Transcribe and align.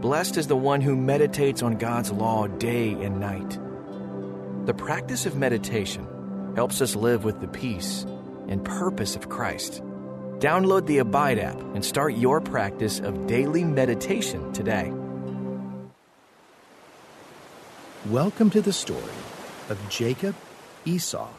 Blessed 0.00 0.36
is 0.36 0.46
the 0.46 0.56
one 0.56 0.82
who 0.82 0.94
meditates 0.94 1.62
on 1.62 1.78
God's 1.78 2.12
law 2.12 2.46
day 2.46 2.92
and 3.02 3.18
night. 3.18 3.58
The 4.66 4.74
practice 4.74 5.24
of 5.24 5.36
meditation 5.36 6.06
helps 6.54 6.82
us 6.82 6.94
live 6.94 7.24
with 7.24 7.40
the 7.40 7.48
peace 7.48 8.04
and 8.46 8.62
purpose 8.62 9.16
of 9.16 9.30
Christ. 9.30 9.82
Download 10.38 10.84
the 10.84 10.98
Abide 10.98 11.38
app 11.38 11.58
and 11.58 11.82
start 11.82 12.14
your 12.14 12.42
practice 12.42 13.00
of 13.00 13.26
daily 13.26 13.64
meditation 13.64 14.52
today. 14.52 14.92
Welcome 18.10 18.50
to 18.50 18.60
the 18.60 18.74
story 18.74 19.00
of 19.70 19.78
Jacob, 19.88 20.34
Esau, 20.84 21.30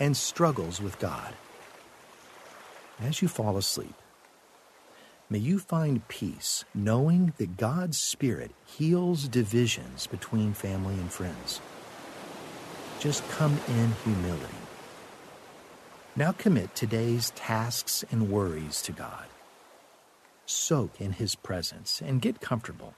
and 0.00 0.16
struggles 0.16 0.80
with 0.80 0.98
God. 0.98 1.34
As 2.98 3.20
you 3.20 3.28
fall 3.28 3.58
asleep, 3.58 3.94
may 5.28 5.38
you 5.38 5.58
find 5.58 6.06
peace 6.08 6.64
knowing 6.74 7.32
that 7.38 7.56
God's 7.56 7.98
Spirit 7.98 8.52
heals 8.64 9.28
divisions 9.28 10.06
between 10.06 10.54
family 10.54 10.94
and 10.94 11.10
friends. 11.10 11.60
Just 13.00 13.28
come 13.28 13.58
in 13.68 13.92
humility. 14.04 14.54
Now 16.14 16.32
commit 16.32 16.74
today's 16.74 17.30
tasks 17.30 18.04
and 18.10 18.30
worries 18.30 18.80
to 18.82 18.92
God. 18.92 19.26
Soak 20.46 21.00
in 21.00 21.12
His 21.12 21.34
presence 21.34 22.00
and 22.00 22.22
get 22.22 22.40
comfortable. 22.40 22.94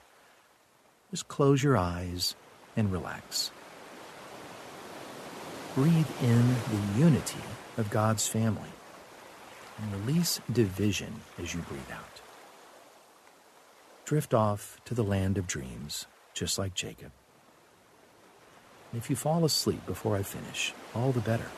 Just 1.10 1.28
close 1.28 1.62
your 1.62 1.76
eyes 1.76 2.36
and 2.76 2.92
relax. 2.92 3.50
Breathe 5.74 6.06
in 6.22 6.48
the 6.48 6.98
unity 6.98 7.40
of 7.76 7.90
God's 7.90 8.26
family 8.28 8.70
and 9.80 10.06
release 10.06 10.40
division 10.52 11.12
as 11.38 11.54
you 11.54 11.60
breathe 11.62 11.90
out. 11.92 12.07
Drift 14.08 14.32
off 14.32 14.80
to 14.86 14.94
the 14.94 15.04
land 15.04 15.36
of 15.36 15.46
dreams, 15.46 16.06
just 16.32 16.58
like 16.58 16.72
Jacob. 16.72 17.12
If 18.94 19.10
you 19.10 19.16
fall 19.16 19.44
asleep 19.44 19.84
before 19.84 20.16
I 20.16 20.22
finish, 20.22 20.72
all 20.94 21.12
the 21.12 21.20
better. 21.20 21.50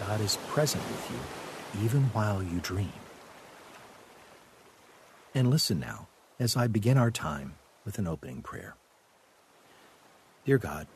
God 0.00 0.20
is 0.20 0.38
present 0.48 0.82
with 0.82 1.08
you 1.12 1.84
even 1.84 2.02
while 2.14 2.42
you 2.42 2.58
dream. 2.58 2.90
And 5.36 5.50
listen 5.50 5.78
now 5.78 6.08
as 6.40 6.56
I 6.56 6.66
begin 6.66 6.98
our 6.98 7.12
time 7.12 7.54
with 7.84 7.96
an 7.96 8.08
opening 8.08 8.42
prayer. 8.42 8.74
Dear 10.44 10.58
God, 10.58 10.88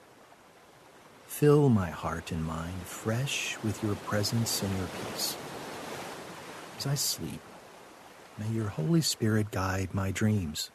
fill 1.26 1.68
my 1.68 1.90
heart 1.90 2.32
and 2.32 2.44
mind 2.44 2.82
fresh 2.82 3.56
with 3.62 3.84
your 3.84 3.94
presence 3.94 4.64
and 4.64 4.76
your 4.76 4.88
peace. 4.88 5.36
As 6.76 6.88
I 6.88 6.96
sleep, 6.96 7.40
may 8.38 8.48
your 8.48 8.68
Holy 8.68 9.00
Spirit 9.00 9.50
guide 9.50 9.94
my 9.94 10.10
dreams. 10.10 10.70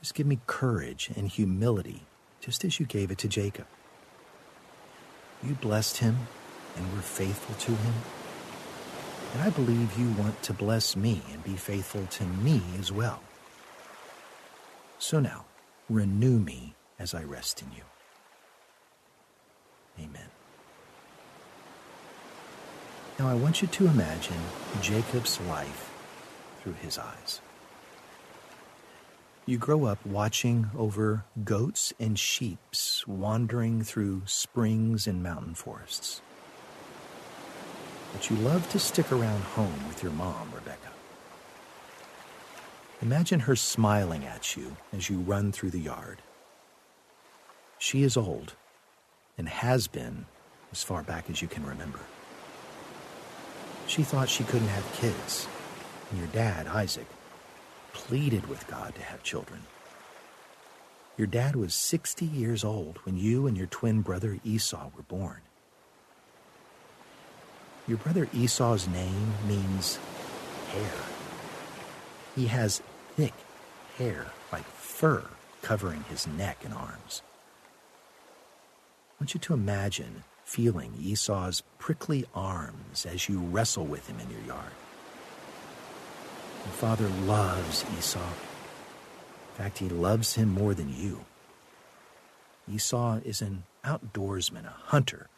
Just 0.00 0.14
give 0.14 0.26
me 0.26 0.40
courage 0.46 1.10
and 1.16 1.28
humility, 1.28 2.04
just 2.40 2.64
as 2.64 2.78
you 2.78 2.86
gave 2.86 3.10
it 3.10 3.18
to 3.18 3.28
Jacob. 3.28 3.66
You 5.42 5.54
blessed 5.54 5.98
him 5.98 6.16
and 6.76 6.92
were 6.92 7.02
faithful 7.02 7.54
to 7.56 7.72
him. 7.72 7.94
And 9.34 9.42
I 9.42 9.50
believe 9.50 9.98
you 9.98 10.10
want 10.12 10.42
to 10.44 10.52
bless 10.52 10.96
me 10.96 11.20
and 11.32 11.44
be 11.44 11.54
faithful 11.54 12.06
to 12.06 12.24
me 12.24 12.62
as 12.78 12.90
well. 12.90 13.22
So 14.98 15.20
now, 15.20 15.44
renew 15.90 16.38
me 16.38 16.74
as 16.98 17.14
I 17.14 17.22
rest 17.22 17.62
in 17.62 17.68
you. 17.72 17.82
Amen. 19.98 20.28
Now 23.18 23.28
I 23.28 23.34
want 23.34 23.60
you 23.62 23.68
to 23.68 23.86
imagine 23.88 24.38
Jacob's 24.80 25.40
life 25.42 25.87
through 26.68 26.76
his 26.82 26.98
eyes. 26.98 27.40
You 29.46 29.56
grow 29.56 29.86
up 29.86 30.04
watching 30.04 30.68
over 30.76 31.24
goats 31.42 31.94
and 31.98 32.18
sheep 32.18 32.58
wandering 33.06 33.82
through 33.82 34.22
springs 34.26 35.06
and 35.06 35.22
mountain 35.22 35.54
forests. 35.54 36.20
But 38.12 38.28
you 38.28 38.36
love 38.36 38.68
to 38.70 38.78
stick 38.78 39.10
around 39.10 39.42
home 39.42 39.88
with 39.88 40.02
your 40.02 40.12
mom, 40.12 40.50
Rebecca. 40.54 40.90
Imagine 43.00 43.40
her 43.40 43.56
smiling 43.56 44.26
at 44.26 44.54
you 44.54 44.76
as 44.92 45.08
you 45.08 45.20
run 45.20 45.52
through 45.52 45.70
the 45.70 45.80
yard. 45.80 46.18
She 47.78 48.02
is 48.02 48.16
old 48.16 48.54
and 49.38 49.48
has 49.48 49.86
been 49.86 50.26
as 50.72 50.82
far 50.82 51.02
back 51.02 51.30
as 51.30 51.40
you 51.40 51.48
can 51.48 51.64
remember. 51.64 52.00
She 53.86 54.02
thought 54.02 54.28
she 54.28 54.44
couldn't 54.44 54.68
have 54.68 54.92
kids, 54.92 55.48
and 56.10 56.18
your 56.18 56.28
dad, 56.28 56.66
Isaac, 56.66 57.06
pleaded 57.92 58.48
with 58.48 58.66
God 58.66 58.94
to 58.94 59.02
have 59.02 59.22
children. 59.22 59.62
Your 61.16 61.26
dad 61.26 61.56
was 61.56 61.74
60 61.74 62.24
years 62.24 62.62
old 62.62 62.98
when 63.04 63.18
you 63.18 63.46
and 63.46 63.56
your 63.56 63.66
twin 63.66 64.02
brother 64.02 64.38
Esau 64.44 64.90
were 64.96 65.02
born. 65.02 65.40
Your 67.88 67.98
brother 67.98 68.28
Esau's 68.32 68.86
name 68.86 69.32
means 69.46 69.98
hair. 70.72 70.92
He 72.36 72.46
has 72.46 72.82
thick 73.16 73.34
hair 73.96 74.26
like 74.52 74.64
fur 74.64 75.24
covering 75.62 76.04
his 76.08 76.26
neck 76.26 76.58
and 76.64 76.72
arms. 76.72 77.22
I 79.10 79.24
want 79.24 79.34
you 79.34 79.40
to 79.40 79.54
imagine 79.54 80.22
feeling 80.44 80.94
Esau's 81.00 81.62
prickly 81.78 82.24
arms 82.34 83.04
as 83.04 83.28
you 83.28 83.40
wrestle 83.40 83.84
with 83.84 84.08
him 84.08 84.20
in 84.20 84.30
your 84.30 84.42
yard. 84.46 84.72
Your 86.64 86.74
father 86.74 87.08
loves 87.08 87.84
Esau. 87.96 88.18
In 88.18 89.54
fact, 89.54 89.78
he 89.78 89.88
loves 89.88 90.34
him 90.34 90.52
more 90.52 90.74
than 90.74 90.94
you. 90.94 91.24
Esau 92.70 93.20
is 93.24 93.40
an 93.40 93.64
outdoorsman, 93.84 94.66
a 94.66 94.74
hunter, 94.86 95.28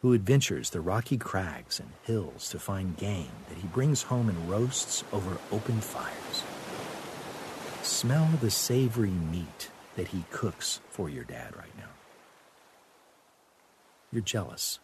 who 0.00 0.12
adventures 0.12 0.70
the 0.70 0.80
rocky 0.80 1.16
crags 1.16 1.78
and 1.78 1.90
hills 2.04 2.48
to 2.50 2.58
find 2.58 2.96
game 2.96 3.30
that 3.48 3.58
he 3.58 3.66
brings 3.68 4.02
home 4.02 4.28
and 4.28 4.50
roasts 4.50 5.04
over 5.12 5.38
open 5.50 5.80
fires. 5.80 6.42
Smell 7.82 8.28
the 8.40 8.50
savory 8.50 9.10
meat 9.10 9.70
that 9.96 10.08
he 10.08 10.24
cooks 10.30 10.80
for 10.88 11.08
your 11.08 11.24
dad 11.24 11.56
right 11.56 11.76
now. 11.76 11.90
You're 14.12 14.22
jealous, 14.22 14.78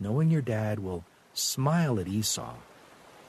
knowing 0.00 0.30
your 0.30 0.42
dad 0.42 0.78
will 0.78 1.04
smile 1.34 1.98
at 1.98 2.08
Esau 2.08 2.54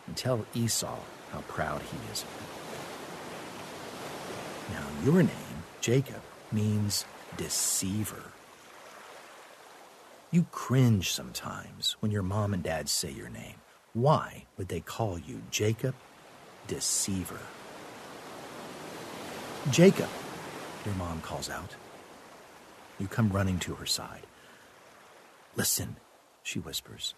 and 0.07 0.17
tell 0.17 0.45
Esau 0.55 0.99
how 1.31 1.41
proud 1.41 1.81
he 1.81 1.97
is 2.11 2.23
of 2.23 2.29
him. 2.29 2.47
Now, 4.73 4.87
your 5.05 5.21
name, 5.23 5.63
Jacob, 5.81 6.21
means 6.51 7.05
deceiver. 7.37 8.23
You 10.31 10.45
cringe 10.51 11.11
sometimes 11.11 11.95
when 11.99 12.11
your 12.11 12.23
mom 12.23 12.53
and 12.53 12.63
dad 12.63 12.89
say 12.89 13.11
your 13.11 13.29
name. 13.29 13.55
Why 13.93 14.45
would 14.57 14.67
they 14.67 14.81
call 14.81 15.17
you 15.17 15.41
Jacob, 15.51 15.95
deceiver? 16.67 17.39
Jacob, 19.71 20.09
your 20.85 20.95
mom 20.95 21.21
calls 21.21 21.49
out. 21.49 21.75
You 22.99 23.07
come 23.07 23.29
running 23.29 23.59
to 23.59 23.75
her 23.75 23.85
side. 23.85 24.23
Listen, 25.55 25.97
she 26.43 26.59
whispers. 26.59 27.13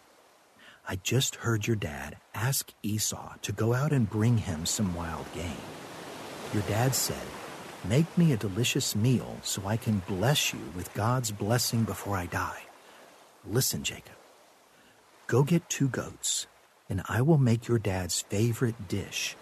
I 0.92 0.96
just 1.04 1.36
heard 1.36 1.68
your 1.68 1.76
dad 1.76 2.18
ask 2.34 2.74
Esau 2.82 3.36
to 3.44 3.52
go 3.52 3.76
out 3.76 3.94
and 3.94 4.10
bring 4.10 4.40
him 4.40 4.66
some 4.66 4.96
wild 4.96 5.32
game. 5.36 5.62
Your 6.52 6.64
dad 6.64 6.96
said, 6.96 7.28
Make 7.88 8.18
me 8.18 8.34
a 8.34 8.38
delicious 8.38 8.96
meal 8.96 9.38
so 9.44 9.68
I 9.68 9.78
can 9.78 10.02
bless 10.08 10.52
you 10.52 10.60
with 10.76 10.92
God's 10.96 11.30
blessing 11.30 11.84
before 11.84 12.18
I 12.18 12.26
die. 12.26 12.64
Listen, 13.48 13.84
Jacob. 13.84 14.16
Go 15.28 15.44
get 15.44 15.70
two 15.70 15.90
goats, 15.90 16.48
and 16.90 17.04
I 17.08 17.22
will 17.22 17.38
make 17.38 17.68
your 17.68 17.78
dad's 17.78 18.22
favorite 18.22 18.88
dish. 18.88 19.36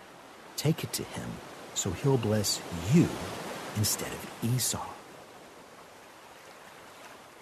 Take 0.58 0.84
it 0.84 0.92
to 0.92 1.04
him 1.04 1.30
so 1.76 1.92
he'll 1.92 2.18
bless 2.18 2.60
you 2.94 3.08
instead 3.78 4.12
of 4.12 4.54
Esau. 4.54 4.86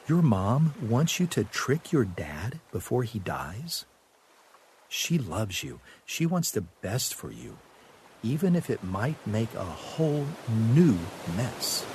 Your 0.07 0.21
mom 0.21 0.75
wants 0.79 1.19
you 1.19 1.25
to 1.25 1.43
trick 1.43 1.91
your 1.91 2.05
dad 2.05 2.59
before 2.71 3.01
he 3.01 3.17
dies? 3.17 3.85
She 4.97 5.17
loves 5.17 5.61
you. 5.61 5.81
She 6.05 6.25
wants 6.25 6.51
the 6.51 6.61
best 6.81 7.15
for 7.15 7.29
you, 7.29 7.57
even 8.23 8.55
if 8.55 8.69
it 8.69 8.81
might 8.81 9.27
make 9.27 9.53
a 9.53 9.63
whole 9.65 10.25
new 10.73 10.97
mess. 11.35 11.85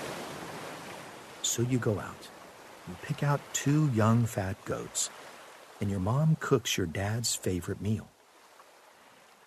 So 1.40 1.62
you 1.62 1.78
go 1.78 1.98
out. 1.98 2.28
You 2.86 2.94
pick 3.00 3.22
out 3.22 3.40
two 3.54 3.88
young 3.94 4.26
fat 4.26 4.62
goats, 4.66 5.08
and 5.80 5.90
your 5.90 5.98
mom 5.98 6.36
cooks 6.40 6.76
your 6.76 6.86
dad's 6.86 7.34
favorite 7.34 7.80
meal. 7.80 8.06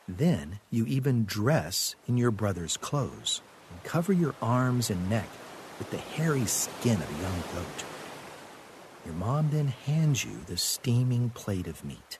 Then 0.08 0.60
you 0.72 0.88
even 0.88 1.24
dress 1.24 1.96
in 2.08 2.18
your 2.18 2.32
brother's 2.32 2.76
clothes 2.76 3.42
and 3.70 3.84
cover 3.84 4.14
your 4.14 4.34
arms 4.42 4.90
and 4.90 5.12
neck 5.12 5.30
with 5.78 5.92
the 5.92 5.98
hairy 5.98 6.48
skin 6.48 7.00
of 7.00 7.20
a 7.20 7.22
young 7.22 7.42
goat. 7.54 7.86
Your 9.06 9.14
mom 9.14 9.52
then 9.52 9.68
hands 9.68 10.26
you 10.26 10.40
the 10.48 10.58
steaming 10.58 11.30
plate 11.30 11.68
of 11.68 11.86
meat. 11.86 12.18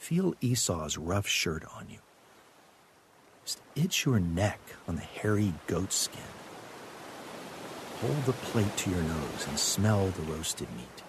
Feel 0.00 0.34
Esau's 0.40 0.96
rough 0.96 1.28
shirt 1.28 1.62
on 1.76 1.86
you. 1.90 1.98
Just 3.44 3.60
itch 3.76 4.06
your 4.06 4.18
neck 4.18 4.58
on 4.88 4.96
the 4.96 5.02
hairy 5.02 5.52
goat 5.66 5.92
skin. 5.92 6.22
Hold 8.00 8.24
the 8.24 8.32
plate 8.32 8.74
to 8.78 8.90
your 8.90 9.02
nose 9.02 9.46
and 9.46 9.58
smell 9.58 10.08
the 10.08 10.22
roasted 10.22 10.68
meat. 10.74 11.02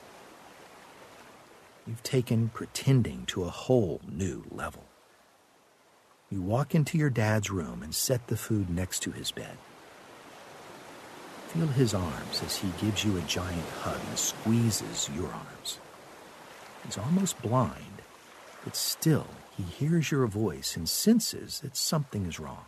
You've 1.87 2.03
taken 2.03 2.49
pretending 2.49 3.25
to 3.27 3.45
a 3.45 3.49
whole 3.49 4.01
new 4.07 4.43
level. 4.51 4.83
You 6.29 6.41
walk 6.41 6.75
into 6.75 6.97
your 6.97 7.09
dad's 7.09 7.49
room 7.49 7.81
and 7.81 7.95
set 7.95 8.27
the 8.27 8.37
food 8.37 8.69
next 8.69 8.99
to 9.03 9.11
his 9.11 9.31
bed. 9.31 9.57
Feel 11.47 11.67
his 11.67 11.93
arms 11.93 12.43
as 12.45 12.57
he 12.57 12.69
gives 12.81 13.05
you 13.05 13.17
a 13.17 13.21
giant 13.21 13.69
hug 13.83 14.01
and 14.09 14.19
squeezes 14.19 15.09
your 15.15 15.29
arms. 15.29 15.79
He's 16.83 16.97
almost 16.97 17.41
blind, 17.41 17.90
but 18.63 18.75
still 18.75 19.27
he 19.57 19.63
hears 19.63 20.11
your 20.11 20.27
voice 20.27 20.75
and 20.75 20.87
senses 20.87 21.59
that 21.61 21.75
something 21.75 22.25
is 22.25 22.39
wrong. 22.39 22.65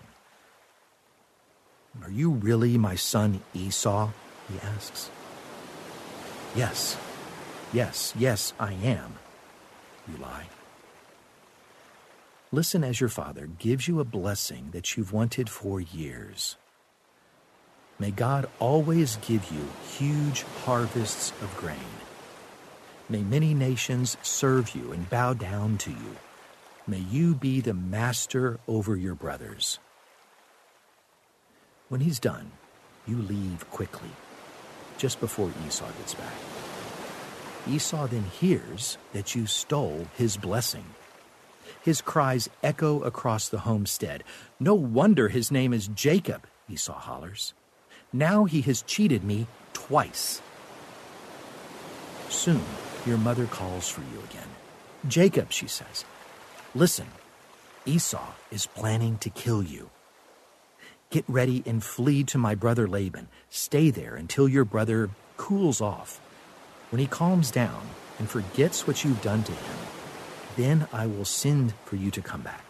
Are 2.04 2.12
you 2.12 2.32
really 2.32 2.78
my 2.78 2.96
son 2.96 3.42
Esau? 3.54 4.10
he 4.52 4.60
asks. 4.60 5.10
Yes, 6.56 6.98
yes, 7.72 8.14
yes, 8.18 8.54
I 8.60 8.74
am, 8.74 9.16
you 10.08 10.18
lie. 10.18 10.48
Listen 12.52 12.84
as 12.84 13.00
your 13.00 13.10
father 13.10 13.48
gives 13.58 13.88
you 13.88 14.00
a 14.00 14.06
blessing 14.06 14.70
that 14.72 14.96
you've 14.96 15.12
wanted 15.14 15.50
for 15.50 15.82
years. 15.82 16.58
May 17.98 18.12
God 18.12 18.48
always 18.60 19.16
give 19.18 19.52
you 19.52 19.68
huge 19.98 20.44
harvests 20.66 21.32
of 21.42 21.56
grain. 21.58 21.78
May 23.14 23.22
many 23.22 23.54
nations 23.54 24.18
serve 24.24 24.74
you 24.74 24.92
and 24.92 25.08
bow 25.08 25.36
down 25.36 25.78
to 25.78 25.92
you. 25.92 26.16
May 26.88 26.98
you 26.98 27.36
be 27.36 27.62
the 27.62 27.76
master 27.76 28.60
over 28.68 28.96
your 28.96 29.14
brothers. 29.14 29.78
When 31.90 32.02
he's 32.02 32.18
done, 32.18 32.50
you 33.06 33.18
leave 33.18 33.70
quickly, 33.70 34.10
just 34.98 35.20
before 35.20 35.52
Esau 35.68 35.86
gets 36.00 36.16
back. 36.16 36.34
Esau 37.68 38.08
then 38.08 38.24
hears 38.24 38.98
that 39.12 39.36
you 39.36 39.46
stole 39.46 40.08
his 40.18 40.36
blessing. 40.36 40.86
His 41.84 42.02
cries 42.02 42.50
echo 42.64 43.04
across 43.04 43.48
the 43.48 43.60
homestead. 43.60 44.24
No 44.60 44.74
wonder 44.74 45.30
his 45.30 45.52
name 45.52 45.72
is 45.72 45.88
Jacob, 45.88 46.48
Esau 46.68 46.98
hollers. 46.98 47.54
Now 48.12 48.46
he 48.46 48.62
has 48.62 48.82
cheated 48.82 49.24
me 49.24 49.46
twice. 49.74 50.42
Soon, 52.30 52.64
your 53.06 53.18
mother 53.18 53.46
calls 53.46 53.90
for 53.90 54.02
you 54.02 54.20
again. 54.30 54.48
Jacob, 55.08 55.52
she 55.52 55.68
says, 55.68 56.06
listen, 56.74 57.08
Esau 57.86 58.34
is 58.52 58.66
planning 58.66 59.18
to 59.20 59.30
kill 59.30 59.62
you. 59.62 59.90
Get 61.10 61.26
ready 61.28 61.64
and 61.66 61.84
flee 61.84 62.24
to 62.26 62.38
my 62.38 62.56
brother 62.56 62.88
Laban. 62.88 63.28
Stay 63.50 63.90
there 63.90 64.16
until 64.16 64.48
your 64.48 64.66
brother 64.66 65.10
cools 65.38 65.82
off. 65.82 66.20
When 66.90 67.00
he 67.00 67.08
calms 67.08 67.52
down 67.52 67.82
and 68.20 68.30
forgets 68.30 68.88
what 68.88 69.04
you've 69.04 69.22
done 69.22 69.44
to 69.44 69.52
him, 69.52 69.78
then 70.56 70.88
I 70.94 71.08
will 71.08 71.26
send 71.26 71.74
for 71.86 71.96
you 71.96 72.12
to 72.12 72.22
come 72.22 72.42
back. 72.42 72.64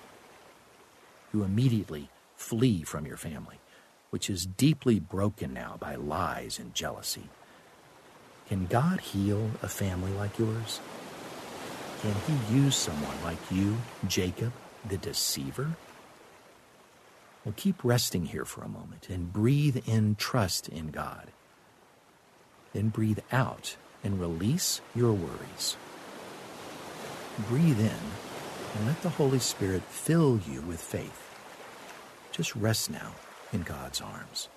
You 1.33 1.44
immediately 1.44 2.09
flee 2.36 2.83
from 2.83 3.06
your 3.06 3.18
family 3.18 3.59
which 4.13 4.29
is 4.29 4.45
deeply 4.45 5.00
broken 5.00 5.56
now 5.56 5.75
by 5.79 5.95
lies 5.95 6.59
and 6.59 6.75
jealousy. 6.75 7.24
Can 8.48 8.66
God 8.68 9.00
heal 9.00 9.51
a 9.62 9.68
family 9.68 10.12
like 10.12 10.38
yours? 10.38 10.80
Can 12.01 12.13
He 12.28 12.56
use 12.56 12.75
someone 12.75 13.16
like 13.24 13.40
you, 13.51 13.78
Jacob, 14.07 14.51
the 14.88 14.98
deceiver? 14.98 15.72
Well, 17.45 17.54
keep 17.57 17.84
resting 17.84 18.28
here 18.28 18.45
for 18.45 18.62
a 18.62 18.69
moment 18.69 19.10
and 19.10 19.34
breathe 19.34 19.84
in 19.88 20.16
trust 20.16 20.69
in 20.69 20.88
God. 20.88 21.31
Then 22.74 22.90
breathe 22.90 23.19
out 23.31 23.75
and 24.04 24.19
release 24.19 24.81
your 24.96 25.13
worries. 25.13 25.78
Breathe 27.50 27.80
in 27.80 28.00
and 28.75 28.88
let 28.88 29.01
the 29.01 29.10
Holy 29.10 29.39
Spirit 29.39 29.84
fill 29.84 30.39
you 30.50 30.62
with 30.62 30.81
faith. 30.81 31.30
Just 32.31 32.56
rest 32.56 32.89
now 32.89 33.13
in 33.51 33.62
God's 33.62 34.01
arms. 34.01 34.50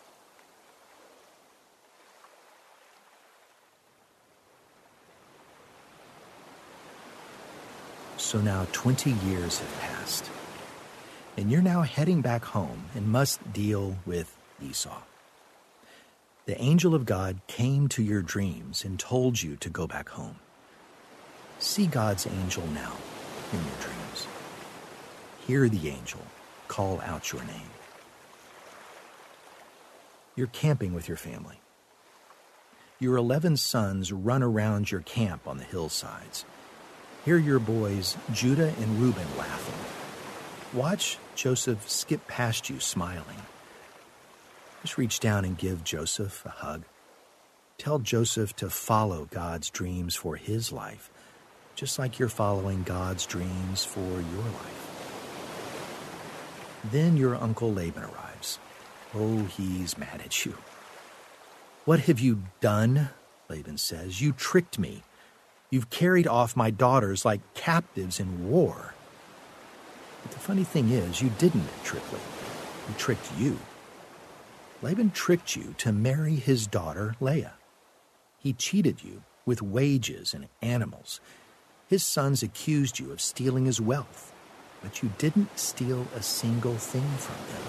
So 8.27 8.41
now 8.41 8.67
20 8.73 9.13
years 9.29 9.61
have 9.61 9.81
passed, 9.81 10.29
and 11.37 11.49
you're 11.49 11.63
now 11.63 11.83
heading 11.83 12.23
back 12.23 12.45
home 12.45 12.87
and 12.97 13.07
must 13.07 13.53
deal 13.53 13.99
with 14.05 14.37
Esau. 14.61 15.01
The 16.47 16.61
angel 16.61 16.93
of 16.93 17.07
God 17.07 17.39
came 17.47 17.87
to 17.91 18.03
your 18.03 18.23
dreams 18.23 18.85
and 18.85 18.99
told 18.99 19.41
you 19.41 19.55
to 19.55 19.71
go 19.71 19.87
back 19.87 20.09
home. 20.09 20.41
See 21.61 21.87
God's 21.87 22.27
angel 22.27 22.67
now 22.75 22.95
in 23.53 23.61
your 23.61 23.77
dreams. 23.81 24.27
Hear 25.47 25.69
the 25.69 25.89
angel 25.89 26.23
call 26.67 27.01
out 27.03 27.33
your 27.33 27.45
name. 27.45 27.71
You're 30.35 30.49
camping 30.49 30.95
with 30.95 31.07
your 31.07 31.17
family. 31.17 31.61
Your 32.99 33.15
11 33.15 33.57
sons 33.57 34.13
run 34.13 34.43
around 34.43 34.91
your 34.91 35.03
camp 35.03 35.47
on 35.47 35.59
the 35.59 35.65
hillsides. 35.65 36.45
Hear 37.27 37.39
your 37.39 37.59
boys, 37.59 38.17
Judah 38.33 38.73
and 38.81 39.01
Reuben, 39.01 39.27
laughing. 39.37 39.75
Watch 40.73 41.19
Joseph 41.35 41.91
skip 41.91 42.25
past 42.29 42.71
you 42.71 42.79
smiling. 42.79 43.43
Just 44.83 44.97
reach 44.97 45.19
down 45.19 45.45
and 45.45 45.59
give 45.59 45.83
Joseph 45.83 46.47
a 46.47 46.51
hug. 46.51 46.85
Tell 47.79 47.99
Joseph 47.99 48.55
to 48.57 48.71
follow 48.71 49.27
God's 49.33 49.71
dreams 49.71 50.15
for 50.15 50.37
his 50.37 50.71
life, 50.71 51.11
just 51.75 51.99
like 51.99 52.21
you're 52.21 52.29
following 52.29 52.85
God's 52.85 53.27
dreams 53.27 53.85
for 53.85 53.99
your 53.99 54.45
life. 54.45 55.33
Then 56.93 57.17
your 57.17 57.35
uncle 57.35 57.73
Laban 57.73 58.05
arrives. 58.05 58.61
Oh, 59.17 59.47
he's 59.47 59.99
mad 59.99 60.23
at 60.25 60.47
you. 60.47 60.57
What 61.87 61.99
have 62.03 62.21
you 62.21 62.45
done? 62.61 63.09
Laban 63.49 63.79
says. 63.79 64.21
You 64.21 64.31
tricked 64.31 64.79
me. 64.79 65.03
You've 65.71 65.91
carried 65.91 66.27
off 66.27 66.57
my 66.57 66.71
daughters 66.71 67.25
like 67.25 67.41
captives 67.55 68.21
in 68.21 68.49
war. 68.49 68.95
But 70.23 70.33
the 70.33 70.39
funny 70.39 70.65
thing 70.65 70.91
is, 70.91 71.21
you 71.21 71.31
didn't 71.39 71.69
trick 71.85 72.05
Laban. 72.13 72.21
He 72.89 72.95
tricked 72.95 73.31
you. 73.39 73.59
Laban 74.83 75.11
tricked 75.11 75.57
you 75.57 75.75
to 75.79 75.93
marry 75.93 76.37
his 76.37 76.67
daughter, 76.67 77.17
Leah. 77.21 77.55
He 78.39 78.53
cheated 78.53 79.03
you 79.03 79.23
with 79.45 79.63
wages 79.63 80.35
and 80.35 80.49
animals. 80.61 81.21
His 81.89 82.03
sons 82.03 82.43
accused 82.43 82.99
you 82.99 83.13
of 83.13 83.21
stealing 83.21 83.67
his 83.67 83.81
wealth, 83.81 84.33
but 84.83 85.03
you 85.03 85.11
didn't 85.19 85.59
steal 85.59 86.07
a 86.15 86.23
single 86.23 86.75
thing 86.75 87.09
from 87.19 87.37
them. 87.55 87.63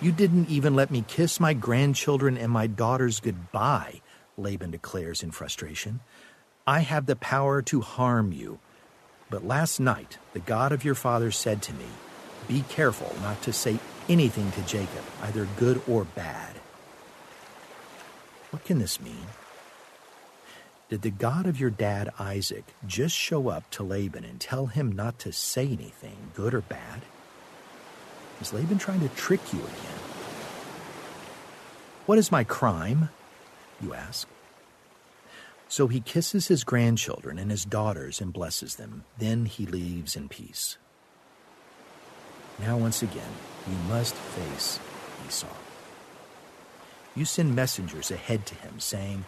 You 0.00 0.12
didn't 0.12 0.48
even 0.48 0.74
let 0.74 0.90
me 0.90 1.04
kiss 1.06 1.40
my 1.40 1.54
grandchildren 1.54 2.36
and 2.36 2.52
my 2.52 2.66
daughters 2.66 3.20
goodbye, 3.20 4.00
Laban 4.36 4.70
declares 4.70 5.22
in 5.22 5.30
frustration. 5.30 6.00
I 6.66 6.80
have 6.80 7.06
the 7.06 7.16
power 7.16 7.62
to 7.62 7.80
harm 7.80 8.32
you. 8.32 8.58
But 9.30 9.46
last 9.46 9.80
night, 9.80 10.18
the 10.32 10.40
God 10.40 10.72
of 10.72 10.84
your 10.84 10.94
father 10.94 11.30
said 11.30 11.62
to 11.62 11.72
me, 11.74 11.86
Be 12.46 12.64
careful 12.68 13.14
not 13.22 13.42
to 13.42 13.52
say 13.52 13.78
anything 14.08 14.50
to 14.52 14.62
Jacob, 14.62 15.04
either 15.22 15.48
good 15.56 15.82
or 15.88 16.04
bad. 16.04 16.56
What 18.50 18.64
can 18.64 18.78
this 18.78 19.00
mean? 19.00 19.26
Did 20.88 21.02
the 21.02 21.10
God 21.10 21.46
of 21.46 21.58
your 21.58 21.70
dad 21.70 22.12
Isaac 22.18 22.64
just 22.86 23.16
show 23.16 23.48
up 23.48 23.68
to 23.72 23.82
Laban 23.82 24.24
and 24.24 24.40
tell 24.40 24.66
him 24.66 24.92
not 24.92 25.18
to 25.20 25.32
say 25.32 25.66
anything, 25.66 26.30
good 26.34 26.54
or 26.54 26.60
bad? 26.60 27.02
Is 28.40 28.52
Laban 28.52 28.78
trying 28.78 29.00
to 29.00 29.08
trick 29.10 29.52
you 29.52 29.58
again? 29.58 29.98
What 32.06 32.18
is 32.18 32.30
my 32.30 32.44
crime? 32.44 33.08
You 33.80 33.94
ask. 33.94 34.28
So 35.68 35.88
he 35.88 36.00
kisses 36.00 36.48
his 36.48 36.64
grandchildren 36.64 37.38
and 37.38 37.50
his 37.50 37.64
daughters 37.64 38.20
and 38.20 38.32
blesses 38.32 38.76
them. 38.76 39.04
Then 39.18 39.46
he 39.46 39.66
leaves 39.66 40.16
in 40.16 40.28
peace. 40.28 40.78
Now, 42.58 42.76
once 42.78 43.02
again, 43.02 43.32
you 43.68 43.76
must 43.88 44.14
face 44.14 44.78
Esau. 45.26 45.46
You 47.14 47.24
send 47.24 47.54
messengers 47.54 48.10
ahead 48.10 48.46
to 48.46 48.54
him, 48.54 48.78
saying, 48.78 49.24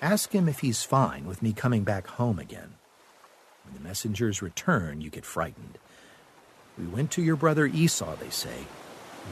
Ask 0.00 0.32
him 0.32 0.48
if 0.48 0.60
he's 0.60 0.82
fine 0.82 1.26
with 1.26 1.42
me 1.42 1.52
coming 1.52 1.84
back 1.84 2.06
home 2.08 2.38
again. 2.38 2.74
When 3.64 3.74
the 3.74 3.88
messengers 3.88 4.42
return, 4.42 5.00
you 5.00 5.10
get 5.10 5.24
frightened. 5.24 5.78
We 6.78 6.86
went 6.86 7.10
to 7.12 7.22
your 7.22 7.36
brother 7.36 7.66
Esau, 7.66 8.16
they 8.16 8.30
say. 8.30 8.66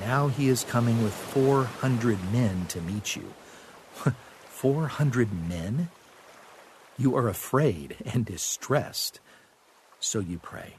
Now 0.00 0.28
he 0.28 0.48
is 0.48 0.62
coming 0.62 1.02
with 1.02 1.14
400 1.14 2.32
men 2.32 2.66
to 2.68 2.80
meet 2.80 3.16
you. 3.16 3.34
400 4.60 5.48
men? 5.48 5.88
You 6.98 7.16
are 7.16 7.28
afraid 7.28 7.96
and 8.04 8.26
distressed, 8.26 9.18
so 10.00 10.18
you 10.20 10.38
pray. 10.38 10.74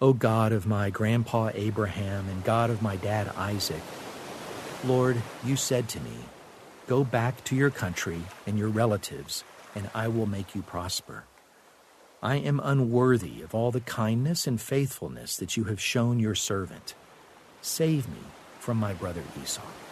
O 0.00 0.12
God 0.12 0.52
of 0.52 0.68
my 0.68 0.90
grandpa 0.90 1.50
Abraham 1.52 2.28
and 2.28 2.44
God 2.44 2.70
of 2.70 2.80
my 2.80 2.94
dad 2.94 3.32
Isaac, 3.36 3.82
Lord, 4.84 5.20
you 5.44 5.56
said 5.56 5.88
to 5.88 5.98
me, 5.98 6.12
Go 6.86 7.02
back 7.02 7.42
to 7.46 7.56
your 7.56 7.70
country 7.70 8.22
and 8.46 8.56
your 8.56 8.68
relatives, 8.68 9.42
and 9.74 9.90
I 9.92 10.06
will 10.06 10.26
make 10.26 10.54
you 10.54 10.62
prosper. 10.62 11.24
I 12.22 12.36
am 12.36 12.60
unworthy 12.62 13.42
of 13.42 13.52
all 13.52 13.72
the 13.72 13.80
kindness 13.80 14.46
and 14.46 14.60
faithfulness 14.60 15.36
that 15.38 15.56
you 15.56 15.64
have 15.64 15.80
shown 15.80 16.20
your 16.20 16.36
servant. 16.36 16.94
Save 17.62 18.08
me 18.08 18.22
from 18.60 18.76
my 18.76 18.92
brother 18.92 19.24
Esau. 19.42 19.89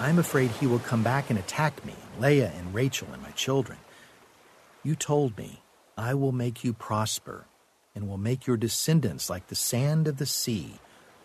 I 0.00 0.08
am 0.08 0.18
afraid 0.18 0.50
he 0.50 0.66
will 0.66 0.78
come 0.78 1.02
back 1.02 1.28
and 1.28 1.38
attack 1.38 1.84
me, 1.84 1.94
Leah 2.18 2.50
and 2.56 2.72
Rachel 2.72 3.08
and 3.12 3.20
my 3.22 3.32
children. 3.32 3.76
You 4.82 4.94
told 4.94 5.36
me, 5.36 5.60
I 5.94 6.14
will 6.14 6.32
make 6.32 6.64
you 6.64 6.72
prosper 6.72 7.44
and 7.94 8.08
will 8.08 8.16
make 8.16 8.46
your 8.46 8.56
descendants 8.56 9.28
like 9.28 9.48
the 9.48 9.54
sand 9.54 10.08
of 10.08 10.16
the 10.16 10.24
sea, 10.24 10.78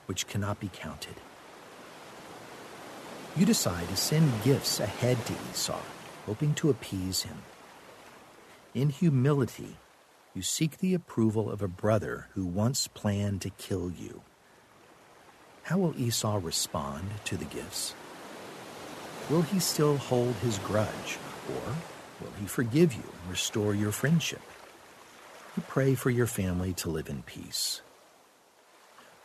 which 0.08 0.28
cannot 0.28 0.60
be 0.60 0.70
counted. 0.74 1.16
You 3.38 3.46
decide 3.46 3.88
to 3.88 3.96
send 3.96 4.44
gifts 4.44 4.82
ahead 4.82 5.26
to 5.26 5.34
Esau, 5.54 5.80
hoping 6.26 6.54
to 6.56 6.70
appease 6.70 7.22
him. 7.22 7.44
In 8.74 8.90
humility, 8.90 9.78
you 10.34 10.42
seek 10.42 10.80
the 10.80 10.94
approval 10.94 11.50
of 11.50 11.62
a 11.62 11.70
brother 11.70 12.28
who 12.34 12.46
once 12.46 12.90
planned 12.90 13.42
to 13.44 13.52
kill 13.52 13.90
you. 13.90 14.22
How 15.64 15.78
will 15.78 15.98
Esau 15.98 16.42
respond 16.44 17.06
to 17.24 17.38
the 17.38 17.46
gifts? 17.46 17.96
Will 19.30 19.42
he 19.42 19.60
still 19.60 19.98
hold 19.98 20.36
his 20.36 20.60
grudge, 20.60 21.18
or 21.50 21.76
will 22.22 22.34
he 22.40 22.46
forgive 22.46 22.94
you 22.94 23.04
and 23.04 23.32
restore 23.32 23.74
your 23.74 23.92
friendship? 23.92 24.42
You 25.58 25.64
pray 25.68 25.96
for 25.96 26.10
your 26.12 26.28
family 26.28 26.74
to 26.74 26.90
live 26.90 27.10
in 27.10 27.24
peace. 27.24 27.82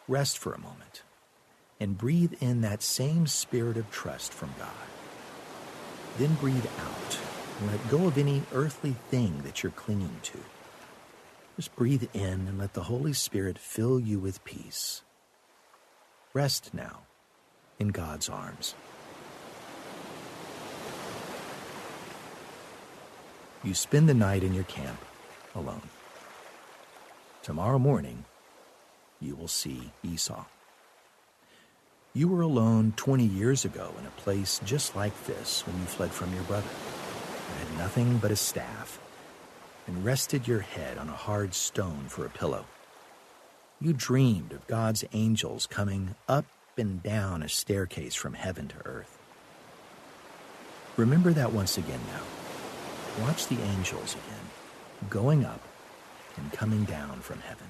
Rest 0.09 0.39
for 0.39 0.53
a 0.53 0.61
moment 0.61 1.03
and 1.79 1.99
breathe 1.99 2.35
in 2.41 2.61
that 2.61 2.83
same 2.83 3.27
spirit 3.27 3.77
of 3.77 3.91
trust 3.91 4.33
from 4.33 4.55
God. 4.59 4.69
Then 6.19 6.35
breathe 6.35 6.67
out 6.79 7.19
and 7.61 7.71
let 7.71 7.91
go 7.91 8.07
of 8.07 8.17
any 8.17 8.43
earthly 8.53 8.97
thing 9.11 9.43
that 9.45 9.63
you're 9.63 9.73
clinging 9.73 10.21
to. 10.23 10.39
Just 11.57 11.77
breathe 11.77 12.09
in 12.15 12.49
and 12.49 12.59
let 12.59 12.73
the 12.75 12.85
Holy 12.85 13.13
Spirit 13.13 13.59
fill 13.59 14.01
you 14.01 14.19
with 14.19 14.45
peace. 14.45 15.03
Rest 16.33 16.73
now 16.73 17.01
in 17.79 17.89
God's 17.89 18.29
arms. 18.29 18.75
You 23.63 23.75
spend 23.75 24.09
the 24.09 24.15
night 24.15 24.43
in 24.43 24.55
your 24.55 24.65
camp 24.65 24.99
alone. 25.55 25.83
Tomorrow 27.43 27.79
morning, 27.79 28.25
you 29.21 29.37
will 29.37 29.49
see 29.49 29.93
Esau. 30.03 30.45
You 32.15 32.29
were 32.29 32.41
alone 32.41 32.95
20 32.97 33.25
years 33.25 33.67
ago 33.67 33.93
in 33.99 34.07
a 34.07 34.21
place 34.23 34.61
just 34.65 34.97
like 34.97 35.27
this 35.27 35.67
when 35.67 35.79
you 35.79 35.85
fled 35.85 36.11
from 36.11 36.33
your 36.35 36.43
brother. 36.45 36.71
You 36.71 37.67
had 37.67 37.79
nothing 37.79 38.17
but 38.17 38.31
a 38.31 38.37
staff 38.37 38.99
and 39.87 40.05
rested 40.07 40.49
your 40.49 40.61
head 40.61 40.97
on 40.97 41.11
a 41.11 41.13
hard 41.13 41.53
stone 41.53 42.07
for 42.09 42.25
a 42.25 42.31
pillow. 42.31 42.65
You 43.79 43.93
dreamed 43.93 44.53
of 44.53 44.67
God's 44.69 45.05
angels 45.13 45.67
coming 45.67 46.15
up 46.29 46.47
and 46.79 47.03
down 47.03 47.43
a 47.43 47.49
staircase 47.49 48.15
from 48.15 48.33
heaven 48.33 48.69
to 48.69 48.87
earth. 48.87 49.19
Remember 50.97 51.33
that 51.33 51.53
once 51.53 51.77
again 51.77 52.01
now. 52.09 52.40
Watch 53.21 53.49
the 53.49 53.61
angels 53.61 54.15
again, 54.15 55.11
going 55.11 55.45
up 55.45 55.61
and 56.37 56.53
coming 56.53 56.85
down 56.85 57.21
from 57.21 57.41
heaven. 57.41 57.67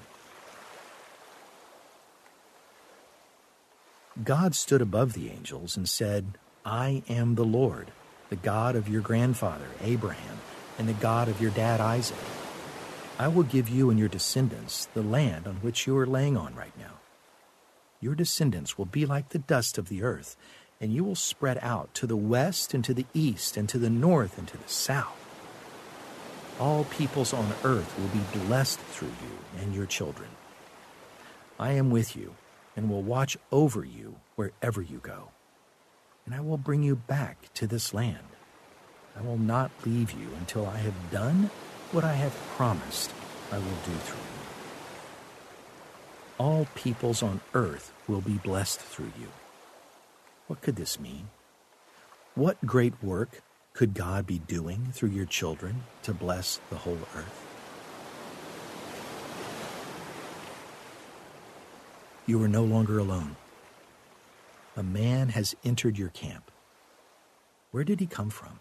God 4.23 4.55
stood 4.55 4.81
above 4.81 5.13
the 5.13 5.29
angels 5.29 5.75
and 5.75 5.87
said, 5.89 6.37
I 6.65 7.03
am 7.09 7.35
the 7.35 7.45
Lord, 7.45 7.91
the 8.29 8.35
God 8.35 8.75
of 8.75 8.87
your 8.87 9.01
grandfather 9.01 9.67
Abraham 9.81 10.37
and 10.77 10.87
the 10.87 10.93
God 10.93 11.27
of 11.27 11.41
your 11.41 11.51
dad 11.51 11.79
Isaac. 11.79 12.17
I 13.17 13.27
will 13.27 13.43
give 13.43 13.69
you 13.69 13.89
and 13.89 13.99
your 13.99 14.09
descendants 14.09 14.85
the 14.93 15.01
land 15.01 15.47
on 15.47 15.55
which 15.55 15.85
you 15.85 15.97
are 15.97 16.05
laying 16.05 16.37
on 16.37 16.55
right 16.55 16.77
now. 16.77 16.99
Your 17.99 18.15
descendants 18.15 18.77
will 18.77 18.85
be 18.85 19.05
like 19.05 19.29
the 19.29 19.39
dust 19.39 19.77
of 19.77 19.89
the 19.89 20.01
earth, 20.01 20.35
and 20.79 20.93
you 20.93 21.03
will 21.03 21.15
spread 21.15 21.59
out 21.61 21.93
to 21.95 22.07
the 22.07 22.15
west 22.15 22.73
and 22.73 22.83
to 22.83 22.93
the 22.93 23.05
east 23.13 23.57
and 23.57 23.69
to 23.69 23.77
the 23.77 23.89
north 23.89 24.37
and 24.37 24.47
to 24.47 24.57
the 24.57 24.67
south. 24.67 25.20
All 26.61 26.83
peoples 26.83 27.33
on 27.33 27.51
earth 27.63 27.97
will 27.97 28.09
be 28.09 28.45
blessed 28.45 28.79
through 28.79 29.07
you 29.07 29.61
and 29.63 29.73
your 29.73 29.87
children. 29.87 30.29
I 31.59 31.71
am 31.71 31.89
with 31.89 32.15
you 32.15 32.35
and 32.75 32.87
will 32.87 33.01
watch 33.01 33.35
over 33.51 33.83
you 33.83 34.17
wherever 34.35 34.79
you 34.79 34.99
go, 34.99 35.29
and 36.23 36.35
I 36.35 36.39
will 36.39 36.59
bring 36.59 36.83
you 36.83 36.95
back 36.95 37.51
to 37.55 37.65
this 37.65 37.95
land. 37.95 38.27
I 39.17 39.21
will 39.21 39.39
not 39.39 39.71
leave 39.87 40.11
you 40.11 40.27
until 40.37 40.67
I 40.67 40.77
have 40.77 41.09
done 41.09 41.49
what 41.91 42.03
I 42.03 42.13
have 42.13 42.37
promised 42.55 43.11
I 43.51 43.57
will 43.57 43.81
do 43.83 43.93
through 43.93 44.19
you. 44.19 44.25
All 46.37 46.67
peoples 46.75 47.23
on 47.23 47.41
earth 47.55 47.91
will 48.07 48.21
be 48.21 48.37
blessed 48.37 48.79
through 48.79 49.13
you. 49.19 49.29
What 50.45 50.61
could 50.61 50.75
this 50.75 50.99
mean? 50.99 51.29
What 52.35 52.63
great 52.67 53.01
work 53.03 53.41
could 53.73 53.93
God 53.93 54.27
be 54.27 54.39
doing 54.39 54.89
through 54.91 55.09
your 55.09 55.25
children 55.25 55.83
to 56.03 56.13
bless 56.13 56.59
the 56.69 56.77
whole 56.77 56.99
earth? 57.15 57.47
You 62.27 62.41
are 62.43 62.47
no 62.47 62.63
longer 62.63 62.99
alone. 62.99 63.35
A 64.77 64.83
man 64.83 65.29
has 65.29 65.55
entered 65.63 65.97
your 65.97 66.09
camp. 66.09 66.51
Where 67.71 67.83
did 67.83 67.99
he 67.99 68.05
come 68.05 68.29
from? 68.29 68.59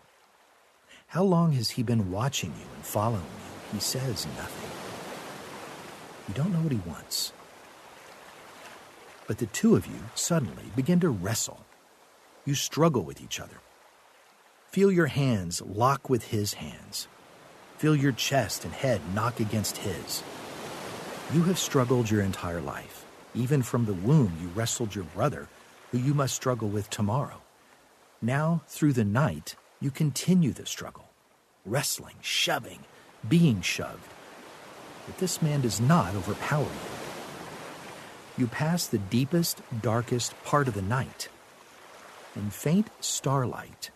How 1.08 1.24
long 1.24 1.52
has 1.52 1.70
he 1.70 1.82
been 1.82 2.10
watching 2.10 2.50
you 2.50 2.66
and 2.74 2.84
following 2.84 3.22
you? 3.22 3.72
He 3.72 3.80
says 3.80 4.26
nothing. 4.36 4.70
You 6.28 6.34
don't 6.34 6.52
know 6.52 6.60
what 6.60 6.72
he 6.72 6.80
wants. 6.86 7.32
But 9.26 9.38
the 9.38 9.46
two 9.46 9.76
of 9.76 9.86
you 9.86 10.00
suddenly 10.14 10.64
begin 10.76 11.00
to 11.00 11.08
wrestle. 11.08 11.64
You 12.44 12.54
struggle 12.54 13.02
with 13.02 13.20
each 13.20 13.40
other. 13.40 13.58
Feel 14.70 14.92
your 14.92 15.06
hands 15.06 15.60
lock 15.62 16.08
with 16.08 16.28
his 16.28 16.54
hands. 16.54 17.08
Feel 17.78 17.96
your 17.96 18.12
chest 18.12 18.64
and 18.64 18.72
head 18.72 19.00
knock 19.16 19.40
against 19.40 19.78
his. 19.78 20.22
You 21.34 21.42
have 21.42 21.58
struggled 21.58 22.08
your 22.08 22.22
entire 22.22 22.60
life. 22.60 23.04
Even 23.34 23.62
from 23.62 23.84
the 23.84 23.94
womb, 23.94 24.32
you 24.40 24.46
wrestled 24.54 24.94
your 24.94 25.06
brother, 25.06 25.48
who 25.90 25.98
you 25.98 26.14
must 26.14 26.36
struggle 26.36 26.68
with 26.68 26.88
tomorrow. 26.88 27.42
Now, 28.22 28.62
through 28.68 28.92
the 28.92 29.04
night, 29.04 29.56
you 29.80 29.90
continue 29.90 30.52
the 30.52 30.66
struggle, 30.66 31.10
wrestling, 31.66 32.16
shoving, 32.20 32.84
being 33.28 33.62
shoved. 33.62 34.08
But 35.04 35.18
this 35.18 35.42
man 35.42 35.62
does 35.62 35.80
not 35.80 36.14
overpower 36.14 36.62
you. 36.62 38.38
You 38.38 38.46
pass 38.46 38.86
the 38.86 38.98
deepest, 38.98 39.62
darkest 39.82 40.40
part 40.44 40.68
of 40.68 40.74
the 40.74 40.82
night. 40.82 41.28
In 42.36 42.50
faint 42.50 42.86
starlight, 43.00 43.90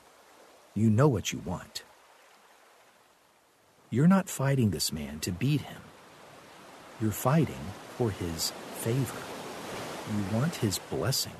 you 0.75 0.91
know 0.91 1.09
what 1.09 1.33
you 1.33 1.39
want. 1.39 1.85
You're 3.91 4.09
not 4.09 4.29
fighting 4.29 4.71
this 4.71 4.93
man 4.93 5.21
to 5.21 5.31
beat 5.31 5.61
him. 5.61 5.83
You're 7.01 7.13
fighting 7.13 7.73
for 7.97 8.11
his 8.11 8.51
favor. 8.81 9.19
You 10.13 10.37
want 10.37 10.57
his 10.57 10.79
blessing. 10.79 11.33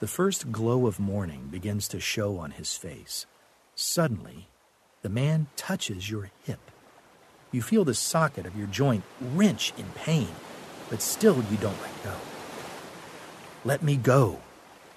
The 0.00 0.06
first 0.06 0.52
glow 0.52 0.86
of 0.86 1.00
morning 1.00 1.48
begins 1.50 1.88
to 1.88 2.00
show 2.00 2.38
on 2.38 2.52
his 2.52 2.76
face. 2.76 3.26
Suddenly, 3.74 4.48
the 5.02 5.08
man 5.08 5.46
touches 5.56 6.10
your 6.10 6.30
hip. 6.44 6.70
You 7.50 7.62
feel 7.62 7.84
the 7.84 7.94
socket 7.94 8.44
of 8.44 8.56
your 8.56 8.66
joint 8.66 9.04
wrench 9.20 9.72
in 9.78 9.86
pain, 9.94 10.28
but 10.90 11.00
still 11.00 11.36
you 11.50 11.56
don't 11.60 11.80
let 11.80 12.04
go. 12.04 12.14
Let 13.64 13.82
me 13.82 13.96
go, 13.96 14.40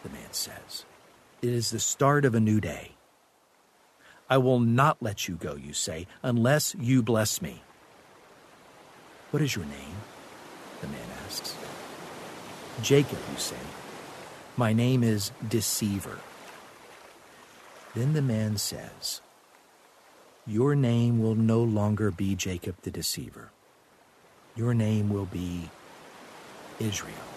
the 0.03 0.09
man 0.09 0.33
says. 0.33 0.85
It 1.41 1.49
is 1.49 1.71
the 1.71 1.79
start 1.79 2.23
of 2.23 2.35
a 2.35 2.39
new 2.39 2.61
day. 2.61 2.91
I 4.29 4.37
will 4.37 4.59
not 4.59 5.01
let 5.01 5.27
you 5.27 5.35
go, 5.35 5.55
you 5.55 5.73
say, 5.73 6.05
unless 6.21 6.75
you 6.79 7.01
bless 7.01 7.41
me. 7.41 7.63
What 9.31 9.41
is 9.41 9.55
your 9.55 9.65
name? 9.65 9.95
The 10.81 10.87
man 10.87 11.07
asks. 11.25 11.55
Jacob, 12.83 13.17
you 13.31 13.39
say. 13.39 13.55
My 14.55 14.71
name 14.71 15.03
is 15.03 15.31
Deceiver. 15.49 16.19
Then 17.95 18.13
the 18.13 18.21
man 18.21 18.57
says, 18.57 19.21
Your 20.45 20.75
name 20.75 21.23
will 21.23 21.35
no 21.35 21.63
longer 21.63 22.11
be 22.11 22.35
Jacob 22.35 22.75
the 22.83 22.91
Deceiver. 22.91 23.49
Your 24.55 24.75
name 24.75 25.09
will 25.09 25.25
be 25.25 25.71
Israel, 26.79 27.27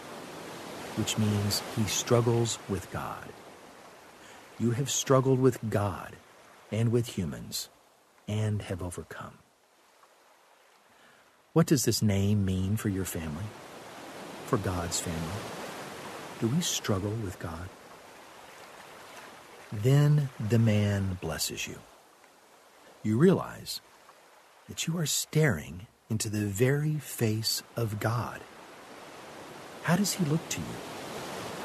which 0.96 1.16
means 1.16 1.62
he 1.74 1.84
struggles 1.84 2.58
with 2.68 2.90
God. 2.92 3.32
You 4.58 4.70
have 4.72 4.90
struggled 4.90 5.40
with 5.40 5.58
God 5.68 6.14
and 6.70 6.92
with 6.92 7.18
humans 7.18 7.68
and 8.28 8.62
have 8.62 8.82
overcome. 8.82 9.38
What 11.52 11.66
does 11.66 11.84
this 11.84 12.02
name 12.02 12.44
mean 12.44 12.76
for 12.76 12.88
your 12.88 13.04
family? 13.04 13.44
For 14.46 14.56
God's 14.56 15.00
family? 15.00 15.40
Do 16.40 16.48
we 16.48 16.60
struggle 16.60 17.10
with 17.10 17.38
God? 17.38 17.68
Then 19.72 20.28
the 20.38 20.58
man 20.58 21.18
blesses 21.20 21.66
you. 21.66 21.78
You 23.02 23.18
realize 23.18 23.80
that 24.68 24.86
you 24.86 24.96
are 24.98 25.06
staring 25.06 25.86
into 26.08 26.28
the 26.28 26.46
very 26.46 26.94
face 26.94 27.62
of 27.76 27.98
God. 28.00 28.40
How 29.82 29.96
does 29.96 30.14
he 30.14 30.24
look 30.24 30.48
to 30.50 30.60
you? 30.60 30.76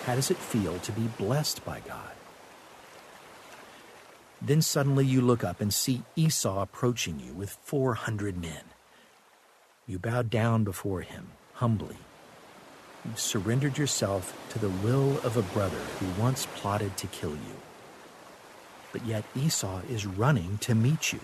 How 0.06 0.16
does 0.16 0.32
it 0.32 0.38
feel 0.38 0.80
to 0.80 0.92
be 0.92 1.08
blessed 1.18 1.64
by 1.64 1.82
God? 1.82 2.12
Then 4.42 4.62
suddenly 4.62 5.06
you 5.06 5.22
look 5.22 5.44
up 5.44 5.60
and 5.60 5.74
see 5.74 6.04
Esau 6.16 6.62
approaching 6.62 7.20
you 7.20 7.34
with 7.34 7.58
400 7.64 8.40
men. 8.40 8.64
You 9.86 10.00
bow 10.00 10.22
down 10.22 10.64
before 10.64 11.02
him 11.02 11.30
humbly. 11.54 11.98
You've 13.06 13.20
surrendered 13.20 13.78
yourself 13.78 14.38
to 14.52 14.60
the 14.60 14.70
will 14.70 15.20
of 15.20 15.36
a 15.36 15.42
brother 15.42 15.80
who 16.00 16.22
once 16.22 16.48
plotted 16.56 16.96
to 16.98 17.08
kill 17.08 17.32
you. 17.32 17.56
But 18.92 19.06
yet 19.06 19.24
Esau 19.36 19.82
is 19.90 20.06
running 20.06 20.58
to 20.60 20.76
meet 20.76 21.14
you. 21.14 21.20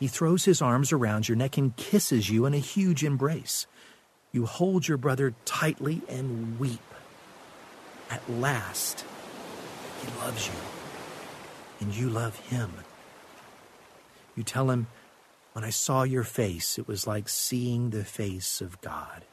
He 0.00 0.08
throws 0.08 0.44
his 0.44 0.60
arms 0.60 0.92
around 0.92 1.28
your 1.28 1.36
neck 1.36 1.56
and 1.56 1.76
kisses 1.76 2.28
you 2.28 2.46
in 2.46 2.54
a 2.54 2.58
huge 2.58 3.04
embrace. 3.04 3.66
You 4.32 4.46
hold 4.46 4.88
your 4.88 4.98
brother 4.98 5.34
tightly 5.44 6.02
and 6.08 6.58
weep. 6.58 6.80
At 8.10 8.28
last, 8.28 9.04
he 10.02 10.08
loves 10.20 10.46
you, 10.48 10.54
and 11.84 11.94
you 11.94 12.08
love 12.08 12.36
him. 12.46 12.72
You 14.34 14.42
tell 14.42 14.70
him, 14.70 14.86
When 15.52 15.64
I 15.64 15.70
saw 15.70 16.02
your 16.02 16.24
face, 16.24 16.78
it 16.78 16.88
was 16.88 17.06
like 17.06 17.28
seeing 17.28 17.90
the 17.90 18.04
face 18.04 18.62
of 18.62 18.80
God. 18.80 19.24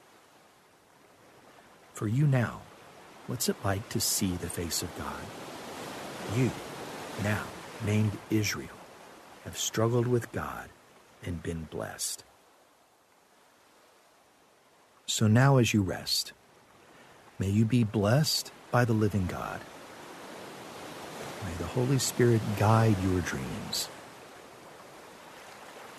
For 1.93 2.09
you 2.09 2.27
now, 2.27 2.59
what's 3.27 3.47
it 3.47 3.55
like 3.63 3.87
to 3.89 4.01
see 4.01 4.35
the 4.35 4.49
face 4.49 4.83
of 4.83 4.95
God? 4.97 5.23
You, 6.37 6.51
now 7.23 7.45
named 7.85 8.17
Israel, 8.29 8.67
have 9.45 9.57
struggled 9.57 10.07
with 10.07 10.31
God 10.33 10.69
and 11.23 11.41
been 11.41 11.63
blessed. 11.71 12.25
So 15.05 15.27
now, 15.27 15.55
as 15.57 15.73
you 15.73 15.81
rest, 15.81 16.33
may 17.39 17.49
you 17.49 17.63
be 17.63 17.85
blessed 17.85 18.51
by 18.71 18.83
the 18.83 18.93
living 18.93 19.27
God. 19.27 19.61
May 21.43 21.53
the 21.57 21.65
Holy 21.65 21.99
Spirit 21.99 22.41
guide 22.57 22.95
your 23.03 23.21
dreams. 23.21 23.89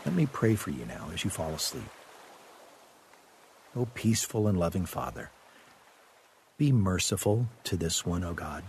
Let 0.05 0.15
me 0.15 0.27
pray 0.27 0.55
for 0.55 0.71
you 0.71 0.85
now 0.85 1.11
as 1.13 1.25
you 1.25 1.31
fall 1.31 1.51
asleep. 1.51 1.89
O 3.77 3.87
peaceful 3.95 4.49
and 4.49 4.59
loving 4.59 4.85
Father, 4.85 5.31
be 6.59 6.73
merciful 6.73 7.47
to 7.65 7.77
this 7.77 8.05
one, 8.05 8.23
O 8.23 8.35
God, 8.35 8.63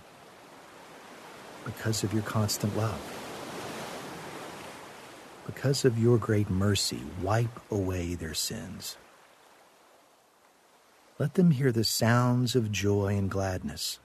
because 1.65 2.03
of 2.03 2.13
your 2.13 2.23
constant 2.23 2.75
love. 2.77 3.19
Because 5.45 5.83
of 5.83 5.99
your 5.99 6.17
great 6.17 6.49
mercy, 6.49 7.01
wipe 7.21 7.59
away 7.69 8.15
their 8.15 8.33
sins. 8.33 8.97
Let 11.19 11.33
them 11.33 11.51
hear 11.51 11.71
the 11.71 11.83
sounds 11.83 12.55
of 12.55 12.71
joy 12.71 13.17
and 13.17 13.29
gladness. 13.29 13.99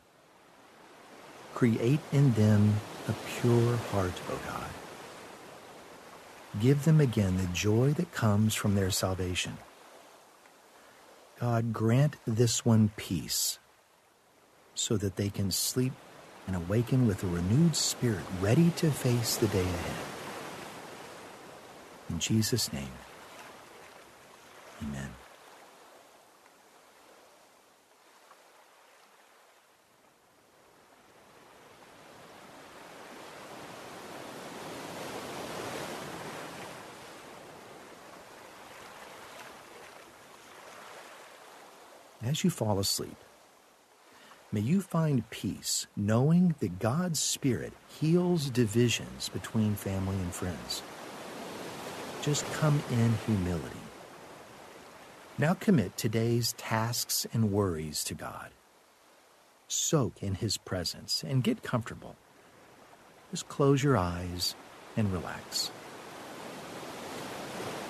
Create 1.58 1.98
in 2.12 2.34
them 2.34 2.76
a 3.08 3.14
pure 3.26 3.74
heart, 3.90 4.12
O 4.30 4.38
God. 4.46 4.70
Give 6.60 6.84
them 6.84 7.00
again 7.00 7.36
the 7.36 7.48
joy 7.48 7.94
that 7.94 8.12
comes 8.12 8.54
from 8.54 8.76
their 8.76 8.92
salvation. 8.92 9.58
God, 11.40 11.72
grant 11.72 12.14
this 12.28 12.64
one 12.64 12.92
peace 12.96 13.58
so 14.76 14.96
that 14.98 15.16
they 15.16 15.30
can 15.30 15.50
sleep 15.50 15.94
and 16.46 16.54
awaken 16.54 17.08
with 17.08 17.24
a 17.24 17.26
renewed 17.26 17.74
spirit, 17.74 18.22
ready 18.40 18.70
to 18.76 18.92
face 18.92 19.34
the 19.34 19.48
day 19.48 19.62
ahead. 19.62 20.06
In 22.08 22.20
Jesus' 22.20 22.72
name, 22.72 22.92
amen. 24.80 25.10
As 42.28 42.44
you 42.44 42.50
fall 42.50 42.78
asleep, 42.78 43.16
may 44.52 44.60
you 44.60 44.82
find 44.82 45.30
peace 45.30 45.86
knowing 45.96 46.54
that 46.60 46.78
God's 46.78 47.18
Spirit 47.18 47.72
heals 47.88 48.50
divisions 48.50 49.30
between 49.30 49.74
family 49.74 50.16
and 50.16 50.34
friends. 50.34 50.82
Just 52.20 52.44
come 52.52 52.82
in 52.90 53.14
humility. 53.24 53.80
Now 55.38 55.54
commit 55.54 55.96
today's 55.96 56.52
tasks 56.58 57.26
and 57.32 57.50
worries 57.50 58.04
to 58.04 58.12
God. 58.12 58.50
Soak 59.66 60.22
in 60.22 60.34
His 60.34 60.58
presence 60.58 61.24
and 61.26 61.42
get 61.42 61.62
comfortable. 61.62 62.14
Just 63.30 63.48
close 63.48 63.82
your 63.82 63.96
eyes 63.96 64.54
and 64.98 65.10
relax. 65.10 65.70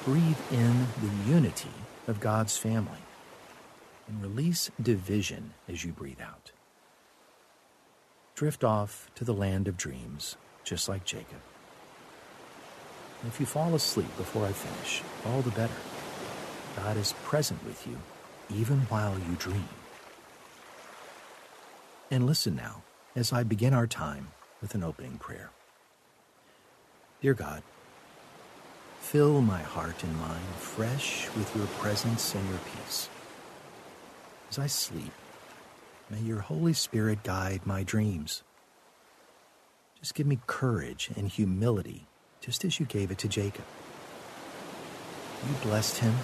Breathe 0.05 0.39
in 0.53 0.87
the 1.03 1.29
unity 1.29 1.75
of 2.07 2.21
God's 2.21 2.57
family 2.57 3.01
and 4.09 4.23
release 4.23 4.71
division 4.81 5.53
as 5.69 5.85
you 5.85 5.93
breathe 5.93 6.21
out. 6.21 6.51
Drift 8.35 8.65
off 8.65 9.11
to 9.15 9.25
the 9.25 9.35
land 9.35 9.69
of 9.69 9.77
dreams, 9.77 10.37
just 10.65 10.89
like 10.89 11.05
Jacob. 11.05 11.41
And 13.23 13.31
if 13.31 13.41
you 13.41 13.47
fall 13.47 13.75
asleep 13.75 14.17
before 14.17 14.47
I 14.47 14.53
finish, 14.53 15.03
all 15.27 15.43
the 15.43 15.51
better. 15.51 15.75
God 16.77 16.97
is 16.97 17.15
present 17.25 17.65
with 17.65 17.87
you 17.87 17.99
even 18.57 18.81
while 18.83 19.19
you 19.19 19.35
dream. 19.39 19.69
And 22.11 22.27
listen 22.27 22.55
now 22.57 22.83
as 23.15 23.33
I 23.33 23.43
begin 23.43 23.75
our 23.75 23.87
time 23.87 24.29
with 24.63 24.75
an 24.75 24.83
opening 24.83 25.19
prayer. 25.19 25.51
Dear 27.21 27.35
God, 27.35 27.63
fill 29.01 29.43
my 29.43 29.61
heart 29.61 30.03
and 30.03 30.17
mind 30.19 30.47
fresh 30.57 31.29
with 31.37 31.55
your 31.57 31.67
presence 31.79 32.35
and 32.35 32.49
your 32.49 32.59
peace. 32.59 33.09
As 34.51 34.59
I 34.59 34.67
sleep, 34.67 35.13
may 36.11 36.21
your 36.21 36.41
Holy 36.41 36.73
Spirit 36.73 37.23
guide 37.23 37.67
my 37.67 37.83
dreams. 37.83 38.43
Just 40.01 40.15
give 40.15 40.27
me 40.27 40.39
courage 40.47 41.11
and 41.17 41.29
humility, 41.29 42.07
just 42.41 42.65
as 42.65 42.81
you 42.81 42.87
gave 42.87 43.11
it 43.11 43.19
to 43.19 43.29
Jacob. 43.29 43.65
You 45.47 45.55
blessed 45.63 45.99
him 45.99 46.15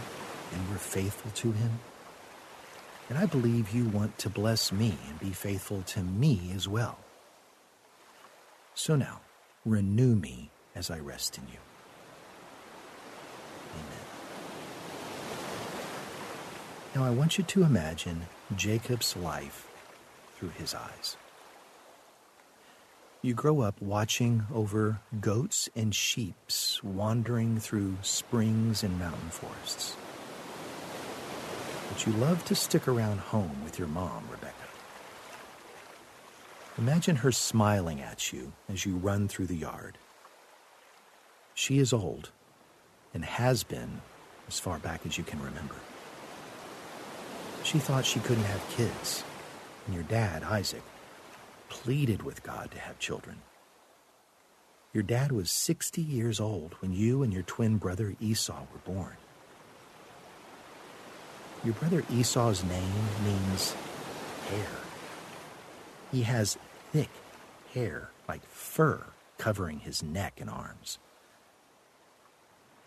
and 0.53 0.71
were 0.71 0.79
faithful 0.79 1.31
to 1.33 1.53
him. 1.53 1.81
And 3.11 3.19
I 3.19 3.27
believe 3.27 3.75
you 3.75 3.85
want 3.89 4.17
to 4.19 4.31
bless 4.31 4.73
me 4.73 4.97
and 5.09 5.19
be 5.19 5.31
faithful 5.31 5.83
to 5.89 6.01
me 6.01 6.51
as 6.55 6.67
well. 6.67 6.99
So 8.75 8.97
now, 8.97 9.21
renew 9.67 10.15
me 10.15 10.51
as 10.75 10.91
I 10.91 10.99
rest 10.99 11.37
in 11.37 11.45
you. 11.53 11.59
Now 16.95 17.03
I 17.03 17.11
want 17.11 17.39
you 17.39 17.45
to 17.45 17.65
imagine 17.65 18.27
Jacob's 18.55 19.17
life 19.17 19.67
through 20.37 20.51
his 20.51 20.77
eyes. 20.77 21.17
You 23.21 23.35
grow 23.35 23.63
up 23.63 23.83
watching 23.83 24.45
over 24.55 25.01
goats 25.21 25.69
and 25.75 25.93
sheep 25.93 26.37
wandering 26.85 27.59
through 27.59 27.97
springs 28.03 28.85
and 28.85 28.97
mountain 28.97 29.31
forests. 29.31 29.97
But 31.89 32.07
you 32.07 32.13
love 32.13 32.45
to 32.45 32.55
stick 32.55 32.87
around 32.87 33.19
home 33.19 33.65
with 33.65 33.77
your 33.77 33.89
mom, 33.89 34.29
Rebecca. 34.31 34.55
Imagine 36.79 37.17
her 37.17 37.33
smiling 37.33 38.01
at 38.03 38.33
you 38.33 38.53
as 38.69 38.87
you 38.87 38.97
run 38.97 39.27
through 39.27 39.47
the 39.47 39.57
yard. 39.57 39.99
She 41.55 41.79
is 41.79 41.93
old 41.93 42.31
and 43.13 43.25
has 43.25 43.65
been 43.65 44.01
as 44.47 44.61
far 44.61 44.79
back 44.79 45.07
as 45.07 45.19
you 45.19 45.25
can 45.25 45.43
remember. 45.43 45.77
She 47.65 47.79
thought 47.79 48.05
she 48.05 48.21
couldn't 48.21 48.45
have 48.45 48.77
kids, 48.77 49.25
and 49.87 49.95
your 49.95 50.05
dad, 50.05 50.45
Isaac, 50.45 50.83
pleaded 51.71 52.23
with 52.23 52.43
God 52.43 52.71
to 52.71 52.79
have 52.79 52.99
children. 52.99 53.39
Your 54.93 55.03
dad 55.03 55.33
was 55.33 55.51
60 55.51 56.03
years 56.03 56.39
old 56.39 56.75
when 56.81 56.93
you 56.93 57.23
and 57.23 57.33
your 57.33 57.43
twin 57.43 57.79
brother 57.79 58.15
Esau 58.21 58.61
were 58.71 58.93
born. 58.93 59.17
Your 61.65 61.73
brother 61.75 62.05
Esau's 62.13 62.63
name 62.63 62.93
means 63.25 63.75
hair. 64.51 64.69
He 66.13 66.23
has 66.23 66.59
thick 66.93 67.09
hair, 67.73 68.11
like 68.29 68.45
fur, 68.47 69.05
covering 69.39 69.81
his 69.81 70.03
neck 70.03 70.39
and 70.39 70.51
arms. 70.51 70.99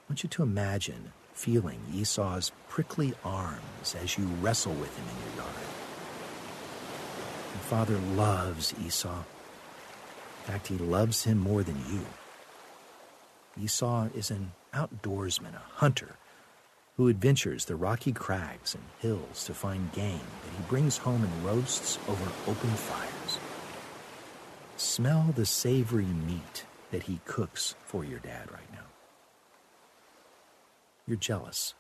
I 0.08 0.14
want 0.14 0.22
you 0.24 0.30
to 0.30 0.44
imagine 0.44 1.14
feeling 1.38 1.80
Esau's 1.94 2.52
prickly 2.68 3.14
arms 3.24 3.96
as 4.02 4.18
you 4.18 4.26
wrestle 4.42 4.74
with 4.74 4.98
him 4.98 5.06
in 5.08 5.28
your 5.28 5.44
yard. 5.44 5.56
Your 7.54 7.62
father 7.62 7.98
loves 8.16 8.74
Esau. 8.84 9.20
In 9.20 10.52
fact, 10.52 10.68
he 10.68 10.78
loves 10.80 11.26
him 11.26 11.38
more 11.38 11.62
than 11.62 11.78
you. 11.92 12.06
Esau 13.64 14.08
is 14.16 14.32
an 14.32 14.52
outdoorsman, 14.74 15.54
a 15.54 15.62
hunter, 15.76 16.16
who 16.96 17.08
adventures 17.08 17.66
the 17.66 17.76
rocky 17.76 18.12
crags 18.12 18.74
and 18.74 18.84
hills 19.00 19.46
to 19.46 19.54
find 19.54 19.92
game 19.92 20.28
that 20.44 20.58
he 20.58 20.64
brings 20.68 20.98
home 20.98 21.24
and 21.24 21.46
roasts 21.46 22.00
over 22.08 22.32
open 22.48 22.72
fires. 22.72 23.38
Smell 24.78 25.34
the 25.36 25.46
savory 25.46 26.06
meat 26.06 26.66
that 26.90 27.04
he 27.04 27.20
cooks 27.26 27.76
for 27.86 28.04
your 28.04 28.20
dad 28.20 28.52
right 28.52 28.72
now. 28.74 28.97
You're 31.08 31.18
jealous, 31.18 31.74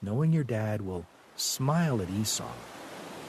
knowing 0.00 0.32
your 0.32 0.44
dad 0.44 0.80
will 0.80 1.04
smile 1.36 2.00
at 2.00 2.08
Esau 2.08 2.50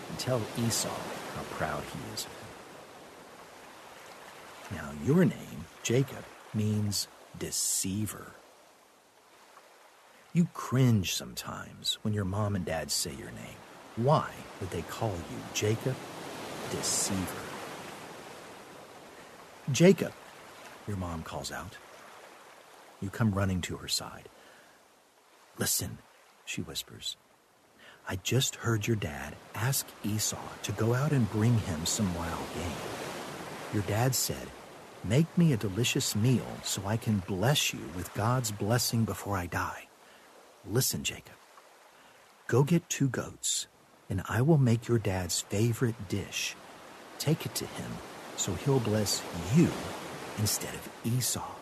and 0.09 0.17
tell 0.17 0.41
Esau 0.57 0.87
how 1.35 1.43
proud 1.51 1.83
he 1.83 2.13
is 2.13 2.25
of 2.25 2.31
him. 2.31 2.37
Now, 4.77 4.91
your 5.05 5.25
name, 5.25 5.65
Jacob, 5.83 6.23
means 6.53 7.09
deceiver. 7.37 8.31
You 10.31 10.47
cringe 10.53 11.15
sometimes 11.15 11.97
when 12.01 12.13
your 12.13 12.25
mom 12.25 12.55
and 12.55 12.63
dad 12.63 12.89
say 12.89 13.11
your 13.11 13.31
name. 13.31 13.57
Why 13.97 14.31
would 14.61 14.69
they 14.69 14.83
call 14.83 15.11
you 15.11 15.37
Jacob 15.53 15.95
Deceiver? 16.71 17.41
Jacob, 19.71 20.13
your 20.87 20.97
mom 20.97 21.23
calls 21.23 21.51
out. 21.51 21.77
You 23.01 23.09
come 23.09 23.33
running 23.33 23.61
to 23.61 23.77
her 23.77 23.87
side. 23.87 24.29
Listen, 25.59 25.97
she 26.45 26.61
whispers. 26.61 27.17
I 28.07 28.15
just 28.15 28.55
heard 28.55 28.87
your 28.87 28.95
dad 28.95 29.35
ask 29.53 29.85
Esau 30.05 30.37
to 30.63 30.71
go 30.71 30.93
out 30.93 31.11
and 31.11 31.29
bring 31.31 31.57
him 31.59 31.85
some 31.85 32.15
wild 32.15 32.45
game. 32.55 32.77
Your 33.73 33.83
dad 33.83 34.15
said, 34.15 34.47
Make 35.03 35.37
me 35.37 35.51
a 35.51 35.57
delicious 35.57 36.15
meal 36.15 36.47
so 36.63 36.81
I 36.85 36.95
can 36.95 37.19
bless 37.27 37.73
you 37.73 37.81
with 37.93 38.13
God's 38.13 38.51
blessing 38.51 39.03
before 39.03 39.35
I 39.35 39.47
die. 39.47 39.87
Listen, 40.65 41.03
Jacob. 41.03 41.35
Go 42.47 42.63
get 42.63 42.89
two 42.89 43.09
goats, 43.09 43.67
and 44.09 44.21
I 44.29 44.41
will 44.41 44.57
make 44.57 44.87
your 44.87 44.97
dad's 44.97 45.41
favorite 45.41 46.07
dish. 46.07 46.55
Take 47.17 47.45
it 47.45 47.53
to 47.55 47.65
him 47.65 47.91
so 48.37 48.53
he'll 48.53 48.79
bless 48.79 49.21
you 49.55 49.67
instead 50.37 50.73
of 50.73 50.89
Esau. 51.03 51.58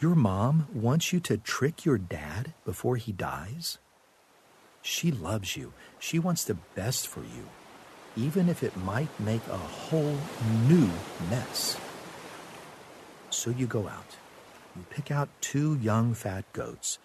Your 0.00 0.14
mom 0.14 0.68
wants 0.72 1.12
you 1.12 1.18
to 1.20 1.36
trick 1.36 1.84
your 1.84 1.98
dad 1.98 2.54
before 2.64 2.94
he 2.94 3.10
dies? 3.10 3.78
She 4.80 5.10
loves 5.10 5.56
you. 5.56 5.72
She 5.98 6.20
wants 6.20 6.44
the 6.44 6.56
best 6.76 7.08
for 7.08 7.22
you, 7.22 7.48
even 8.16 8.48
if 8.48 8.62
it 8.62 8.76
might 8.76 9.08
make 9.18 9.44
a 9.48 9.56
whole 9.56 10.16
new 10.68 10.88
mess. 11.28 11.76
So 13.30 13.50
you 13.50 13.66
go 13.66 13.88
out. 13.88 14.16
You 14.76 14.84
pick 14.88 15.10
out 15.10 15.30
two 15.40 15.76
young 15.82 16.14
fat 16.14 16.44
goats, 16.52 17.00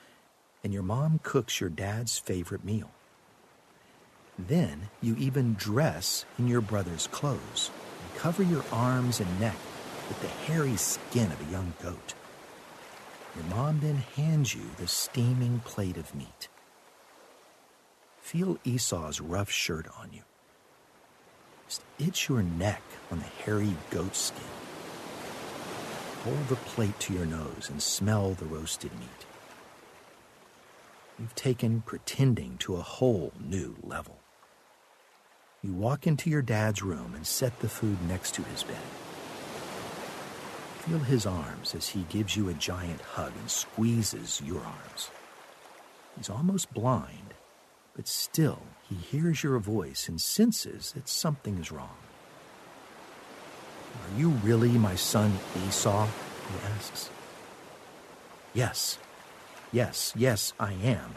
and 0.63 0.71
your 0.71 0.83
mom 0.83 1.19
cooks 1.23 1.59
your 1.59 1.71
dad's 1.71 2.19
favorite 2.19 2.63
meal. 2.63 2.91
Then 4.37 4.89
you 5.01 5.15
even 5.17 5.55
dress 5.55 6.25
in 6.37 6.47
your 6.47 6.61
brother's 6.61 7.07
clothes 7.07 7.71
and 8.03 8.19
cover 8.19 8.43
your 8.43 8.63
arms 8.71 9.19
and 9.19 9.39
neck 9.39 9.57
with 10.07 10.21
the 10.21 10.27
hairy 10.27 10.77
skin 10.77 11.31
of 11.31 11.47
a 11.47 11.51
young 11.51 11.73
goat. 11.81 12.13
Your 13.35 13.45
mom 13.45 13.79
then 13.79 14.03
hands 14.15 14.53
you 14.53 14.69
the 14.77 14.87
steaming 14.87 15.59
plate 15.65 15.97
of 15.97 16.13
meat. 16.13 16.49
Feel 18.21 18.57
Esau's 18.63 19.19
rough 19.19 19.49
shirt 19.49 19.87
on 19.99 20.09
you. 20.13 20.21
Just 21.67 21.83
itch 21.99 22.29
your 22.29 22.43
neck 22.43 22.83
on 23.11 23.19
the 23.19 23.25
hairy 23.25 23.75
goat 23.89 24.15
skin. 24.15 24.43
Hold 26.23 26.47
the 26.47 26.55
plate 26.55 26.99
to 27.01 27.13
your 27.13 27.25
nose 27.25 27.69
and 27.69 27.81
smell 27.81 28.33
the 28.33 28.45
roasted 28.45 28.91
meat. 28.99 29.25
You've 31.19 31.35
taken 31.35 31.81
pretending 31.81 32.57
to 32.59 32.75
a 32.75 32.81
whole 32.81 33.33
new 33.39 33.75
level. 33.83 34.19
You 35.61 35.73
walk 35.73 36.07
into 36.07 36.29
your 36.29 36.41
dad's 36.41 36.81
room 36.81 37.13
and 37.15 37.25
set 37.25 37.59
the 37.59 37.69
food 37.69 37.97
next 38.07 38.35
to 38.35 38.43
his 38.43 38.63
bed. 38.63 38.77
Feel 40.85 40.99
his 40.99 41.25
arms 41.25 41.75
as 41.75 41.87
he 41.87 42.01
gives 42.09 42.35
you 42.35 42.49
a 42.49 42.53
giant 42.55 42.99
hug 42.99 43.31
and 43.39 43.49
squeezes 43.49 44.41
your 44.43 44.59
arms. 44.59 45.09
He's 46.17 46.29
almost 46.29 46.73
blind, 46.73 47.33
but 47.95 48.05
still 48.05 48.59
he 48.89 48.95
hears 48.95 49.43
your 49.43 49.59
voice 49.59 50.09
and 50.09 50.19
senses 50.19 50.91
that 50.91 51.07
something 51.07 51.57
is 51.57 51.71
wrong. 51.71 51.95
Are 53.93 54.19
you 54.19 54.31
really 54.43 54.71
my 54.71 54.95
son 54.95 55.31
Esau? 55.65 56.05
he 56.05 56.67
asks. 56.75 57.09
Yes, 58.53 58.97
yes, 59.71 60.11
yes, 60.17 60.51
I 60.59 60.73
am. 60.73 61.13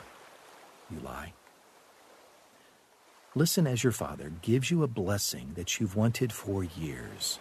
You 0.89 1.01
lie. 1.01 1.33
Listen 3.35 3.67
as 3.67 3.83
your 3.83 3.93
father 3.93 4.31
gives 4.43 4.71
you 4.71 4.85
a 4.85 4.89
blessing 4.89 5.55
that 5.57 5.81
you've 5.81 5.97
wanted 5.97 6.33
for 6.33 6.63
years. 6.63 7.41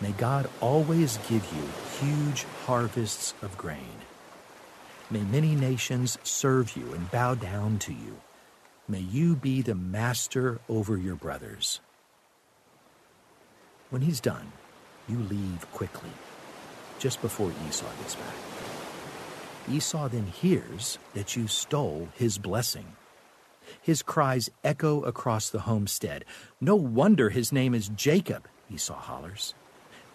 May 0.00 0.12
God 0.12 0.48
always 0.60 1.18
give 1.28 1.46
you 1.54 1.64
huge 2.00 2.44
harvests 2.66 3.34
of 3.42 3.56
grain. 3.56 3.98
May 5.10 5.22
many 5.22 5.54
nations 5.54 6.18
serve 6.24 6.76
you 6.76 6.92
and 6.92 7.10
bow 7.10 7.34
down 7.34 7.78
to 7.80 7.92
you. 7.92 8.20
May 8.88 9.00
you 9.00 9.36
be 9.36 9.62
the 9.62 9.74
master 9.74 10.60
over 10.68 10.96
your 10.98 11.14
brothers. 11.14 11.80
When 13.90 14.02
he's 14.02 14.20
done, 14.20 14.52
you 15.08 15.18
leave 15.18 15.70
quickly, 15.72 16.10
just 16.98 17.22
before 17.22 17.52
Esau 17.68 17.86
gets 18.00 18.14
back. 18.16 18.34
Esau 19.70 20.08
then 20.08 20.26
hears 20.26 20.98
that 21.14 21.36
you 21.36 21.46
stole 21.46 22.08
his 22.14 22.36
blessing. 22.36 22.96
His 23.80 24.02
cries 24.02 24.50
echo 24.62 25.02
across 25.02 25.48
the 25.48 25.60
homestead. 25.60 26.24
No 26.60 26.76
wonder 26.76 27.30
his 27.30 27.52
name 27.52 27.74
is 27.74 27.88
Jacob, 27.88 28.48
Esau 28.70 28.94
hollers. 28.94 29.54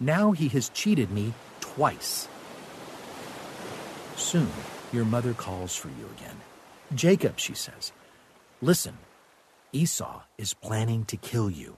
Now 0.00 0.32
he 0.32 0.48
has 0.48 0.70
cheated 0.70 1.10
me 1.10 1.34
twice. 1.60 2.26
Soon, 4.16 4.48
your 4.94 5.04
mother 5.04 5.34
calls 5.34 5.76
for 5.76 5.88
you 5.88 6.08
again. 6.16 6.36
Jacob, 6.94 7.38
she 7.38 7.52
says, 7.52 7.92
listen, 8.62 8.96
Esau 9.72 10.22
is 10.38 10.54
planning 10.54 11.04
to 11.04 11.18
kill 11.18 11.50
you. 11.50 11.76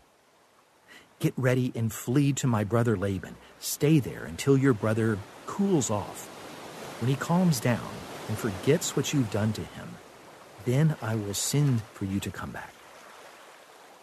Get 1.18 1.34
ready 1.36 1.72
and 1.74 1.92
flee 1.92 2.32
to 2.34 2.46
my 2.46 2.62
brother 2.62 2.96
Laban. 2.96 3.36
Stay 3.58 3.98
there 3.98 4.24
until 4.24 4.56
your 4.56 4.72
brother 4.72 5.18
cools 5.46 5.90
off. 5.90 6.28
When 7.00 7.10
he 7.10 7.16
calms 7.16 7.58
down 7.58 7.90
and 8.28 8.38
forgets 8.38 8.96
what 8.96 9.12
you've 9.12 9.32
done 9.32 9.52
to 9.54 9.60
him, 9.60 9.88
then 10.64 10.96
I 11.02 11.16
will 11.16 11.34
send 11.34 11.82
for 11.92 12.04
you 12.04 12.20
to 12.20 12.30
come 12.30 12.52
back. 12.52 12.72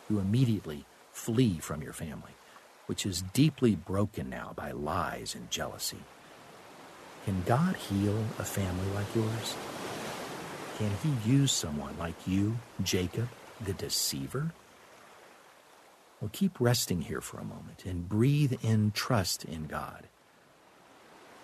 You 0.09 0.19
immediately 0.19 0.85
flee 1.13 1.59
from 1.59 1.81
your 1.81 1.93
family 1.93 2.33
which 2.89 3.05
is 3.05 3.21
deeply 3.33 3.75
broken 3.75 4.31
now 4.31 4.51
by 4.55 4.71
lies 4.71 5.35
and 5.35 5.51
jealousy. 5.51 5.99
Can 7.23 7.43
God 7.45 7.75
heal 7.75 8.17
a 8.39 8.43
family 8.43 8.89
like 8.95 9.15
yours? 9.15 9.55
Can 10.79 10.89
He 11.03 11.29
use 11.29 11.51
someone 11.51 11.95
like 11.99 12.15
you, 12.25 12.57
Jacob, 12.81 13.29
the 13.63 13.73
deceiver? 13.73 14.53
Well, 16.19 16.31
keep 16.33 16.59
resting 16.59 17.01
here 17.01 17.21
for 17.21 17.37
a 17.37 17.45
moment 17.45 17.85
and 17.85 18.09
breathe 18.09 18.53
in 18.63 18.89
trust 18.89 19.45
in 19.45 19.67
God. 19.67 20.07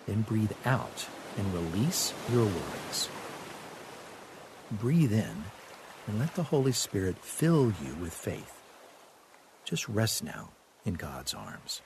Then 0.06 0.22
breathe 0.22 0.52
out 0.64 1.06
and 1.38 1.54
release 1.54 2.12
your 2.32 2.44
worries. 2.44 3.08
Breathe 4.72 5.12
in 5.12 5.44
and 6.08 6.18
let 6.18 6.34
the 6.34 6.42
Holy 6.42 6.72
Spirit 6.72 7.18
fill 7.18 7.72
you 7.84 7.94
with 8.00 8.12
faith. 8.12 8.60
Just 9.64 9.88
rest 9.88 10.24
now 10.24 10.50
in 10.86 10.94
God's 10.94 11.34
arms. 11.34 11.82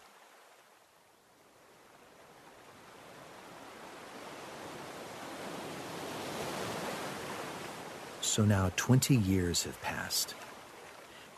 So 8.20 8.44
now 8.44 8.70
20 8.76 9.16
years 9.16 9.64
have 9.64 9.80
passed, 9.82 10.34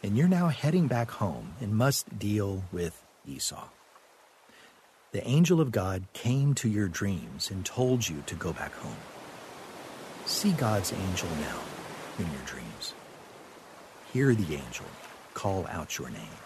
and 0.03 0.18
you're 0.18 0.29
now 0.29 0.48
heading 0.48 0.88
back 0.88 1.11
home 1.12 1.55
and 1.61 1.75
must 1.75 2.18
deal 2.18 2.64
with 2.70 3.03
Esau. 3.27 3.68
The 5.12 5.27
angel 5.27 5.61
of 5.61 5.72
God 5.72 6.05
came 6.12 6.55
to 6.55 6.68
your 6.68 6.88
dreams 6.88 7.51
and 7.51 7.64
told 7.64 8.09
you 8.09 8.22
to 8.27 8.35
go 8.35 8.53
back 8.53 8.75
home. 8.75 8.96
See 10.27 10.53
God's 10.53 10.92
angel 10.92 11.29
now 11.40 11.61
in 12.18 12.25
your 12.33 12.42
dreams. 12.44 12.94
Hear 14.12 14.35
the 14.35 14.55
angel 14.55 14.87
call 15.35 15.66
out 15.68 15.98
your 15.98 16.11
name. 16.11 16.42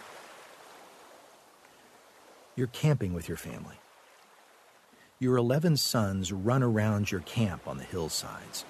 You're 2.56 2.68
camping 2.68 3.14
with 3.14 3.28
your 3.28 3.36
family. 3.36 3.76
your 5.18 5.36
eleven 5.36 5.76
sons 5.76 6.32
run 6.32 6.62
around 6.62 7.10
your 7.10 7.22
camp 7.22 7.66
on 7.66 7.78
the 7.78 7.84
hillsides. 7.84 8.64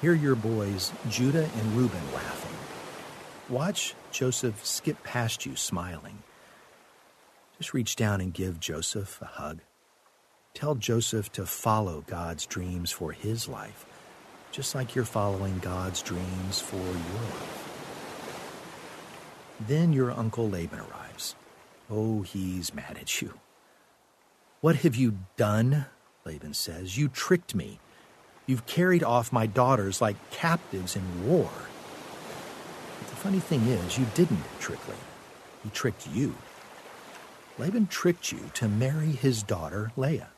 Hear 0.00 0.14
your 0.14 0.34
boys, 0.36 0.92
Judah 1.08 1.48
and 1.58 1.76
Reuben, 1.76 2.12
laughing. 2.14 2.56
Watch 3.48 3.94
Joseph 4.10 4.64
skip 4.66 5.02
past 5.02 5.46
you 5.46 5.56
smiling. 5.56 6.22
Just 7.58 7.74
reach 7.74 7.96
down 7.96 8.20
and 8.20 8.34
give 8.34 8.60
Joseph 8.60 9.20
a 9.22 9.26
hug. 9.26 9.60
Tell 10.54 10.74
Joseph 10.74 11.32
to 11.32 11.46
follow 11.46 12.04
God's 12.06 12.46
dreams 12.46 12.90
for 12.90 13.12
his 13.12 13.48
life, 13.48 13.86
just 14.50 14.74
like 14.74 14.94
you're 14.94 15.04
following 15.04 15.58
God's 15.60 16.02
dreams 16.02 16.60
for 16.60 16.76
your 16.76 17.22
life. 17.22 17.78
Then 19.60 19.92
your 19.92 20.10
uncle 20.12 20.48
Laban 20.50 20.80
arrives. 20.80 21.01
Oh, 21.94 22.22
he's 22.22 22.72
mad 22.72 22.96
at 22.98 23.20
you. 23.20 23.38
What 24.62 24.76
have 24.76 24.96
you 24.96 25.18
done? 25.36 25.84
Laban 26.24 26.54
says. 26.54 26.96
You 26.96 27.08
tricked 27.08 27.54
me. 27.54 27.80
You've 28.46 28.64
carried 28.64 29.04
off 29.04 29.30
my 29.30 29.44
daughters 29.44 30.00
like 30.00 30.16
captives 30.30 30.96
in 30.96 31.28
war. 31.28 31.50
But 32.98 33.08
the 33.08 33.16
funny 33.16 33.40
thing 33.40 33.66
is, 33.66 33.98
you 33.98 34.06
didn't 34.14 34.42
trick 34.58 34.80
Laban. 34.88 35.04
He 35.64 35.68
tricked 35.68 36.08
you. 36.08 36.34
Laban 37.58 37.88
tricked 37.88 38.32
you 38.32 38.50
to 38.54 38.68
marry 38.68 39.12
his 39.12 39.42
daughter, 39.42 39.92
Leah. 39.94 40.30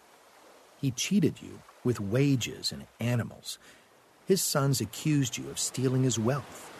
He 0.80 0.90
cheated 0.90 1.40
you 1.40 1.60
with 1.84 2.00
wages 2.00 2.72
and 2.72 2.86
animals. 2.98 3.58
His 4.26 4.42
sons 4.42 4.80
accused 4.80 5.38
you 5.38 5.48
of 5.50 5.60
stealing 5.60 6.02
his 6.02 6.18
wealth, 6.18 6.72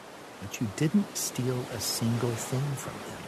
but 0.43 0.61
you 0.61 0.67
didn't 0.75 1.17
steal 1.17 1.61
a 1.73 1.79
single 1.79 2.31
thing 2.31 2.75
from 2.75 2.95
him. 2.95 3.24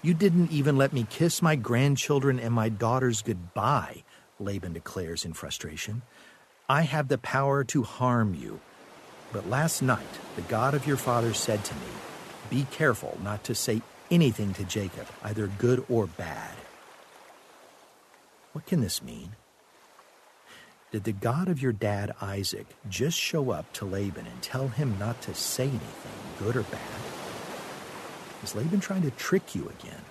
You 0.00 0.14
didn't 0.14 0.52
even 0.52 0.76
let 0.76 0.92
me 0.92 1.06
kiss 1.10 1.42
my 1.42 1.56
grandchildren 1.56 2.38
and 2.38 2.54
my 2.54 2.68
daughters 2.68 3.20
goodbye, 3.22 4.04
Laban 4.38 4.72
declares 4.72 5.24
in 5.24 5.32
frustration. 5.32 6.02
I 6.68 6.82
have 6.82 7.08
the 7.08 7.18
power 7.18 7.64
to 7.64 7.82
harm 7.82 8.34
you. 8.34 8.60
But 9.32 9.50
last 9.50 9.82
night, 9.82 10.06
the 10.36 10.42
God 10.42 10.74
of 10.74 10.86
your 10.86 10.96
father 10.96 11.34
said 11.34 11.64
to 11.64 11.74
me, 11.74 11.90
Be 12.48 12.66
careful 12.70 13.18
not 13.24 13.42
to 13.44 13.56
say 13.56 13.82
anything 14.08 14.54
to 14.54 14.64
Jacob, 14.64 15.06
either 15.24 15.50
good 15.58 15.84
or 15.88 16.06
bad. 16.06 16.54
What 18.52 18.66
can 18.66 18.80
this 18.80 19.02
mean? 19.02 19.32
Did 20.92 21.04
the 21.04 21.12
God 21.12 21.48
of 21.48 21.60
your 21.60 21.72
dad 21.72 22.14
Isaac 22.22 22.66
just 22.88 23.18
show 23.18 23.50
up 23.50 23.72
to 23.74 23.84
Laban 23.84 24.26
and 24.26 24.40
tell 24.42 24.68
him 24.68 24.96
not 24.98 25.20
to 25.22 25.34
say 25.34 25.64
anything, 25.64 26.12
good 26.38 26.56
or 26.56 26.62
bad? 26.62 27.17
Is 28.42 28.54
Laban 28.54 28.80
trying 28.80 29.02
to 29.02 29.10
trick 29.12 29.54
you 29.54 29.70
again? 29.78 30.02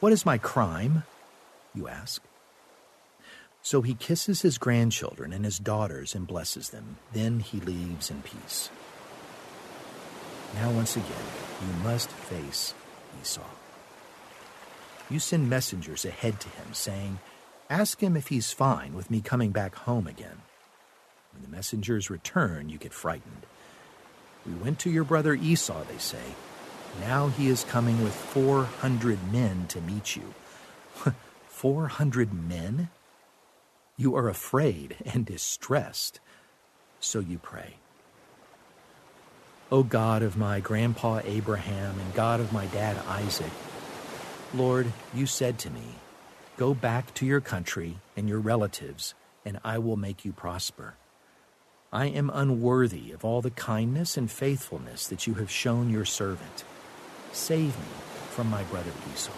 What 0.00 0.12
is 0.12 0.24
my 0.24 0.38
crime? 0.38 1.04
You 1.74 1.88
ask. 1.88 2.22
So 3.62 3.82
he 3.82 3.94
kisses 3.94 4.42
his 4.42 4.58
grandchildren 4.58 5.32
and 5.32 5.44
his 5.44 5.58
daughters 5.58 6.14
and 6.14 6.26
blesses 6.26 6.70
them. 6.70 6.96
Then 7.12 7.40
he 7.40 7.60
leaves 7.60 8.10
in 8.10 8.22
peace. 8.22 8.70
Now, 10.54 10.70
once 10.70 10.96
again, 10.96 11.06
you 11.60 11.84
must 11.84 12.10
face 12.10 12.74
Esau. 13.20 13.42
You 15.10 15.18
send 15.18 15.50
messengers 15.50 16.04
ahead 16.04 16.40
to 16.40 16.48
him, 16.48 16.72
saying, 16.72 17.18
Ask 17.68 18.00
him 18.00 18.16
if 18.16 18.28
he's 18.28 18.52
fine 18.52 18.94
with 18.94 19.10
me 19.10 19.20
coming 19.20 19.50
back 19.50 19.74
home 19.74 20.06
again. 20.06 20.42
When 21.32 21.42
the 21.42 21.56
messengers 21.56 22.10
return, 22.10 22.68
you 22.68 22.78
get 22.78 22.92
frightened. 22.92 23.46
We 24.46 24.54
went 24.54 24.78
to 24.80 24.90
your 24.90 25.04
brother 25.04 25.34
Esau, 25.34 25.84
they 25.84 25.98
say. 25.98 26.34
Now 27.00 27.28
he 27.28 27.48
is 27.48 27.64
coming 27.64 28.02
with 28.02 28.14
400 28.14 29.32
men 29.32 29.66
to 29.68 29.80
meet 29.80 30.16
you. 30.16 30.34
400 31.48 32.32
men? 32.32 32.90
You 33.96 34.16
are 34.16 34.28
afraid 34.28 34.96
and 35.04 35.26
distressed. 35.26 36.20
So 37.00 37.20
you 37.20 37.38
pray. 37.38 37.76
O 39.72 39.82
God 39.84 40.22
of 40.22 40.36
my 40.36 40.58
grandpa 40.58 41.20
Abraham 41.24 42.00
and 42.00 42.14
God 42.14 42.40
of 42.40 42.52
my 42.52 42.66
dad 42.66 42.96
Isaac, 43.06 43.52
Lord, 44.52 44.92
you 45.14 45.26
said 45.26 45.58
to 45.60 45.70
me, 45.70 45.94
Go 46.56 46.74
back 46.74 47.14
to 47.14 47.24
your 47.24 47.40
country 47.40 47.98
and 48.16 48.28
your 48.28 48.40
relatives, 48.40 49.14
and 49.44 49.60
I 49.64 49.78
will 49.78 49.96
make 49.96 50.24
you 50.24 50.32
prosper. 50.32 50.96
I 51.92 52.06
am 52.06 52.30
unworthy 52.32 53.10
of 53.10 53.24
all 53.24 53.42
the 53.42 53.50
kindness 53.50 54.16
and 54.16 54.30
faithfulness 54.30 55.08
that 55.08 55.26
you 55.26 55.34
have 55.34 55.50
shown 55.50 55.90
your 55.90 56.04
servant. 56.04 56.62
Save 57.32 57.76
me 57.76 57.92
from 58.30 58.48
my 58.48 58.62
brother 58.64 58.92
Esau. 59.12 59.32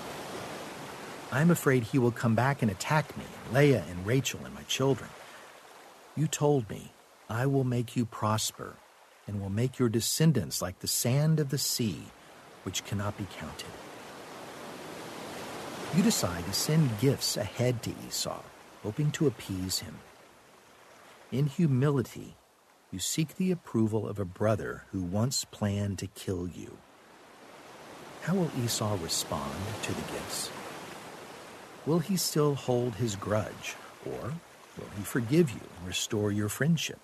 I 1.30 1.40
am 1.40 1.50
afraid 1.50 1.82
he 1.82 1.98
will 1.98 2.10
come 2.10 2.34
back 2.34 2.60
and 2.60 2.70
attack 2.70 3.16
me, 3.16 3.24
Leah 3.54 3.84
and 3.88 4.06
Rachel 4.06 4.40
and 4.44 4.54
my 4.54 4.64
children. 4.64 5.08
You 6.14 6.26
told 6.26 6.68
me, 6.68 6.92
I 7.26 7.46
will 7.46 7.64
make 7.64 7.96
you 7.96 8.04
prosper 8.04 8.74
and 9.26 9.40
will 9.40 9.48
make 9.48 9.78
your 9.78 9.88
descendants 9.88 10.60
like 10.60 10.80
the 10.80 10.86
sand 10.86 11.40
of 11.40 11.48
the 11.48 11.56
sea, 11.56 12.02
which 12.64 12.84
cannot 12.84 13.16
be 13.16 13.26
counted. 13.34 13.70
You 15.96 16.02
decide 16.02 16.44
to 16.44 16.52
send 16.52 17.00
gifts 17.00 17.38
ahead 17.38 17.82
to 17.84 17.94
Esau, 18.06 18.42
hoping 18.82 19.10
to 19.12 19.26
appease 19.26 19.78
him. 19.78 19.96
In 21.30 21.46
humility, 21.46 22.34
you 22.92 22.98
seek 22.98 23.36
the 23.36 23.50
approval 23.50 24.06
of 24.06 24.18
a 24.18 24.24
brother 24.24 24.84
who 24.92 25.00
once 25.00 25.46
planned 25.46 25.98
to 25.98 26.06
kill 26.06 26.46
you. 26.46 26.76
How 28.22 28.34
will 28.34 28.50
Esau 28.62 28.96
respond 29.02 29.54
to 29.82 29.92
the 29.92 30.12
gifts? 30.12 30.50
Will 31.86 32.00
he 32.00 32.16
still 32.16 32.54
hold 32.54 32.96
his 32.96 33.16
grudge, 33.16 33.76
or 34.06 34.34
will 34.76 34.90
he 34.96 35.02
forgive 35.02 35.50
you 35.50 35.60
and 35.78 35.88
restore 35.88 36.30
your 36.30 36.50
friendship? 36.50 37.00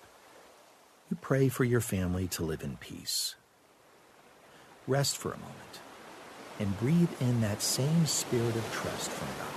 You 1.09 1.17
pray 1.19 1.49
for 1.49 1.63
your 1.63 1.81
family 1.81 2.27
to 2.29 2.43
live 2.43 2.63
in 2.63 2.77
peace. 2.77 3.35
Rest 4.87 5.17
for 5.17 5.29
a 5.29 5.37
moment 5.37 5.79
and 6.59 6.79
breathe 6.79 7.09
in 7.19 7.41
that 7.41 7.61
same 7.61 8.05
spirit 8.05 8.55
of 8.55 8.73
trust 8.73 9.09
from 9.09 9.27
God. 9.39 9.47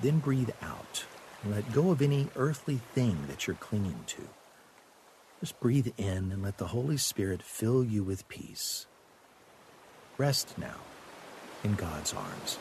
Then 0.00 0.18
breathe 0.20 0.50
out 0.62 1.04
and 1.42 1.52
let 1.52 1.72
go 1.72 1.90
of 1.90 2.00
any 2.00 2.28
earthly 2.36 2.80
thing 2.94 3.26
that 3.28 3.46
you're 3.46 3.56
clinging 3.56 4.04
to. 4.06 4.22
Just 5.44 5.60
breathe 5.60 5.88
in 5.98 6.32
and 6.32 6.42
let 6.42 6.56
the 6.56 6.68
Holy 6.68 6.96
Spirit 6.96 7.42
fill 7.42 7.84
you 7.84 8.02
with 8.02 8.26
peace. 8.28 8.86
Rest 10.16 10.56
now 10.56 10.78
in 11.62 11.74
God's 11.74 12.14
arms. 12.14 12.56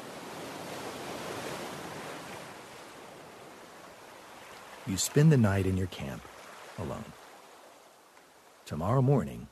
You 4.85 4.97
spend 4.97 5.31
the 5.31 5.37
night 5.37 5.65
in 5.65 5.77
your 5.77 5.87
camp 5.87 6.23
alone. 6.77 7.05
Tomorrow 8.65 9.01
morning, 9.01 9.47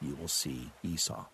you 0.00 0.16
will 0.18 0.26
see 0.26 0.70
Esau. 0.82 1.26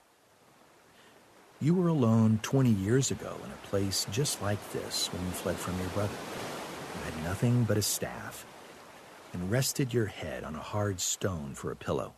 You 1.61 1.75
were 1.75 1.87
alone 1.87 2.41
20 2.43 2.69
years 2.69 3.13
ago 3.13 3.37
in 3.45 3.53
a 3.53 3.67
place 3.69 4.09
just 4.11 4.43
like 4.43 4.73
this 4.73 5.07
when 5.13 5.25
you 5.25 5.31
fled 5.31 5.55
from 5.55 5.79
your 5.79 5.91
brother. 5.91 6.19
You 6.97 7.13
had 7.13 7.23
nothing 7.23 7.63
but 7.63 7.77
a 7.77 7.83
staff 7.83 8.45
and 9.37 9.51
rested 9.51 9.93
your 9.93 10.07
head 10.07 10.45
on 10.45 10.55
a 10.55 10.61
hard 10.61 10.99
stone 10.99 11.53
for 11.55 11.71
a 11.71 11.77
pillow. 11.77 12.15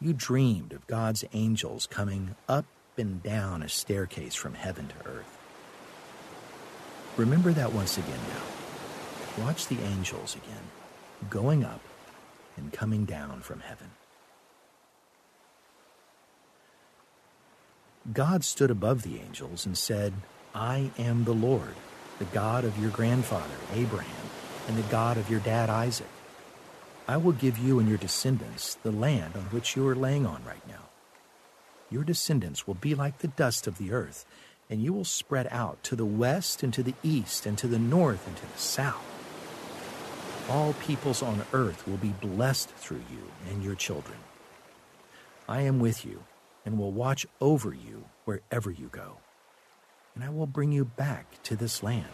You 0.00 0.12
dreamed 0.12 0.72
of 0.72 0.88
God's 0.88 1.24
angels 1.32 1.86
coming 1.86 2.34
up 2.48 2.64
and 2.98 3.22
down 3.22 3.62
a 3.62 3.68
staircase 3.68 4.34
from 4.34 4.54
heaven 4.54 4.88
to 4.88 5.08
earth. 5.08 5.38
Remember 7.16 7.52
that 7.52 7.72
once 7.72 7.96
again 7.96 8.18
now. 8.28 9.44
Watch 9.44 9.68
the 9.68 9.80
angels 9.84 10.34
again, 10.34 10.64
going 11.30 11.62
up 11.64 11.80
and 12.56 12.72
coming 12.72 13.04
down 13.04 13.40
from 13.40 13.60
heaven. 13.60 13.92
God 18.12 18.42
stood 18.42 18.72
above 18.72 19.02
the 19.02 19.20
angels 19.20 19.64
and 19.64 19.78
said, 19.78 20.12
I 20.56 20.90
am 20.98 21.22
the 21.22 21.34
Lord, 21.34 21.76
the 22.18 22.24
God 22.24 22.64
of 22.64 22.76
your 22.80 22.90
grandfather 22.90 23.54
Abraham 23.74 24.30
and 24.70 24.78
the 24.78 24.88
God 24.88 25.18
of 25.18 25.28
your 25.28 25.40
dad 25.40 25.68
Isaac. 25.68 26.06
I 27.08 27.16
will 27.16 27.32
give 27.32 27.58
you 27.58 27.80
and 27.80 27.88
your 27.88 27.98
descendants 27.98 28.76
the 28.76 28.92
land 28.92 29.34
on 29.34 29.42
which 29.46 29.74
you 29.74 29.84
are 29.88 29.96
laying 29.96 30.24
on 30.24 30.44
right 30.44 30.64
now. 30.68 30.90
Your 31.90 32.04
descendants 32.04 32.68
will 32.68 32.74
be 32.74 32.94
like 32.94 33.18
the 33.18 33.26
dust 33.26 33.66
of 33.66 33.78
the 33.78 33.90
earth, 33.90 34.24
and 34.70 34.80
you 34.80 34.92
will 34.92 35.04
spread 35.04 35.48
out 35.50 35.82
to 35.82 35.96
the 35.96 36.04
west 36.04 36.62
and 36.62 36.72
to 36.72 36.84
the 36.84 36.94
east 37.02 37.46
and 37.46 37.58
to 37.58 37.66
the 37.66 37.80
north 37.80 38.24
and 38.28 38.36
to 38.36 38.46
the 38.46 38.58
south. 38.58 39.04
All 40.48 40.74
peoples 40.74 41.20
on 41.20 41.42
earth 41.52 41.84
will 41.88 41.96
be 41.96 42.14
blessed 42.20 42.68
through 42.70 43.02
you 43.10 43.24
and 43.50 43.64
your 43.64 43.74
children. 43.74 44.18
I 45.48 45.62
am 45.62 45.80
with 45.80 46.04
you 46.04 46.22
and 46.64 46.78
will 46.78 46.92
watch 46.92 47.26
over 47.40 47.74
you 47.74 48.04
wherever 48.24 48.70
you 48.70 48.86
go, 48.86 49.16
and 50.14 50.22
I 50.22 50.28
will 50.28 50.46
bring 50.46 50.70
you 50.70 50.84
back 50.84 51.42
to 51.42 51.56
this 51.56 51.82
land. 51.82 52.06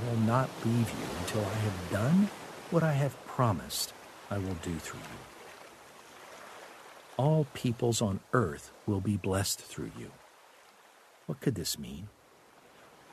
I 0.00 0.10
will 0.10 0.20
not 0.20 0.48
leave 0.64 0.90
you 0.90 1.06
until 1.20 1.44
I 1.44 1.54
have 1.54 1.90
done 1.90 2.28
what 2.70 2.82
I 2.82 2.92
have 2.92 3.26
promised 3.26 3.92
I 4.30 4.38
will 4.38 4.56
do 4.62 4.76
through 4.78 5.00
you. 5.00 5.18
All 7.16 7.46
peoples 7.52 8.00
on 8.00 8.20
earth 8.32 8.72
will 8.86 9.00
be 9.00 9.16
blessed 9.16 9.60
through 9.60 9.90
you. 9.98 10.10
What 11.26 11.40
could 11.40 11.54
this 11.54 11.78
mean? 11.78 12.08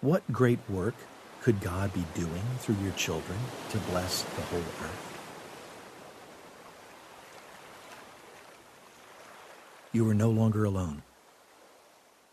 What 0.02 0.32
great 0.32 0.60
work 0.69 0.95
could 1.41 1.60
God 1.60 1.93
be 1.93 2.06
doing 2.13 2.43
through 2.60 2.78
your 2.84 2.93
children 2.93 3.38
to 3.69 3.78
bless 3.80 4.21
the 4.21 4.41
whole 4.43 4.60
earth? 4.60 5.04
You 9.91 10.08
are 10.10 10.13
no 10.13 10.30
longer 10.30 10.63
alone. 10.63 11.02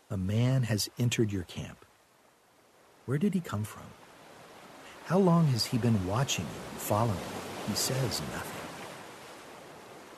A 0.09 0.17
man 0.17 0.63
has 0.63 0.89
entered 0.97 1.31
your 1.31 1.43
camp. 1.43 1.83
Where 3.05 3.17
did 3.17 3.33
he 3.33 3.41
come 3.41 3.63
from? 3.63 3.83
How 5.05 5.19
long 5.19 5.45
has 5.47 5.67
he 5.67 5.77
been 5.77 6.07
watching 6.07 6.45
you 6.45 6.61
and 6.71 6.79
following 6.79 7.15
you? 7.15 7.67
He 7.69 7.75
says 7.75 8.21
nothing. 8.33 8.67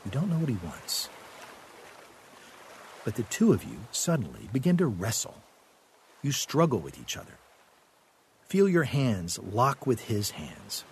You 0.05 0.11
don't 0.11 0.29
know 0.29 0.37
what 0.37 0.47
he 0.47 0.57
wants. 0.63 1.09
But 3.03 3.15
the 3.15 3.23
two 3.23 3.51
of 3.51 3.65
you 3.65 3.79
suddenly 3.91 4.47
begin 4.53 4.77
to 4.77 4.85
wrestle. 4.85 5.35
You 6.21 6.31
struggle 6.31 6.79
with 6.79 6.97
each 7.01 7.17
other. 7.17 7.37
Feel 8.47 8.69
your 8.69 8.85
hands 8.85 9.37
lock 9.51 9.85
with 9.85 9.99
his 9.99 10.31
hands. 10.31 10.85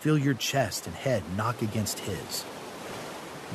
Feel 0.00 0.18
your 0.18 0.34
chest 0.34 0.86
and 0.86 0.94
head 0.94 1.22
knock 1.34 1.62
against 1.62 2.00
his. 2.00 2.44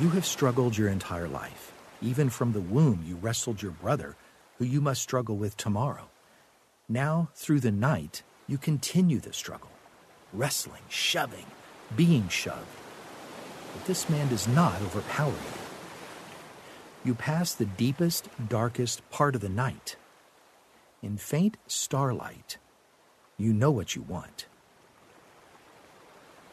You 0.01 0.09
have 0.09 0.25
struggled 0.25 0.75
your 0.75 0.89
entire 0.89 1.27
life. 1.27 1.71
Even 2.01 2.31
from 2.31 2.51
the 2.51 2.61
womb, 2.61 3.03
you 3.05 3.15
wrestled 3.15 3.61
your 3.61 3.73
brother, 3.73 4.15
who 4.57 4.65
you 4.65 4.81
must 4.81 5.03
struggle 5.03 5.35
with 5.35 5.55
tomorrow. 5.55 6.09
Now, 6.89 7.29
through 7.35 7.59
the 7.59 7.71
night, 7.71 8.23
you 8.47 8.57
continue 8.57 9.19
the 9.19 9.33
struggle, 9.33 9.71
wrestling, 10.31 10.83
shoving, 10.89 11.45
being 11.95 12.29
shoved. 12.29 12.65
But 13.73 13.85
this 13.85 14.09
man 14.09 14.29
does 14.29 14.47
not 14.47 14.81
overpower 14.81 15.31
you. 15.31 15.57
You 17.03 17.13
pass 17.13 17.53
the 17.53 17.65
deepest, 17.65 18.27
darkest 18.49 19.07
part 19.09 19.35
of 19.35 19.41
the 19.41 19.49
night. 19.49 19.97
In 21.01 21.17
faint 21.17 21.57
starlight, 21.67 22.57
you 23.37 23.53
know 23.53 23.71
what 23.71 23.95
you 23.95 24.01
want. 24.01 24.47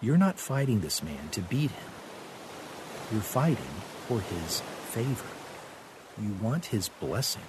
You're 0.00 0.18
not 0.18 0.38
fighting 0.38 0.80
this 0.80 1.02
man 1.02 1.30
to 1.30 1.40
beat 1.40 1.70
him. 1.70 1.90
You're 3.10 3.22
fighting 3.22 3.74
for 4.06 4.20
his 4.20 4.60
favor. 4.90 5.26
You 6.20 6.36
want 6.42 6.66
his 6.66 6.88
blessing. 6.88 7.42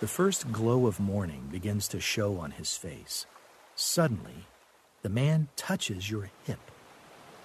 The 0.00 0.06
first 0.06 0.52
glow 0.52 0.86
of 0.86 1.00
morning 1.00 1.48
begins 1.50 1.88
to 1.88 1.98
show 1.98 2.38
on 2.38 2.52
his 2.52 2.76
face. 2.76 3.26
Suddenly, 3.74 4.46
the 5.02 5.08
man 5.08 5.48
touches 5.56 6.08
your 6.08 6.30
hip. 6.44 6.70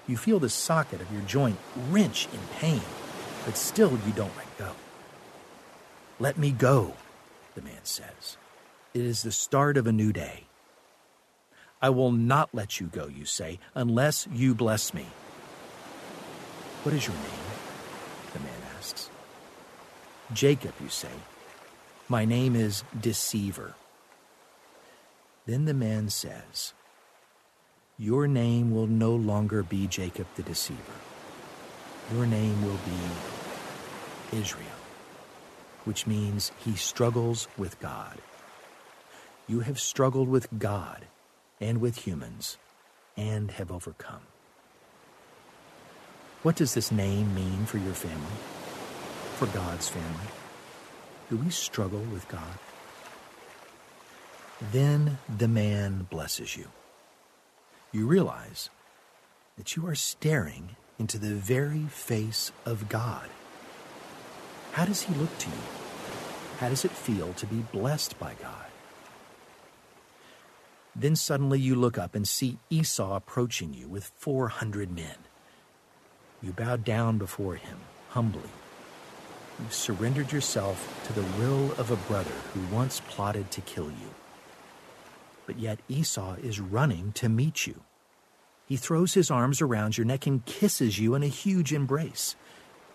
You 0.06 0.18
feel 0.18 0.38
the 0.38 0.50
socket 0.50 1.02
of 1.02 1.12
your 1.12 1.24
joint 1.24 1.58
wrench 1.90 2.28
in 2.32 2.40
pain, 2.60 2.82
but 3.44 3.58
still 3.58 3.92
you 4.06 4.14
don't 4.16 4.38
let 4.38 4.58
go. 4.60 4.72
Let 6.20 6.38
me 6.38 6.52
go, 6.52 6.94
the 7.56 7.64
man 7.64 7.84
says. 7.86 8.38
It 8.94 9.02
is 9.02 9.24
the 9.24 9.32
start 9.32 9.76
of 9.76 9.88
a 9.88 9.92
new 9.92 10.14
day. 10.14 10.44
I 11.82 11.90
will 11.90 12.12
not 12.12 12.50
let 12.54 12.80
you 12.80 12.86
go, 12.86 13.08
you 13.08 13.26
say, 13.26 13.60
unless 13.74 14.28
you 14.32 14.54
bless 14.54 14.94
me. 14.94 15.08
What 16.84 16.94
is 16.94 17.08
your 17.08 17.16
name? 17.16 17.48
The 18.34 18.40
man 18.42 18.62
asks. 18.78 19.10
Jacob, 20.34 20.74
you 20.80 20.90
say. 20.90 21.10
My 22.10 22.26
name 22.26 22.54
is 22.56 22.84
Deceiver. 23.00 23.76
Then 25.46 25.64
the 25.64 25.74
man 25.74 26.10
says, 26.10 26.74
Your 27.98 28.28
name 28.28 28.72
will 28.72 28.88
no 28.88 29.16
longer 29.16 29.64
be 29.64 29.88
Jacob 29.88 30.28
the 30.36 30.44
Deceiver. 30.44 30.80
Your 32.14 32.26
name 32.26 32.62
will 32.66 32.80
be 32.86 34.38
Israel, 34.38 34.68
which 35.86 36.06
means 36.06 36.52
he 36.58 36.76
struggles 36.76 37.48
with 37.58 37.80
God. 37.80 38.18
You 39.48 39.62
have 39.62 39.80
struggled 39.80 40.28
with 40.28 40.48
God 40.60 41.06
and 41.62 41.80
with 41.80 42.06
humans 42.06 42.58
and 43.16 43.52
have 43.52 43.72
overcome. 43.72 44.28
What 46.42 46.58
does 46.58 46.74
this 46.74 46.92
name 46.92 47.34
mean 47.34 47.66
for 47.66 47.78
your 47.78 47.94
family? 47.94 48.38
For 49.38 49.46
God's 49.48 49.88
family? 49.88 50.43
Do 51.34 51.40
we 51.40 51.50
struggle 51.50 52.06
with 52.14 52.28
God? 52.28 52.60
Then 54.72 55.18
the 55.36 55.48
man 55.48 56.06
blesses 56.08 56.56
you. 56.56 56.68
You 57.92 58.06
realize 58.06 58.70
that 59.58 59.76
you 59.76 59.88
are 59.88 59.96
staring 59.96 60.76
into 61.00 61.18
the 61.18 61.34
very 61.34 61.86
face 61.86 62.52
of 62.68 62.88
God. 62.88 63.32
How 64.74 64.86
does 64.86 65.02
he 65.02 65.16
look 65.16 65.36
to 65.40 65.50
you? 65.50 65.64
How 66.60 66.70
does 66.70 66.86
it 66.86 66.92
feel 66.92 67.34
to 67.34 67.48
be 67.48 67.66
blessed 67.72 68.20
by 68.20 68.36
God? 68.40 68.68
Then 70.96 71.16
suddenly 71.16 71.60
you 71.60 71.74
look 71.74 71.98
up 71.98 72.14
and 72.14 72.28
see 72.28 72.60
Esau 72.70 73.16
approaching 73.16 73.74
you 73.74 73.88
with 73.88 74.12
400 74.20 74.92
men. 74.92 75.18
You 76.44 76.52
bow 76.52 76.76
down 76.76 77.18
before 77.18 77.56
him 77.56 77.80
humbly 78.10 78.52
You've 79.60 79.74
surrendered 79.74 80.32
yourself 80.32 81.04
to 81.06 81.14
the 81.14 81.28
will 81.38 81.72
of 81.74 81.92
a 81.92 81.96
brother 81.96 82.34
who 82.54 82.76
once 82.76 83.02
plotted 83.08 83.52
to 83.52 83.62
kill 83.62 83.90
you. 83.90 84.14
But 85.46 85.60
yet 85.60 85.80
Esau 85.88 86.36
is 86.42 86.60
running 86.60 87.12
to 87.14 87.30
meet 87.30 87.68
you. 87.68 87.82
He 88.66 88.78
throws 88.78 89.14
his 89.14 89.30
arms 89.30 89.62
around 89.62 89.98
your 89.98 90.06
neck 90.06 90.26
and 90.26 90.46
kisses 90.46 90.98
you 90.98 91.14
in 91.16 91.22
a 91.22 91.28
huge 91.28 91.72
embrace. 91.72 92.36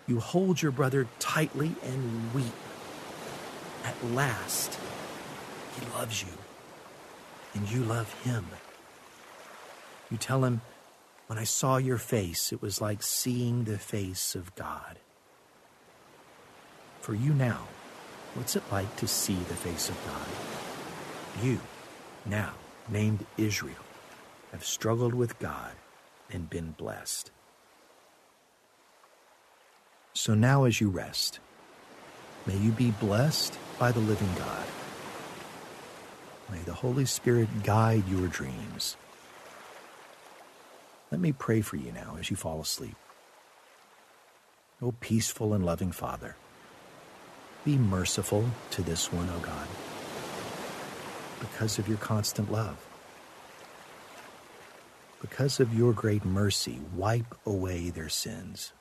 You 0.07 0.19
hold 0.19 0.61
your 0.61 0.73
brother 0.73 1.07
tightly 1.21 1.75
and 1.85 2.35
weep. 2.35 2.53
At 3.85 4.13
last, 4.13 4.79
he 5.79 5.87
loves 5.91 6.23
you, 6.23 6.33
and 7.55 7.71
you 7.71 7.85
love 7.85 8.13
him. 8.23 8.47
You 10.11 10.17
tell 10.17 10.45
him, 10.45 10.63
When 11.29 11.39
I 11.39 11.45
saw 11.45 11.77
your 11.77 11.99
face, 11.99 12.53
it 12.53 12.61
was 12.61 12.81
like 12.81 13.03
seeing 13.03 13.65
the 13.65 13.79
face 13.79 14.35
of 14.35 14.55
God 14.57 14.99
for 17.01 17.15
you 17.15 17.33
now, 17.33 17.67
what's 18.35 18.57
it 18.57 18.63
like 18.71 18.95
to 18.97 19.09
see 19.09 19.35
the 19.35 19.55
face 19.55 19.89
of 19.89 19.97
God? 20.07 21.45
You, 21.45 21.61
now 22.27 22.53
named 22.89 23.25
Israel, 23.37 23.75
have 24.53 24.65
struggled 24.65 25.15
with 25.15 25.39
God 25.39 25.73
and 26.31 26.51
been 26.51 26.73
blessed. 26.73 27.31
So 30.15 30.35
now, 30.35 30.65
as 30.65 30.81
you 30.81 30.89
rest, 30.89 31.39
may 32.47 32.57
you 32.57 32.73
be 32.73 32.91
blessed 32.91 33.57
by 33.79 33.93
the 33.93 34.01
living 34.01 34.31
God. 34.37 34.67
May 36.51 36.59
the 36.61 36.75
Holy 36.75 37.05
Spirit 37.05 37.63
guide 37.63 38.09
your 38.09 38.27
dreams. 38.27 38.97
Let 41.11 41.21
me 41.21 41.33
pray 41.33 41.61
for 41.61 41.77
you 41.77 41.93
now 41.93 42.17
as 42.19 42.31
you 42.31 42.37
fall 42.37 42.61
asleep. 42.61 42.97
O 44.81 44.93
peaceful 44.93 45.55
and 45.55 45.65
loving 45.65 45.93
Father, 45.93 46.37
be 47.69 47.77
merciful 47.77 48.47
to 48.71 48.81
this 48.81 49.13
one, 49.13 49.29
O 49.29 49.39
God, 49.41 49.69
because 51.39 51.79
of 51.79 51.87
your 51.87 51.99
constant 51.99 52.51
love. 52.51 52.79
Because 55.21 55.61
of 55.61 55.75
your 55.75 55.93
great 55.93 56.25
mercy, 56.25 56.81
wipe 56.97 57.35
away 57.45 57.91
their 57.91 58.09
sins. 58.09 58.73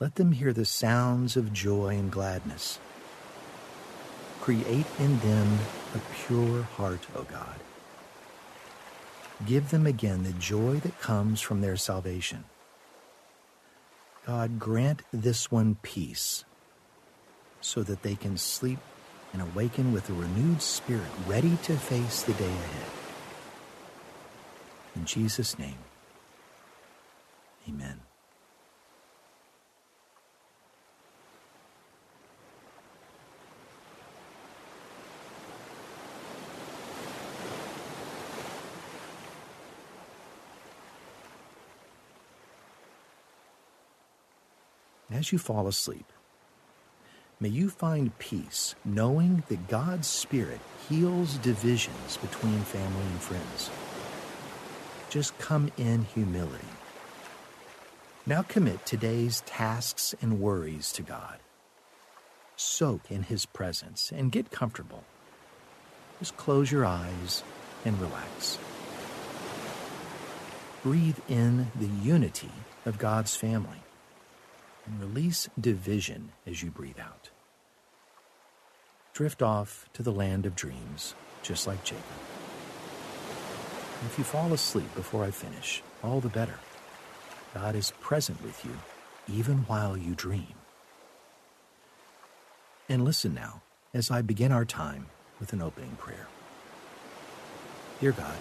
Let 0.00 0.16
them 0.16 0.32
hear 0.32 0.52
the 0.52 0.64
sounds 0.64 1.36
of 1.36 1.52
joy 1.52 1.90
and 1.90 2.10
gladness. 2.10 2.80
Create 4.40 4.86
in 4.98 5.20
them 5.20 5.60
a 5.94 6.00
pure 6.26 6.64
heart, 6.64 7.06
O 7.14 7.22
God. 7.22 7.60
Give 9.46 9.70
them 9.70 9.86
again 9.86 10.24
the 10.24 10.32
joy 10.32 10.80
that 10.80 11.00
comes 11.00 11.40
from 11.40 11.60
their 11.60 11.76
salvation. 11.76 12.42
God, 14.26 14.58
grant 14.58 15.02
this 15.12 15.52
one 15.52 15.76
peace 15.80 16.44
so 17.64 17.82
that 17.82 18.02
they 18.02 18.14
can 18.14 18.36
sleep 18.36 18.78
and 19.32 19.40
awaken 19.40 19.90
with 19.94 20.10
a 20.10 20.12
renewed 20.12 20.60
spirit, 20.60 21.08
ready 21.26 21.56
to 21.62 21.74
face 21.74 22.22
the 22.22 22.34
day 22.34 22.44
ahead. 22.44 22.90
In 24.94 25.06
Jesus' 25.06 25.58
name, 25.58 25.78
amen. 27.66 28.00
As 45.10 45.32
you 45.32 45.38
fall 45.38 45.66
asleep, 45.68 46.12
May 47.40 47.50
you 47.50 47.70
find 47.70 48.18
peace 48.18 48.74
knowing 48.84 49.44
that 49.48 49.68
God's 49.68 50.08
Spirit 50.08 50.60
heals 50.88 51.38
divisions 51.38 52.16
between 52.18 52.60
family 52.60 53.06
and 53.06 53.20
friends. 53.20 53.70
Just 55.10 55.36
come 55.38 55.70
in 55.78 56.04
humility. 56.04 56.64
Now 58.26 58.42
commit 58.42 58.86
today's 58.86 59.42
tasks 59.46 60.14
and 60.22 60.40
worries 60.40 60.92
to 60.92 61.02
God. 61.02 61.38
soak 62.56 63.10
in 63.10 63.24
his 63.24 63.46
presence 63.46 64.12
and 64.12 64.32
get 64.32 64.50
comfortable. 64.50 65.04
Just 66.20 66.36
close 66.36 66.72
your 66.72 66.86
eyes 66.86 67.44
and 67.84 68.00
relax. 68.00 68.58
Breathe 70.82 71.18
in 71.28 71.70
the 71.80 71.88
unity 71.88 72.52
of 72.86 72.98
God's 72.98 73.36
family 73.36 73.83
and 74.86 75.00
release 75.00 75.48
division 75.60 76.32
as 76.46 76.62
you 76.62 76.70
breathe 76.70 77.00
out. 77.00 77.30
Drift 79.12 79.42
off 79.42 79.88
to 79.92 80.02
the 80.02 80.12
land 80.12 80.44
of 80.46 80.56
dreams, 80.56 81.14
just 81.42 81.66
like 81.66 81.84
Jacob. 81.84 82.04
And 84.00 84.10
if 84.10 84.18
you 84.18 84.24
fall 84.24 84.52
asleep 84.52 84.92
before 84.94 85.24
I 85.24 85.30
finish, 85.30 85.82
all 86.02 86.20
the 86.20 86.28
better. 86.28 86.58
God 87.54 87.76
is 87.76 87.92
present 88.00 88.42
with 88.42 88.64
you 88.64 88.72
even 89.32 89.58
while 89.58 89.96
you 89.96 90.14
dream. 90.14 90.54
And 92.88 93.04
listen 93.04 93.34
now 93.34 93.62
as 93.94 94.10
I 94.10 94.20
begin 94.22 94.52
our 94.52 94.64
time 94.64 95.06
with 95.40 95.52
an 95.52 95.62
opening 95.62 95.96
prayer. 95.96 96.26
Dear 98.00 98.12
God, 98.12 98.36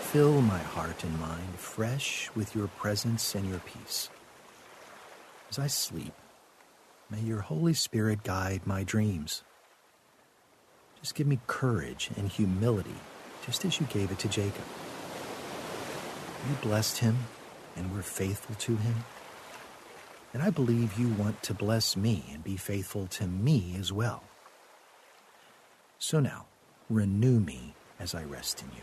fill 0.00 0.40
my 0.40 0.58
heart 0.58 1.04
and 1.04 1.20
mind 1.20 1.58
fresh 1.58 2.30
with 2.34 2.56
your 2.56 2.66
presence 2.68 3.34
and 3.34 3.48
your 3.48 3.60
peace. 3.60 4.08
As 5.50 5.58
I 5.58 5.66
sleep, 5.68 6.12
may 7.10 7.20
your 7.20 7.40
Holy 7.40 7.74
Spirit 7.74 8.24
guide 8.24 8.66
my 8.66 8.82
dreams. 8.82 9.42
Just 11.00 11.14
give 11.14 11.26
me 11.26 11.38
courage 11.46 12.10
and 12.16 12.28
humility, 12.28 12.96
just 13.44 13.64
as 13.64 13.78
you 13.78 13.86
gave 13.86 14.10
it 14.10 14.18
to 14.20 14.28
Jacob. 14.28 14.64
You 16.48 16.56
blessed 16.62 16.98
him 16.98 17.16
and 17.76 17.94
were 17.94 18.02
faithful 18.02 18.56
to 18.56 18.76
him. 18.76 18.94
And 20.34 20.42
I 20.42 20.50
believe 20.50 20.98
you 20.98 21.08
want 21.08 21.42
to 21.44 21.54
bless 21.54 21.96
me 21.96 22.24
and 22.32 22.42
be 22.42 22.56
faithful 22.56 23.06
to 23.08 23.26
me 23.26 23.76
as 23.78 23.92
well. 23.92 24.24
So 25.98 26.20
now, 26.20 26.46
renew 26.90 27.40
me 27.40 27.74
as 27.98 28.14
I 28.14 28.24
rest 28.24 28.62
in 28.62 28.68
you. 28.76 28.82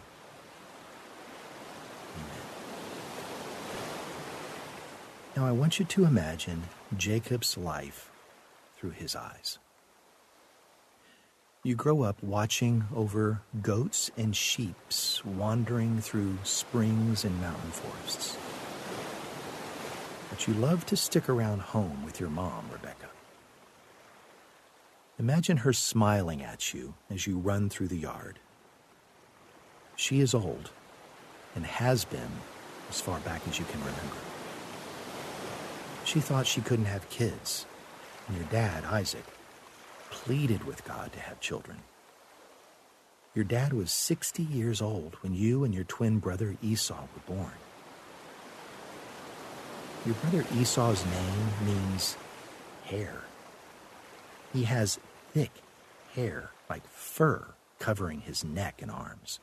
Amen. 2.16 2.53
Now 5.36 5.48
I 5.48 5.52
want 5.52 5.80
you 5.80 5.86
to 5.86 6.06
imagine 6.06 6.62
Jacob's 6.96 7.58
life 7.58 8.12
through 8.78 8.92
his 8.92 9.16
eyes. 9.16 9.58
You 11.64 11.74
grow 11.74 12.04
up 12.04 12.22
watching 12.22 12.84
over 12.96 13.42
goats 13.62 14.12
and 14.16 14.36
sheeps 14.36 15.26
wandering 15.26 16.02
through 16.02 16.38
springs 16.44 17.26
and 17.26 17.42
mountain 17.42 17.72
forests. 17.72 18.38
But 20.30 20.48
you 20.48 20.54
love 20.54 20.86
to 20.88 20.96
stick 20.96 21.28
around 21.28 21.62
home 21.62 22.06
with 22.06 22.20
your 22.20 22.30
mom, 22.30 22.66
Rebecca. 22.72 23.08
Imagine 25.18 25.58
her 25.58 25.74
smiling 25.74 26.44
at 26.44 26.76
you 26.76 26.94
as 27.10 27.26
you 27.26 27.40
run 27.40 27.70
through 27.70 27.88
the 27.88 27.98
yard. 27.98 28.38
She 29.96 30.20
is 30.20 30.36
old 30.36 30.70
and 31.56 31.66
has 31.66 32.06
been 32.06 32.32
as 32.90 33.02
far 33.02 33.20
back 33.22 33.42
as 33.48 33.58
you 33.58 33.66
can 33.66 33.80
remember. 33.80 34.33
She 36.06 36.20
thought 36.20 36.48
she 36.48 36.62
couldn't 36.62 36.86
have 36.86 37.10
kids, 37.10 37.66
and 38.28 38.38
your 38.38 38.46
dad, 38.48 38.86
Isaac, 38.86 39.26
pleaded 40.10 40.64
with 40.66 40.86
God 40.86 41.12
to 41.14 41.20
have 41.20 41.40
children. 41.40 41.80
Your 43.34 43.46
dad 43.46 43.74
was 43.74 43.92
60 43.92 44.44
years 44.44 44.82
old 44.82 45.16
when 45.22 45.34
you 45.34 45.64
and 45.64 45.74
your 45.74 45.86
twin 45.86 46.20
brother 46.20 46.56
Esau 46.62 47.02
were 47.02 47.36
born. 47.36 47.52
Your 50.06 50.16
brother 50.16 50.46
Esau's 50.56 51.04
name 51.06 51.48
means 51.66 52.18
hair. 52.86 53.22
He 54.52 54.64
has 54.64 55.00
thick 55.32 55.52
hair 56.14 56.52
like 56.70 56.86
fur 56.88 57.46
covering 57.80 58.22
his 58.22 58.44
neck 58.44 58.82
and 58.82 58.92
arms. 58.92 59.40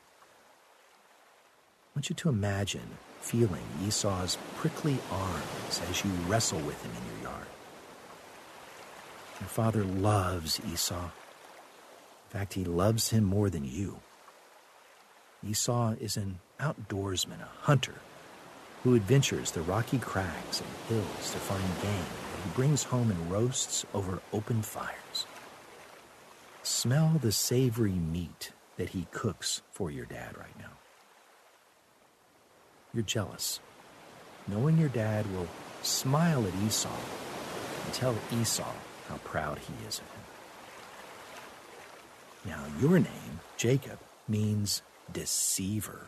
Want 1.95 2.09
you 2.09 2.15
to 2.15 2.29
imagine 2.29 2.97
feeling 3.19 3.63
Esau's 3.85 4.37
prickly 4.55 4.97
arms 5.11 5.81
as 5.89 6.03
you 6.03 6.11
wrestle 6.27 6.59
with 6.59 6.81
him 6.83 6.91
in 6.91 7.13
your 7.13 7.31
yard. 7.31 7.47
Your 9.39 9.49
father 9.49 9.83
loves 9.83 10.61
Esau. 10.71 11.03
In 11.03 11.09
fact, 12.29 12.53
he 12.53 12.63
loves 12.63 13.09
him 13.09 13.23
more 13.25 13.49
than 13.49 13.65
you. 13.65 13.99
Esau 15.45 15.95
is 15.99 16.15
an 16.15 16.39
outdoorsman, 16.59 17.41
a 17.41 17.49
hunter, 17.61 17.95
who 18.83 18.95
adventures 18.95 19.51
the 19.51 19.61
rocky 19.61 19.97
crags 19.97 20.61
and 20.61 20.69
hills 20.87 21.31
to 21.31 21.39
find 21.39 21.63
game 21.81 21.91
that 21.93 22.43
he 22.43 22.49
brings 22.55 22.83
home 22.83 23.11
and 23.11 23.31
roasts 23.31 23.85
over 23.93 24.21
open 24.31 24.61
fires. 24.61 25.25
Smell 26.63 27.19
the 27.21 27.31
savory 27.31 27.91
meat 27.91 28.51
that 28.77 28.89
he 28.89 29.07
cooks 29.11 29.61
for 29.71 29.91
your 29.91 30.05
dad 30.05 30.37
right 30.37 30.57
now. 30.57 30.80
You're 32.93 33.03
jealous, 33.03 33.59
knowing 34.47 34.77
your 34.77 34.89
dad 34.89 35.31
will 35.31 35.47
smile 35.81 36.45
at 36.45 36.53
Esau 36.65 36.89
and 37.85 37.93
tell 37.93 38.15
Esau 38.33 38.73
how 39.07 39.15
proud 39.17 39.59
he 39.59 39.73
is 39.87 39.99
of 39.99 40.05
him. 40.11 40.21
Now, 42.45 42.63
your 42.81 42.99
name, 42.99 43.39
Jacob, 43.55 43.99
means 44.27 44.81
deceiver. 45.13 46.07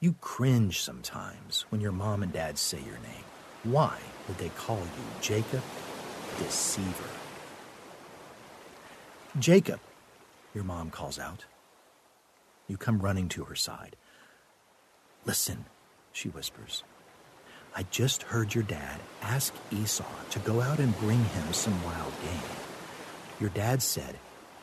You 0.00 0.14
cringe 0.20 0.82
sometimes 0.82 1.64
when 1.70 1.80
your 1.80 1.92
mom 1.92 2.22
and 2.22 2.32
dad 2.32 2.58
say 2.58 2.78
your 2.78 2.98
name. 2.98 3.24
Why 3.62 3.98
would 4.28 4.36
they 4.36 4.50
call 4.50 4.78
you 4.78 5.20
Jacob, 5.22 5.62
deceiver? 6.38 7.08
Jacob, 9.38 9.80
your 10.54 10.64
mom 10.64 10.90
calls 10.90 11.18
out. 11.18 11.46
You 12.68 12.76
come 12.76 13.00
running 13.00 13.28
to 13.30 13.44
her 13.44 13.54
side. 13.54 13.96
Listen, 15.26 15.64
she 16.12 16.28
whispers. 16.28 16.84
I 17.74 17.84
just 17.90 18.22
heard 18.24 18.54
your 18.54 18.64
dad 18.64 19.00
ask 19.22 19.54
Esau 19.72 20.04
to 20.30 20.38
go 20.40 20.60
out 20.60 20.78
and 20.78 20.98
bring 21.00 21.24
him 21.24 21.52
some 21.52 21.82
wild 21.82 22.12
game. 22.22 22.50
Your 23.40 23.50
dad 23.50 23.82
said, 23.82 24.18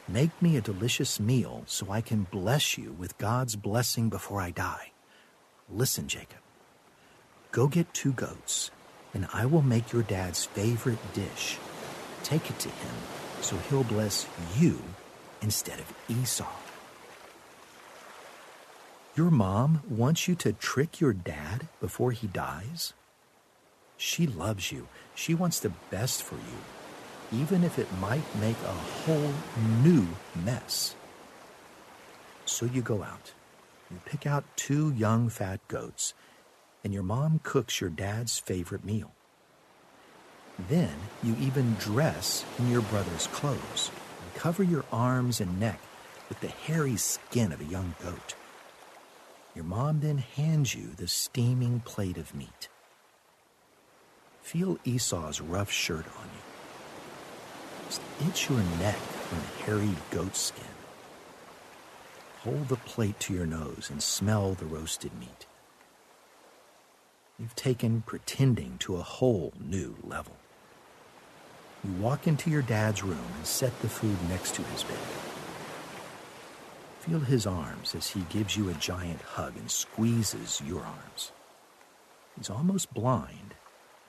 Make 0.08 0.42
me 0.42 0.58
a 0.58 0.62
delicious 0.62 1.20
meal 1.20 1.64
so 1.66 1.92
I 1.92 2.02
can 2.02 2.24
bless 2.32 2.78
you 2.78 2.94
with 2.94 3.18
God's 3.18 3.56
blessing 3.56 4.10
before 4.10 4.42
I 4.42 4.52
die. 4.52 4.92
Listen, 5.70 6.08
Jacob. 6.08 6.40
Go 7.52 7.68
get 7.68 7.94
two 7.94 8.14
goats, 8.14 8.72
and 9.14 9.28
I 9.34 9.46
will 9.46 9.62
make 9.62 9.92
your 9.92 10.04
dad's 10.04 10.46
favorite 10.46 11.14
dish. 11.14 11.58
Take 12.24 12.50
it 12.50 12.60
to 12.60 12.70
him 12.70 12.96
so 13.42 13.58
he'll 13.70 13.84
bless 13.84 14.28
you 14.58 14.80
instead 15.42 15.80
of 15.80 15.94
Esau. 16.08 16.48
Your 19.14 19.30
mom 19.30 19.82
wants 19.90 20.30
you 20.30 20.36
to 20.36 20.54
trick 20.54 21.02
your 21.02 21.12
dad 21.12 21.68
before 21.82 22.14
he 22.14 22.28
dies? 22.28 22.94
She 23.98 24.26
loves 24.26 24.72
you. 24.72 24.88
She 25.14 25.34
wants 25.34 25.60
the 25.60 25.74
best 25.90 26.24
for 26.24 26.36
you, 26.36 27.38
even 27.42 27.66
if 27.66 27.78
it 27.78 27.92
might 28.00 28.24
make 28.40 28.56
a 28.64 28.72
whole 28.72 29.34
new 29.84 30.08
mess. 30.46 30.96
So 32.46 32.66
you 32.66 32.82
go 32.82 33.04
out. 33.04 33.34
You 33.90 34.00
pick 34.06 34.26
out 34.26 34.46
two 34.56 34.94
young 34.94 35.28
fat 35.28 35.60
goats, 35.68 36.14
and 36.82 36.94
your 36.94 37.04
mom 37.04 37.42
cooks 37.44 37.82
your 37.82 37.90
dad's 37.90 38.40
favorite 38.40 38.86
meal. 38.86 39.12
Then 40.70 40.96
you 41.22 41.36
even 41.38 41.76
dress 41.80 42.46
in 42.58 42.72
your 42.72 42.82
brother's 42.84 43.28
clothes 43.28 43.92
and 44.24 44.34
cover 44.36 44.64
your 44.64 44.86
arms 44.90 45.42
and 45.42 45.60
neck 45.60 45.82
with 46.30 46.40
the 46.40 46.48
hairy 46.48 46.96
skin 46.96 47.52
of 47.52 47.60
a 47.60 47.66
young 47.66 47.94
goat. 48.02 48.36
Your 49.56 49.66
mom 49.66 50.00
then 50.00 50.18
hands 50.18 50.74
you 50.74 50.92
the 50.96 51.08
steaming 51.08 51.82
plate 51.82 52.18
of 52.18 52.34
meat. 52.34 52.70
Feel 54.42 54.78
Esau's 54.86 55.42
rough 55.42 55.72
shirt 55.72 56.06
on 56.06 56.30
you. 56.34 58.28
Itch 58.28 58.50
your 58.50 58.64
neck 58.80 58.96
from 58.96 59.40
the 59.40 59.64
hairy 59.64 59.96
goat 60.12 60.36
skin. 60.36 60.64
Hold 62.44 62.70
the 62.70 62.78
plate 62.78 63.20
to 63.22 63.34
your 63.34 63.46
nose 63.46 63.90
and 63.92 64.02
smell 64.02 64.54
the 64.54 64.66
roasted 64.66 65.12
meat. 65.20 65.46
You've 67.38 67.56
taken 67.56 68.02
pretending 68.02 68.78
to 68.80 68.96
a 68.96 69.02
whole 69.02 69.54
new 69.60 69.96
level. 70.04 70.36
You 71.84 71.92
walk 71.94 72.28
into 72.28 72.50
your 72.50 72.62
dad's 72.62 73.04
room 73.04 73.26
and 73.36 73.46
set 73.46 73.80
the 73.82 73.90
food 73.90 74.18
next 74.30 74.56
to 74.56 74.64
his 74.64 74.84
bed. 74.84 75.31
Feel 77.02 77.20
his 77.20 77.48
arms 77.48 77.96
as 77.96 78.12
he 78.12 78.22
gives 78.30 78.56
you 78.56 78.70
a 78.70 78.76
giant 78.76 79.24
hug 79.24 79.58
and 79.58 79.72
squeezes 79.72 80.62
your 80.64 80.82
arms. 80.82 81.32
He's 82.38 82.52
almost 82.52 82.94
blind, 82.94 83.56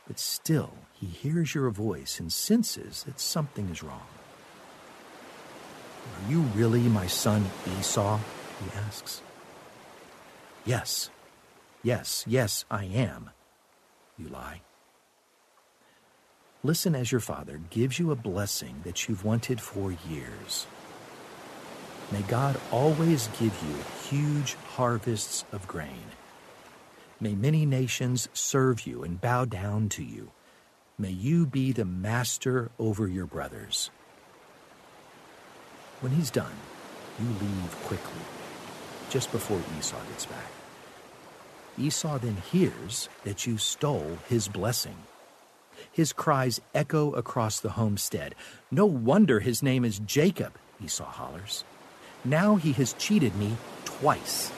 but 0.07 0.19
still 0.19 0.73
he 0.93 1.07
hears 1.07 1.55
your 1.55 1.71
voice 1.71 2.21
and 2.21 2.31
senses 2.31 3.05
that 3.05 3.19
something 3.19 3.71
is 3.71 3.83
wrong. 3.83 4.07
Are 6.05 6.31
you 6.31 6.41
really 6.55 6.83
my 6.83 7.07
son 7.07 7.47
Esau? 7.79 8.19
he 8.63 8.77
asks. 8.77 9.23
Yes, 10.67 11.09
yes, 11.83 12.25
yes, 12.29 12.67
I 12.71 12.85
am. 12.85 13.31
You 14.19 14.29
lie. 14.29 14.61
Listen 16.63 16.95
as 16.95 17.11
your 17.11 17.23
father 17.23 17.59
gives 17.71 17.99
you 17.99 18.11
a 18.11 18.17
blessing 18.17 18.83
that 18.85 19.09
you've 19.09 19.25
wanted 19.25 19.63
for 19.63 19.93
years. 20.11 20.67
May 22.13 22.21
God 22.23 22.61
always 22.71 23.29
give 23.41 23.59
you 23.67 23.75
huge 24.11 24.55
harvests 24.75 25.47
of 25.51 25.67
grain. 25.67 26.05
May 27.21 27.35
many 27.35 27.65
nations 27.65 28.29
serve 28.35 28.87
you 28.87 29.03
and 29.03 29.19
bow 29.19 29.47
down 29.47 29.89
to 29.91 30.05
you. 30.05 30.31
May 30.99 31.11
you 31.11 31.47
be 31.47 31.73
the 31.73 31.87
master 31.87 32.71
over 32.79 33.09
your 33.09 33.25
brothers. 33.25 33.91
When 36.03 36.13
he's 36.13 36.31
done, 36.31 36.53
you 37.19 37.27
leave 37.27 37.77
quickly, 37.85 38.21
just 39.09 39.33
before 39.33 39.63
Esau 39.79 39.97
gets 40.11 40.27
back. 40.27 40.51
Esau 41.79 42.19
then 42.19 42.37
hears 42.51 43.09
that 43.25 43.47
you 43.47 43.57
stole 43.57 44.19
his 44.29 44.49
blessing. 44.49 44.97
His 45.91 46.13
cries 46.13 46.61
echo 46.75 47.13
across 47.13 47.59
the 47.59 47.71
homestead. 47.71 48.35
No 48.71 48.85
wonder 48.85 49.41
his 49.41 49.63
name 49.63 49.85
is 49.85 49.99
Jacob, 50.01 50.53
Esau 50.85 51.05
hollers. 51.05 51.65
Now 52.25 52.57
he 52.57 52.73
has 52.73 52.93
cheated 52.95 53.35
me 53.37 53.57
twice. 53.85 54.53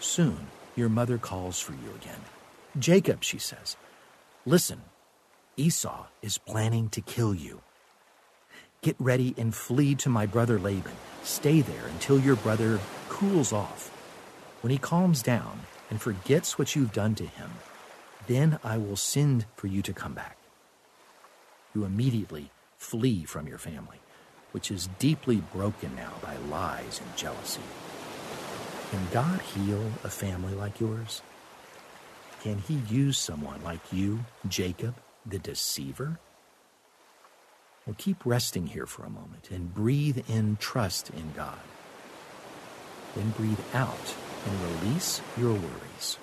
Soon 0.00 0.38
your 0.76 0.88
mother 0.88 1.18
calls 1.18 1.58
for 1.60 1.72
you 1.72 1.94
again. 2.00 2.20
Jacob, 2.78 3.22
she 3.22 3.38
says, 3.38 3.76
listen, 4.46 4.80
Esau 5.56 6.06
is 6.22 6.38
planning 6.38 6.88
to 6.90 7.00
kill 7.00 7.34
you. 7.34 7.60
Get 8.80 8.96
ready 8.98 9.34
and 9.38 9.54
flee 9.54 9.94
to 9.96 10.08
my 10.08 10.26
brother 10.26 10.58
Laban. 10.58 10.92
Stay 11.22 11.60
there 11.60 11.86
until 11.86 12.18
your 12.18 12.36
brother 12.36 12.80
cools 13.08 13.52
off. 13.52 13.88
When 14.62 14.70
he 14.70 14.78
calms 14.78 15.22
down 15.22 15.60
and 15.90 16.00
forgets 16.00 16.58
what 16.58 16.74
you've 16.74 16.92
done 16.92 17.14
to 17.16 17.26
him, 17.26 17.50
then 18.26 18.58
I 18.64 18.78
will 18.78 18.96
send 18.96 19.46
for 19.56 19.66
you 19.66 19.82
to 19.82 19.92
come 19.92 20.14
back. 20.14 20.36
You 21.74 21.84
immediately 21.84 22.50
flee 22.76 23.24
from 23.24 23.46
your 23.46 23.58
family, 23.58 24.01
which 24.52 24.70
is 24.70 24.88
deeply 24.98 25.36
broken 25.52 25.94
now 25.96 26.12
by 26.22 26.36
lies 26.48 27.00
and 27.04 27.16
jealousy. 27.16 27.62
Can 28.90 29.06
God 29.12 29.40
heal 29.40 29.82
a 30.04 30.10
family 30.10 30.54
like 30.54 30.80
yours? 30.80 31.22
Can 32.42 32.58
he 32.58 32.74
use 32.88 33.18
someone 33.18 33.62
like 33.62 33.92
you, 33.92 34.24
Jacob, 34.48 34.94
the 35.24 35.38
deceiver? 35.38 36.18
Well, 37.86 37.96
keep 37.98 38.24
resting 38.24 38.68
here 38.68 38.86
for 38.86 39.04
a 39.04 39.10
moment 39.10 39.50
and 39.50 39.74
breathe 39.74 40.24
in 40.28 40.56
trust 40.60 41.10
in 41.10 41.32
God. 41.34 41.58
Then 43.16 43.30
breathe 43.30 43.60
out 43.74 44.14
and 44.46 44.84
release 44.84 45.20
your 45.38 45.52
worries. 45.52 46.18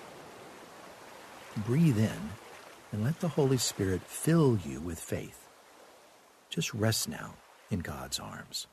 Breathe 1.65 1.97
in 1.97 2.29
and 2.91 3.03
let 3.03 3.19
the 3.19 3.29
Holy 3.29 3.57
Spirit 3.57 4.01
fill 4.03 4.57
you 4.65 4.79
with 4.79 4.99
faith. 4.99 5.47
Just 6.49 6.73
rest 6.73 7.09
now 7.09 7.33
in 7.69 7.79
God's 7.79 8.19
arms. 8.19 8.67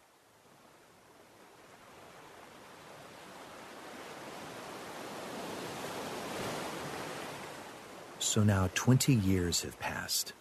So 8.19 8.43
now 8.43 8.71
20 8.75 9.15
years 9.15 9.63
have 9.63 9.79
passed, 9.79 10.33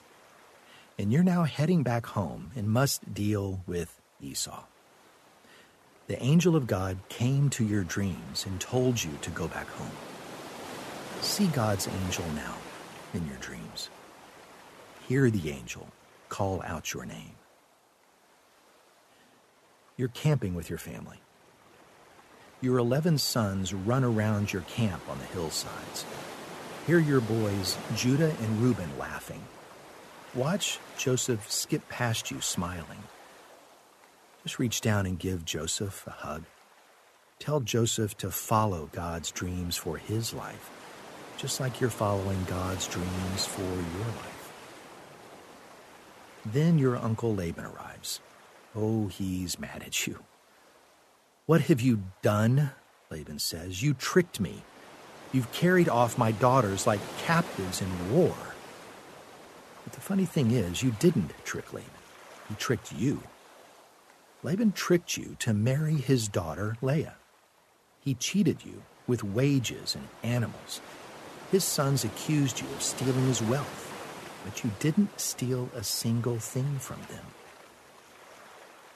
and 0.97 1.14
you're 1.14 1.24
now 1.24 1.43
heading 1.43 1.84
back 1.84 2.08
home 2.08 2.51
and 2.56 2.70
must 2.70 3.14
deal 3.14 3.62
with 3.68 4.01
Esau 4.22 4.64
the 6.08 6.22
angel 6.22 6.56
of 6.56 6.68
God 6.68 6.97
came 7.10 7.49
to 7.51 7.66
your 7.66 7.84
dreams 7.84 8.45
and 8.45 8.62
told 8.62 9.03
you 9.03 9.12
to 9.22 9.32
go 9.32 9.47
back 9.47 9.68
home. 9.68 9.91
See 11.22 11.47
God's 11.47 11.88
angel 11.88 12.26
now 12.36 12.56
in 13.14 13.26
your 13.26 13.38
dreams. 13.38 13.89
Hear 15.08 15.32
the 15.32 15.49
angel 15.49 15.88
call 16.30 16.62
out 16.64 16.93
your 16.93 17.06
name. 17.06 17.34
You're 19.97 20.09
camping 20.09 20.55
with 20.55 20.69
your 20.69 20.79
family. 20.79 21.17
Your 22.59 22.77
11 22.77 23.17
sons 23.17 23.73
run 23.73 24.03
around 24.03 24.51
your 24.51 24.63
camp 24.63 25.01
on 25.09 25.19
the 25.19 25.25
hillsides. 25.25 26.05
Hear 26.85 26.99
your 26.99 27.21
boys, 27.21 27.77
Judah 27.95 28.35
and 28.41 28.61
Reuben, 28.61 28.97
laughing. 28.99 29.41
Watch 30.33 30.79
Joseph 30.97 31.49
skip 31.49 31.87
past 31.87 32.29
you 32.29 32.41
smiling. 32.41 33.03
Just 34.43 34.59
reach 34.59 34.81
down 34.81 35.05
and 35.05 35.17
give 35.17 35.45
Joseph 35.45 36.05
a 36.07 36.11
hug. 36.11 36.43
Tell 37.39 37.61
Joseph 37.61 38.17
to 38.17 38.31
follow 38.31 38.89
God's 38.91 39.31
dreams 39.31 39.77
for 39.77 39.97
his 39.97 40.33
life, 40.33 40.69
just 41.37 41.61
like 41.61 41.79
you're 41.79 41.89
following 41.89 42.43
God's 42.49 42.87
dreams 42.87 43.45
for 43.45 43.61
your 43.61 44.07
life. 44.07 44.51
Then 46.45 46.77
your 46.77 46.97
uncle 46.97 47.33
Laban 47.33 47.65
arrives. 47.65 48.19
Oh, 48.76 49.07
he's 49.07 49.57
mad 49.57 49.84
at 49.86 50.05
you. 50.05 50.19
What 51.45 51.61
have 51.61 51.80
you 51.80 52.03
done? 52.21 52.71
Laban 53.09 53.39
says. 53.39 53.82
You 53.82 53.93
tricked 53.93 54.39
me. 54.39 54.63
You've 55.32 55.51
carried 55.51 55.89
off 55.89 56.17
my 56.17 56.32
daughters 56.32 56.86
like 56.86 56.99
captives 57.19 57.82
in 57.82 58.13
war. 58.13 58.36
But 59.84 59.93
the 59.93 60.01
funny 60.01 60.26
thing 60.26 60.51
is, 60.51 60.84
you 60.84 60.91
didn't 60.99 61.32
trick 61.45 61.71
Laban. 61.73 61.89
He 62.49 62.55
tricked 62.55 62.91
you. 62.93 63.21
Laban 64.43 64.73
tricked 64.73 65.17
you 65.17 65.36
to 65.39 65.53
marry 65.53 65.95
his 65.95 66.28
daughter 66.28 66.78
Leah. 66.82 67.15
He 68.01 68.13
cheated 68.15 68.65
you 68.65 68.84
with 69.07 69.23
wages 69.23 69.95
and 69.95 70.07
animals. 70.23 70.82
His 71.51 71.63
sons 71.63 72.03
accused 72.03 72.59
you 72.59 72.67
of 72.67 72.82
stealing 72.82 73.28
his 73.28 73.41
wealth, 73.41 73.91
but 74.43 74.63
you 74.63 74.71
didn't 74.80 75.19
steal 75.19 75.69
a 75.76 75.84
single 75.84 76.39
thing 76.39 76.78
from 76.80 76.99
them. 77.09 77.26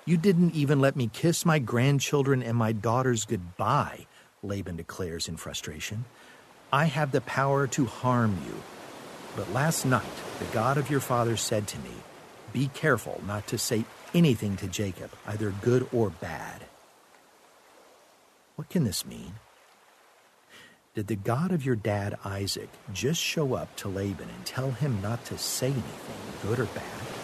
You 0.06 0.18
didn't 0.18 0.56
even 0.56 0.80
let 0.80 0.96
me 0.96 1.10
kiss 1.12 1.46
my 1.46 1.60
grandchildren 1.60 2.42
and 2.42 2.58
my 2.58 2.72
daughters 2.72 3.26
goodbye, 3.26 4.08
Laban 4.42 4.76
declares 4.76 5.28
in 5.28 5.38
frustration. 5.38 6.06
I 6.72 6.86
have 6.86 7.12
the 7.12 7.22
power 7.22 7.68
to 7.68 7.86
harm 7.86 8.38
you. 8.46 8.56
But 9.36 9.54
last 9.54 9.86
night, 9.86 10.04
the 10.40 10.46
God 10.46 10.78
of 10.78 10.90
your 10.90 11.00
father 11.00 11.38
said 11.38 11.68
to 11.68 11.80
me, 11.80 11.92
Be 12.54 12.70
careful 12.74 13.22
not 13.28 13.48
to 13.48 13.58
say 13.58 13.86
anything 14.14 14.56
to 14.58 14.68
Jacob, 14.68 15.12
either 15.28 15.54
good 15.62 15.88
or 15.94 16.10
bad. 16.10 16.64
What 18.56 18.70
can 18.70 18.84
this 18.84 19.06
mean? 19.06 19.34
Did 20.96 21.08
the 21.08 21.16
God 21.16 21.52
of 21.52 21.66
your 21.66 21.76
dad 21.76 22.18
Isaac 22.26 22.70
just 22.94 23.22
show 23.22 23.54
up 23.54 23.76
to 23.78 23.88
Laban 23.88 24.30
and 24.30 24.46
tell 24.46 24.72
him 24.72 25.02
not 25.02 25.24
to 25.26 25.38
say 25.38 25.68
anything, 25.68 26.42
good 26.44 26.60
or 26.60 26.66
bad? 26.66 27.19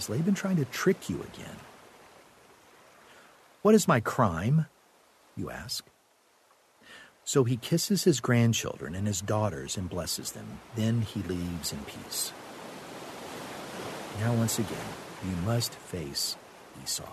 Is 0.00 0.08
Laban 0.08 0.32
trying 0.32 0.56
to 0.56 0.64
trick 0.64 1.10
you 1.10 1.16
again? 1.34 1.56
What 3.60 3.74
is 3.74 3.86
my 3.86 4.00
crime? 4.00 4.64
You 5.36 5.50
ask. 5.50 5.84
So 7.22 7.44
he 7.44 7.58
kisses 7.58 8.04
his 8.04 8.18
grandchildren 8.18 8.94
and 8.94 9.06
his 9.06 9.20
daughters 9.20 9.76
and 9.76 9.90
blesses 9.90 10.32
them. 10.32 10.60
Then 10.74 11.02
he 11.02 11.20
leaves 11.24 11.70
in 11.70 11.80
peace. 11.80 12.32
Now, 14.20 14.32
once 14.32 14.58
again, 14.58 14.88
you 15.22 15.36
must 15.44 15.74
face 15.74 16.34
Esau. 16.82 17.12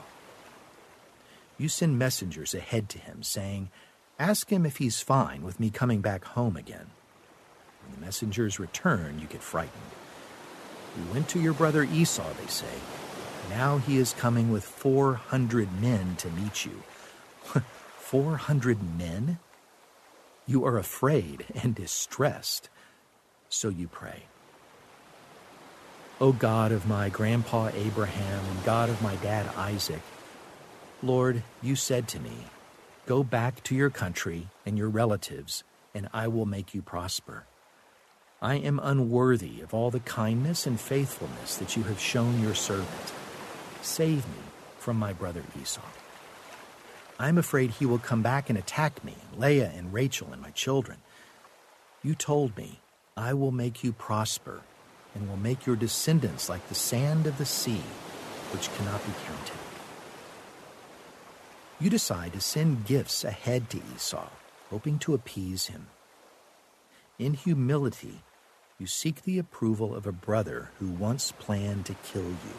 You 1.58 1.68
send 1.68 2.00
messengers 2.00 2.56
ahead 2.56 2.88
to 2.88 3.00
him, 3.00 3.22
saying, 3.22 3.70
Ask 4.18 4.50
him 4.50 4.66
if 4.66 4.78
he's 4.78 5.02
fine 5.02 5.42
with 5.42 5.60
me 5.60 5.72
coming 5.72 6.00
back 6.00 6.24
home 6.24 6.56
again. 6.56 6.88
When 7.84 8.00
the 8.00 8.06
messengers 8.06 8.62
return, 8.62 9.20
you 9.20 9.28
get 9.28 9.44
frightened. 9.44 9.92
We 10.98 11.14
went 11.14 11.30
to 11.30 11.40
your 11.40 11.54
brother 11.54 11.84
Esau, 11.84 12.28
they 12.42 12.48
say. 12.48 12.66
Now 13.50 13.78
he 13.78 13.98
is 13.98 14.14
coming 14.14 14.52
with 14.52 14.64
400 14.64 15.80
men 15.80 16.16
to 16.18 16.30
meet 16.30 16.66
you. 16.66 16.84
400 17.98 18.98
men? 18.98 19.40
You 20.46 20.66
are 20.66 20.78
afraid 20.78 21.46
and 21.62 21.76
distressed. 21.76 22.70
So 23.50 23.70
you 23.70 23.88
pray. 23.88 24.24
O 26.20 26.32
God 26.32 26.72
of 26.72 26.88
my 26.88 27.10
grandpa 27.10 27.70
Abraham 27.76 28.44
and 28.46 28.64
God 28.66 28.90
of 28.90 29.02
my 29.04 29.16
dad 29.18 29.46
Isaac, 29.56 30.02
Lord, 31.04 31.44
you 31.62 31.76
said 31.76 32.08
to 32.10 32.20
me, 32.20 32.48
Go 33.06 33.24
back 33.24 33.64
to 33.66 33.76
your 33.76 33.92
country 33.92 34.48
and 34.66 34.78
your 34.78 34.90
relatives, 34.90 35.64
and 35.94 36.10
I 36.14 36.28
will 36.28 36.48
make 36.48 36.74
you 36.74 36.82
prosper. 36.82 37.46
I 38.42 38.56
am 38.56 38.80
unworthy 38.84 39.62
of 39.62 39.74
all 39.74 39.90
the 39.90 40.00
kindness 40.00 40.68
and 40.68 40.80
faithfulness 40.80 41.58
that 41.58 41.76
you 41.76 41.84
have 41.84 42.00
shown 42.00 42.40
your 42.42 42.54
servant. 42.54 43.14
Save 43.82 44.28
me 44.28 44.44
from 44.78 44.98
my 44.98 45.12
brother 45.12 45.42
Esau. 45.60 45.82
I 47.20 47.30
am 47.30 47.40
afraid 47.40 47.72
he 47.72 47.88
will 47.88 47.98
come 47.98 48.22
back 48.22 48.48
and 48.48 48.58
attack 48.60 49.04
me, 49.04 49.16
Leah 49.36 49.72
and 49.76 49.92
Rachel 49.92 50.30
and 50.32 50.40
my 50.42 50.52
children. 50.52 51.00
You 52.04 52.14
told 52.14 52.56
me, 52.56 52.80
I 53.16 53.34
will 53.34 53.52
make 53.52 53.84
you 53.84 53.92
prosper 53.92 54.62
and 55.16 55.28
will 55.28 55.38
make 55.38 55.66
your 55.66 55.76
descendants 55.76 56.48
like 56.48 56.68
the 56.70 56.76
sand 56.76 57.26
of 57.26 57.40
the 57.40 57.46
sea, 57.46 57.82
which 58.52 58.72
cannot 58.76 59.04
be 59.04 59.14
counted. 59.26 59.58
You 61.80 61.90
decide 61.90 62.34
to 62.34 62.42
send 62.42 62.86
gifts 62.86 63.24
ahead 63.24 63.72
to 63.72 63.82
Esau, 63.96 64.30
hoping 64.70 65.00
to 65.00 65.16
appease 65.16 65.68
him. 65.68 65.88
In 67.18 67.34
humility, 67.34 68.22
You 68.80 68.86
seek 68.86 69.24
the 69.24 69.40
approval 69.40 69.96
of 69.96 70.06
a 70.06 70.12
brother 70.12 70.70
who 70.78 70.88
once 70.88 71.32
planned 71.32 71.88
to 71.88 71.96
kill 72.04 72.22
you. 72.22 72.58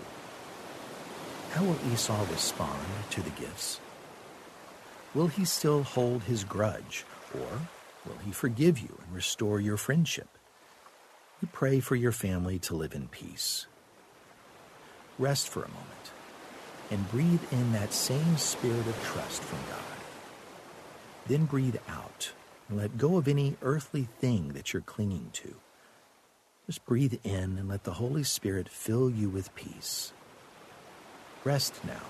How 1.52 1.62
will 1.62 1.78
Esau 1.92 2.26
respond 2.28 2.82
to 3.10 3.22
the 3.22 3.30
gifts? 3.30 3.78
Will 5.14 5.28
he 5.28 5.44
still 5.44 5.84
hold 5.84 6.24
his 6.24 6.42
grudge, 6.42 7.04
or 7.32 7.60
will 8.04 8.18
he 8.24 8.32
forgive 8.32 8.80
you 8.80 8.98
and 9.00 9.14
restore 9.14 9.60
your 9.60 9.76
friendship? 9.76 10.28
You 11.40 11.48
pray 11.52 11.78
for 11.78 11.94
your 11.94 12.10
family 12.10 12.58
to 12.60 12.74
live 12.74 12.94
in 12.94 13.06
peace. 13.06 13.66
Rest 15.20 15.48
for 15.48 15.62
a 15.62 15.68
moment 15.68 16.10
and 16.90 17.10
breathe 17.12 17.42
in 17.52 17.72
that 17.72 17.92
same 17.92 18.36
spirit 18.38 18.86
of 18.88 19.04
trust 19.04 19.40
from 19.42 19.60
God. 19.70 19.84
Then 21.28 21.44
breathe 21.44 21.76
out 21.88 22.32
and 22.68 22.76
let 22.76 22.98
go 22.98 23.18
of 23.18 23.28
any 23.28 23.56
earthly 23.62 24.08
thing 24.18 24.48
that 24.54 24.72
you're 24.72 24.82
clinging 24.82 25.30
to. 25.34 25.54
Just 26.68 26.84
breathe 26.84 27.14
in 27.24 27.56
and 27.56 27.66
let 27.66 27.84
the 27.84 27.94
Holy 27.94 28.22
Spirit 28.22 28.68
fill 28.68 29.08
you 29.08 29.30
with 29.30 29.54
peace. 29.54 30.12
Rest 31.42 31.82
now 31.82 32.02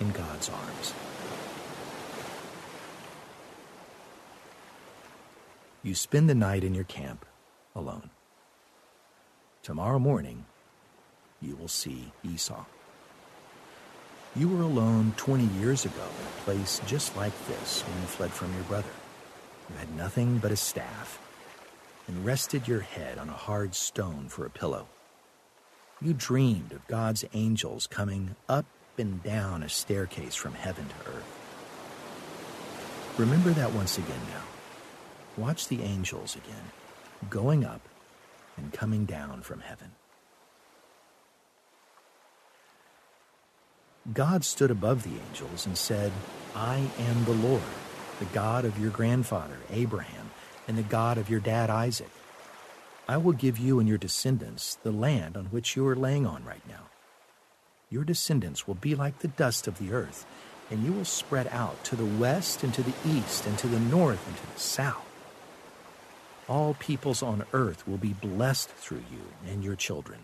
in 0.00 0.10
God's 0.10 0.50
arms. 0.50 0.94
You 5.84 5.94
spend 5.94 6.28
the 6.28 6.34
night 6.34 6.64
in 6.64 6.74
your 6.74 6.82
camp 6.82 7.24
alone. 7.76 8.10
Tomorrow 9.62 10.00
morning, 10.00 10.46
you 11.40 11.54
will 11.54 11.68
see 11.68 12.10
Esau. 12.24 12.64
You 14.34 14.48
were 14.48 14.62
alone 14.62 15.14
20 15.16 15.44
years 15.60 15.84
ago 15.84 16.02
in 16.02 16.26
a 16.26 16.44
place 16.44 16.80
just 16.84 17.16
like 17.16 17.46
this 17.46 17.82
when 17.82 18.00
you 18.00 18.08
fled 18.08 18.32
from 18.32 18.52
your 18.54 18.64
brother. 18.64 18.90
You 19.70 19.76
had 19.76 19.94
nothing 19.94 20.38
but 20.38 20.50
a 20.50 20.56
staff 20.56 21.20
and 22.08 22.24
rested 22.24 22.66
your 22.66 22.80
head 22.80 23.18
on 23.18 23.28
a 23.28 23.32
hard 23.32 23.74
stone 23.74 24.28
for 24.28 24.44
a 24.44 24.50
pillow. 24.50 24.88
You 26.00 26.14
dreamed 26.14 26.72
of 26.72 26.86
God's 26.88 27.24
angels 27.34 27.86
coming 27.86 28.34
up 28.48 28.64
and 28.96 29.22
down 29.22 29.62
a 29.62 29.68
staircase 29.68 30.34
from 30.34 30.54
heaven 30.54 30.86
to 30.88 31.10
earth. 31.10 31.38
Remember 33.18 33.50
that 33.50 33.72
once 33.72 33.98
again 33.98 34.20
now. 34.32 34.42
Watch 35.36 35.68
the 35.68 35.82
angels 35.82 36.34
again, 36.34 36.72
going 37.28 37.64
up 37.64 37.82
and 38.56 38.72
coming 38.72 39.04
down 39.04 39.42
from 39.42 39.60
heaven. 39.60 39.92
God 44.14 44.44
stood 44.44 44.70
above 44.70 45.02
the 45.02 45.20
angels 45.28 45.66
and 45.66 45.76
said, 45.76 46.10
I 46.56 46.88
am 46.98 47.24
the 47.24 47.32
Lord, 47.32 47.62
the 48.18 48.24
God 48.26 48.64
of 48.64 48.78
your 48.78 48.90
grandfather 48.90 49.58
Abraham 49.70 50.27
and 50.68 50.78
the 50.78 50.82
God 50.82 51.18
of 51.18 51.28
your 51.28 51.40
dad 51.40 51.70
Isaac. 51.70 52.10
I 53.08 53.16
will 53.16 53.32
give 53.32 53.58
you 53.58 53.80
and 53.80 53.88
your 53.88 53.98
descendants 53.98 54.76
the 54.82 54.92
land 54.92 55.36
on 55.36 55.46
which 55.46 55.74
you 55.74 55.86
are 55.88 55.96
laying 55.96 56.26
on 56.26 56.44
right 56.44 56.66
now. 56.68 56.88
Your 57.90 58.04
descendants 58.04 58.68
will 58.68 58.74
be 58.74 58.94
like 58.94 59.20
the 59.20 59.28
dust 59.28 59.66
of 59.66 59.78
the 59.78 59.92
earth, 59.92 60.26
and 60.70 60.84
you 60.84 60.92
will 60.92 61.06
spread 61.06 61.48
out 61.48 61.82
to 61.84 61.96
the 61.96 62.04
west 62.04 62.62
and 62.62 62.74
to 62.74 62.82
the 62.82 62.92
east 63.06 63.46
and 63.46 63.58
to 63.58 63.66
the 63.66 63.80
north 63.80 64.24
and 64.28 64.36
to 64.36 64.54
the 64.54 64.60
south. 64.60 65.06
All 66.48 66.74
peoples 66.74 67.22
on 67.22 67.44
earth 67.54 67.88
will 67.88 67.96
be 67.96 68.12
blessed 68.12 68.68
through 68.68 69.02
you 69.10 69.50
and 69.50 69.64
your 69.64 69.76
children. 69.76 70.20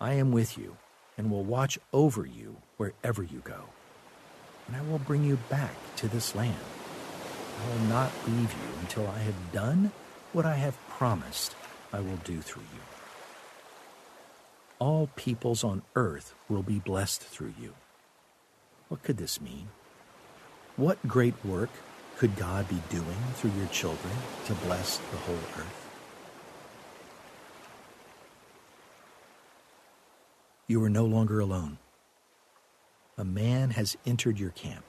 I 0.00 0.14
am 0.14 0.32
with 0.32 0.56
you 0.56 0.78
and 1.18 1.30
will 1.30 1.44
watch 1.44 1.78
over 1.92 2.24
you 2.24 2.56
wherever 2.78 3.22
you 3.22 3.40
go. 3.44 3.64
And 4.66 4.76
I 4.76 4.82
will 4.82 4.98
bring 4.98 5.24
you 5.24 5.36
back 5.50 5.74
to 5.96 6.08
this 6.08 6.34
land. 6.34 6.56
I 7.60 7.68
will 7.68 7.88
not 7.88 8.10
leave 8.26 8.52
you 8.52 8.80
until 8.80 9.06
I 9.06 9.18
have 9.18 9.52
done 9.52 9.92
what 10.32 10.46
I 10.46 10.54
have 10.54 10.78
promised 10.88 11.54
I 11.92 12.00
will 12.00 12.16
do 12.24 12.40
through 12.40 12.62
you. 12.74 12.80
All 14.78 15.10
peoples 15.14 15.62
on 15.62 15.82
earth 15.94 16.34
will 16.48 16.62
be 16.62 16.78
blessed 16.78 17.22
through 17.22 17.52
you. 17.60 17.74
What 18.88 19.02
could 19.02 19.18
this 19.18 19.40
mean? 19.40 19.68
What 20.76 21.06
great 21.06 21.34
work 21.44 21.70
could 22.16 22.36
God 22.36 22.68
be 22.68 22.80
doing 22.88 23.18
through 23.34 23.52
your 23.58 23.66
children 23.68 24.14
to 24.46 24.54
bless 24.54 24.96
the 24.96 25.16
whole 25.18 25.34
earth? 25.58 25.88
You 30.66 30.82
are 30.84 30.90
no 30.90 31.04
longer 31.04 31.40
alone. 31.40 31.78
A 33.18 33.24
man 33.24 33.70
has 33.70 33.96
entered 34.06 34.38
your 34.38 34.50
camp. 34.50 34.84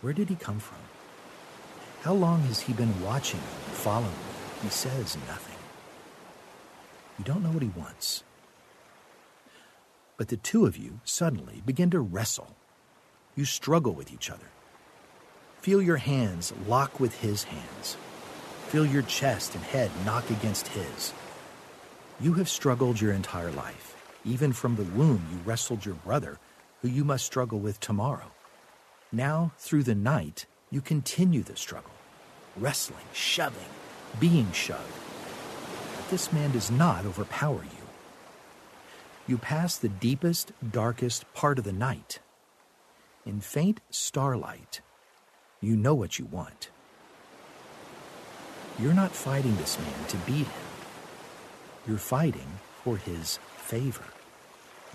Where 0.00 0.12
did 0.12 0.28
he 0.28 0.34
come 0.34 0.58
from? 0.58 0.78
How 2.08 2.14
long 2.14 2.40
has 2.44 2.60
he 2.60 2.72
been 2.72 3.02
watching 3.02 3.40
following? 3.70 4.08
He 4.62 4.70
says 4.70 5.18
nothing. 5.28 5.58
You 7.18 7.24
don't 7.26 7.42
know 7.42 7.50
what 7.50 7.62
he 7.62 7.68
wants. 7.68 8.24
But 10.16 10.28
the 10.28 10.38
two 10.38 10.64
of 10.64 10.78
you 10.78 11.00
suddenly 11.04 11.62
begin 11.66 11.90
to 11.90 12.00
wrestle. 12.00 12.56
You 13.36 13.44
struggle 13.44 13.92
with 13.92 14.10
each 14.10 14.30
other. 14.30 14.46
Feel 15.60 15.82
your 15.82 15.98
hands 15.98 16.54
lock 16.66 16.98
with 16.98 17.20
his 17.20 17.42
hands. 17.42 17.98
Feel 18.68 18.86
your 18.86 19.02
chest 19.02 19.54
and 19.54 19.64
head 19.64 19.90
knock 20.06 20.30
against 20.30 20.68
his. 20.68 21.12
You 22.20 22.32
have 22.32 22.48
struggled 22.48 23.02
your 23.02 23.12
entire 23.12 23.52
life. 23.52 23.96
Even 24.24 24.54
from 24.54 24.76
the 24.76 24.84
womb, 24.96 25.26
you 25.30 25.38
wrestled 25.44 25.84
your 25.84 25.96
brother, 25.96 26.38
who 26.80 26.88
you 26.88 27.04
must 27.04 27.26
struggle 27.26 27.58
with 27.58 27.80
tomorrow. 27.80 28.32
Now, 29.12 29.52
through 29.58 29.82
the 29.82 29.94
night, 29.94 30.46
you 30.70 30.80
continue 30.80 31.42
the 31.42 31.56
struggle, 31.56 31.90
wrestling, 32.56 33.04
shoving, 33.12 33.68
being 34.18 34.50
shoved. 34.52 34.80
But 35.96 36.08
this 36.10 36.32
man 36.32 36.52
does 36.52 36.70
not 36.70 37.04
overpower 37.04 37.62
you. 37.62 37.86
You 39.26 39.38
pass 39.38 39.76
the 39.76 39.88
deepest, 39.88 40.52
darkest 40.72 41.32
part 41.34 41.58
of 41.58 41.64
the 41.64 41.72
night. 41.72 42.20
In 43.26 43.40
faint 43.40 43.80
starlight, 43.90 44.80
you 45.60 45.76
know 45.76 45.94
what 45.94 46.18
you 46.18 46.24
want. 46.24 46.70
You're 48.78 48.94
not 48.94 49.10
fighting 49.10 49.56
this 49.56 49.78
man 49.78 50.06
to 50.08 50.16
beat 50.18 50.46
him. 50.46 50.68
You're 51.86 51.98
fighting 51.98 52.60
for 52.84 52.96
his 52.96 53.38
favor. 53.56 54.04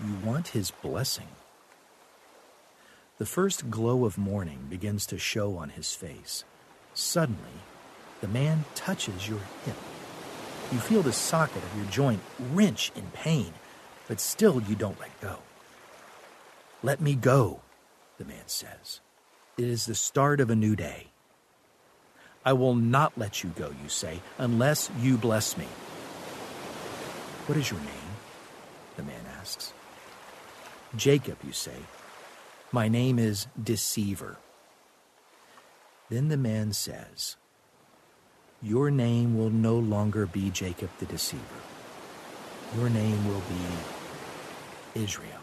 You 0.04 0.14
want 0.24 0.48
his 0.48 0.70
blessing. 0.70 1.28
The 3.18 3.26
first 3.26 3.70
glow 3.70 4.04
of 4.04 4.18
morning 4.18 4.66
begins 4.68 5.06
to 5.06 5.18
show 5.18 5.56
on 5.56 5.68
his 5.68 5.92
face. 5.92 6.42
Suddenly, 6.94 7.40
the 8.20 8.28
man 8.28 8.64
touches 8.74 9.28
your 9.28 9.40
hip. 9.64 9.76
You 10.72 10.78
feel 10.78 11.02
the 11.02 11.12
socket 11.12 11.62
of 11.62 11.76
your 11.76 11.86
joint 11.90 12.20
wrench 12.52 12.92
in 12.96 13.04
pain, 13.12 13.52
but 14.08 14.20
still 14.20 14.62
you 14.62 14.74
don't 14.74 14.98
let 15.00 15.20
go. 15.20 15.38
Let 16.82 17.00
me 17.00 17.14
go, 17.14 17.60
the 18.18 18.24
man 18.24 18.46
says. 18.46 19.00
It 19.58 19.64
is 19.64 19.86
the 19.86 19.94
start 19.94 20.40
of 20.40 20.50
a 20.50 20.56
new 20.56 20.76
day. 20.76 21.08
I 22.44 22.52
will 22.52 22.74
not 22.74 23.16
let 23.16 23.42
you 23.42 23.50
go, 23.56 23.72
you 23.82 23.88
say, 23.88 24.20
unless 24.38 24.90
you 25.00 25.16
bless 25.16 25.56
me. 25.56 25.66
What 27.46 27.58
is 27.58 27.70
your 27.70 27.80
name? 27.80 27.88
The 28.96 29.02
man 29.02 29.24
asks. 29.40 29.72
Jacob, 30.96 31.38
you 31.44 31.52
say. 31.52 31.76
My 32.70 32.88
name 32.88 33.18
is 33.18 33.46
Deceiver. 33.62 34.36
Then 36.10 36.28
the 36.28 36.36
man 36.36 36.72
says, 36.72 37.36
Your 38.62 38.90
name 38.90 39.38
will 39.38 39.50
no 39.50 39.76
longer 39.76 40.26
be 40.26 40.50
Jacob 40.50 40.90
the 40.98 41.06
Deceiver. 41.06 41.42
Your 42.76 42.90
name 42.90 43.26
will 43.26 43.42
be 43.48 45.00
Israel, 45.02 45.40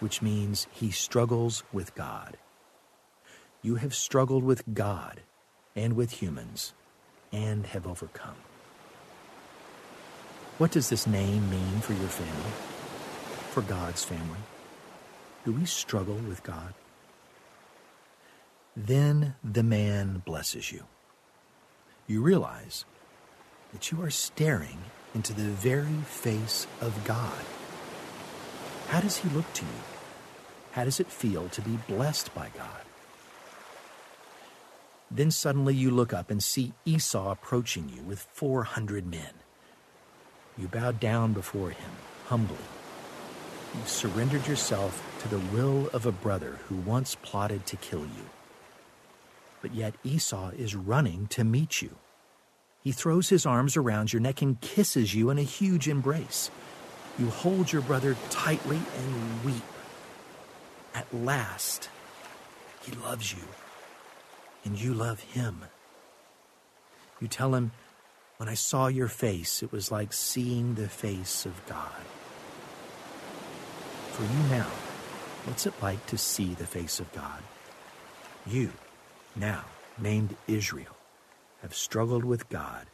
which 0.00 0.20
means 0.20 0.66
he 0.72 0.90
struggles 0.90 1.62
with 1.72 1.94
God. 1.94 2.36
You 3.62 3.76
have 3.76 3.94
struggled 3.94 4.44
with 4.44 4.62
God 4.74 5.22
and 5.74 5.94
with 5.94 6.22
humans 6.22 6.74
and 7.32 7.66
have 7.66 7.86
overcome. 7.86 8.36
What 10.58 10.70
does 10.70 10.88
this 10.88 11.06
name 11.06 11.50
mean 11.50 11.80
for 11.80 11.92
your 11.92 12.08
family? 12.08 12.52
For 13.50 13.62
God's 13.62 14.04
family? 14.04 14.38
Do 15.44 15.52
we 15.52 15.64
struggle 15.64 16.16
with 16.16 16.42
God? 16.42 16.74
Then 18.76 19.34
the 19.42 19.62
man 19.62 20.22
blesses 20.26 20.70
you. 20.70 20.84
You 22.06 22.20
realize 22.20 22.84
that 23.72 23.90
you 23.90 24.02
are 24.02 24.10
staring 24.10 24.78
into 25.14 25.32
the 25.32 25.48
very 25.48 26.02
face 26.04 26.66
of 26.82 27.04
God. 27.04 27.44
How 28.88 29.00
does 29.00 29.16
he 29.16 29.30
look 29.30 29.50
to 29.54 29.64
you? 29.64 29.80
How 30.72 30.84
does 30.84 31.00
it 31.00 31.10
feel 31.10 31.48
to 31.48 31.62
be 31.62 31.78
blessed 31.88 32.34
by 32.34 32.50
God? 32.54 32.82
Then 35.10 35.30
suddenly 35.30 35.74
you 35.74 35.90
look 35.90 36.12
up 36.12 36.30
and 36.30 36.42
see 36.42 36.74
Esau 36.84 37.30
approaching 37.30 37.88
you 37.88 38.02
with 38.02 38.26
400 38.34 39.06
men. 39.06 39.32
You 40.58 40.68
bow 40.68 40.92
down 40.92 41.32
before 41.32 41.70
him, 41.70 41.90
humbly. 42.26 42.56
You've 43.74 43.88
surrendered 43.88 44.46
yourself 44.46 45.02
to 45.20 45.28
the 45.28 45.38
will 45.38 45.88
of 45.94 46.04
a 46.04 46.12
brother 46.12 46.58
who 46.68 46.76
once 46.76 47.14
plotted 47.14 47.64
to 47.66 47.76
kill 47.76 48.00
you. 48.00 48.35
But 49.62 49.74
yet 49.74 49.94
Esau 50.04 50.50
is 50.50 50.74
running 50.74 51.26
to 51.28 51.44
meet 51.44 51.82
you. 51.82 51.96
He 52.82 52.92
throws 52.92 53.28
his 53.28 53.46
arms 53.46 53.76
around 53.76 54.12
your 54.12 54.20
neck 54.20 54.42
and 54.42 54.60
kisses 54.60 55.14
you 55.14 55.30
in 55.30 55.38
a 55.38 55.42
huge 55.42 55.88
embrace. 55.88 56.50
You 57.18 57.30
hold 57.30 57.72
your 57.72 57.82
brother 57.82 58.16
tightly 58.30 58.76
and 58.76 59.44
weep. 59.44 59.62
At 60.94 61.12
last, 61.12 61.88
he 62.82 62.92
loves 62.92 63.32
you, 63.32 63.42
and 64.64 64.80
you 64.80 64.94
love 64.94 65.20
him. 65.20 65.64
You 67.20 67.28
tell 67.28 67.54
him, 67.54 67.72
When 68.36 68.48
I 68.48 68.54
saw 68.54 68.86
your 68.86 69.08
face, 69.08 69.62
it 69.62 69.72
was 69.72 69.90
like 69.90 70.12
seeing 70.12 70.74
the 70.74 70.88
face 70.88 71.44
of 71.46 71.60
God. 71.66 71.90
For 74.12 74.22
you 74.22 74.48
now, 74.48 74.70
what's 75.44 75.66
it 75.66 75.74
like 75.82 76.06
to 76.06 76.18
see 76.18 76.54
the 76.54 76.66
face 76.66 77.00
of 77.00 77.12
God? 77.12 77.42
You, 78.46 78.72
now 79.36 79.64
named 79.98 80.36
Israel, 80.46 80.96
have 81.62 81.74
struggled 81.74 82.24
with 82.24 82.48
God 82.48 82.86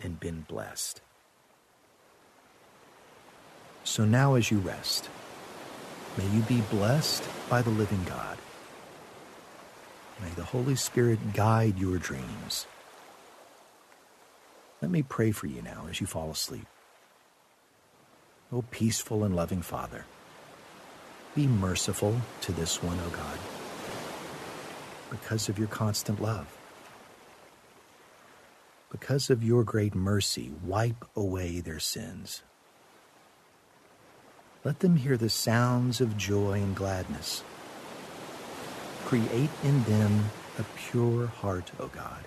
and 0.00 0.20
been 0.20 0.42
blessed. 0.42 1.00
So 3.84 4.04
now, 4.04 4.34
as 4.34 4.50
you 4.50 4.58
rest, 4.58 5.08
may 6.18 6.26
you 6.28 6.42
be 6.42 6.60
blessed 6.62 7.22
by 7.48 7.62
the 7.62 7.70
living 7.70 8.04
God. 8.04 8.38
May 10.22 10.30
the 10.30 10.44
Holy 10.44 10.76
Spirit 10.76 11.34
guide 11.34 11.78
your 11.78 11.98
dreams. 11.98 12.66
Let 14.82 14.90
me 14.90 15.02
pray 15.02 15.30
for 15.30 15.46
you 15.46 15.62
now 15.62 15.86
as 15.88 16.00
you 16.00 16.06
fall 16.06 16.30
asleep. 16.30 16.66
O 18.52 18.62
peaceful 18.70 19.24
and 19.24 19.34
loving 19.34 19.62
Father, 19.62 20.04
be 21.34 21.46
merciful 21.46 22.20
to 22.42 22.52
this 22.52 22.82
one, 22.82 22.98
O 23.06 23.10
God, 23.10 23.38
because 25.10 25.48
of 25.48 25.58
your 25.58 25.68
constant 25.68 26.20
love. 26.20 26.56
Because 28.90 29.30
of 29.30 29.42
your 29.42 29.64
great 29.64 29.94
mercy, 29.94 30.52
wipe 30.64 31.04
away 31.14 31.60
their 31.60 31.80
sins. 31.80 32.42
Let 34.64 34.80
them 34.80 34.96
hear 34.96 35.16
the 35.16 35.28
sounds 35.28 36.00
of 36.00 36.16
joy 36.16 36.54
and 36.54 36.74
gladness. 36.74 37.42
Create 39.04 39.50
in 39.62 39.84
them 39.84 40.30
a 40.58 40.64
pure 40.76 41.26
heart, 41.26 41.70
O 41.78 41.88
God. 41.88 42.24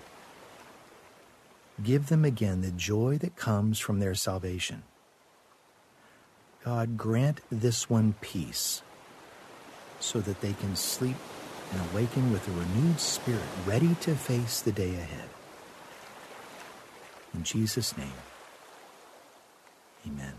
Give 1.82 2.08
them 2.08 2.24
again 2.24 2.60
the 2.60 2.70
joy 2.70 3.18
that 3.18 3.36
comes 3.36 3.78
from 3.78 4.00
their 4.00 4.14
salvation. 4.14 4.82
God, 6.64 6.96
grant 6.96 7.40
this 7.50 7.88
one 7.88 8.14
peace 8.20 8.82
so 9.98 10.20
that 10.20 10.40
they 10.40 10.52
can 10.52 10.76
sleep 10.76 11.16
and 11.72 11.80
awaken 11.92 12.32
with 12.32 12.46
a 12.48 12.52
renewed 12.52 13.00
spirit, 13.00 13.40
ready 13.66 13.94
to 14.00 14.14
face 14.14 14.60
the 14.60 14.72
day 14.72 14.94
ahead. 14.94 15.28
In 17.34 17.44
Jesus' 17.44 17.96
name, 17.96 18.12
amen. 20.06 20.34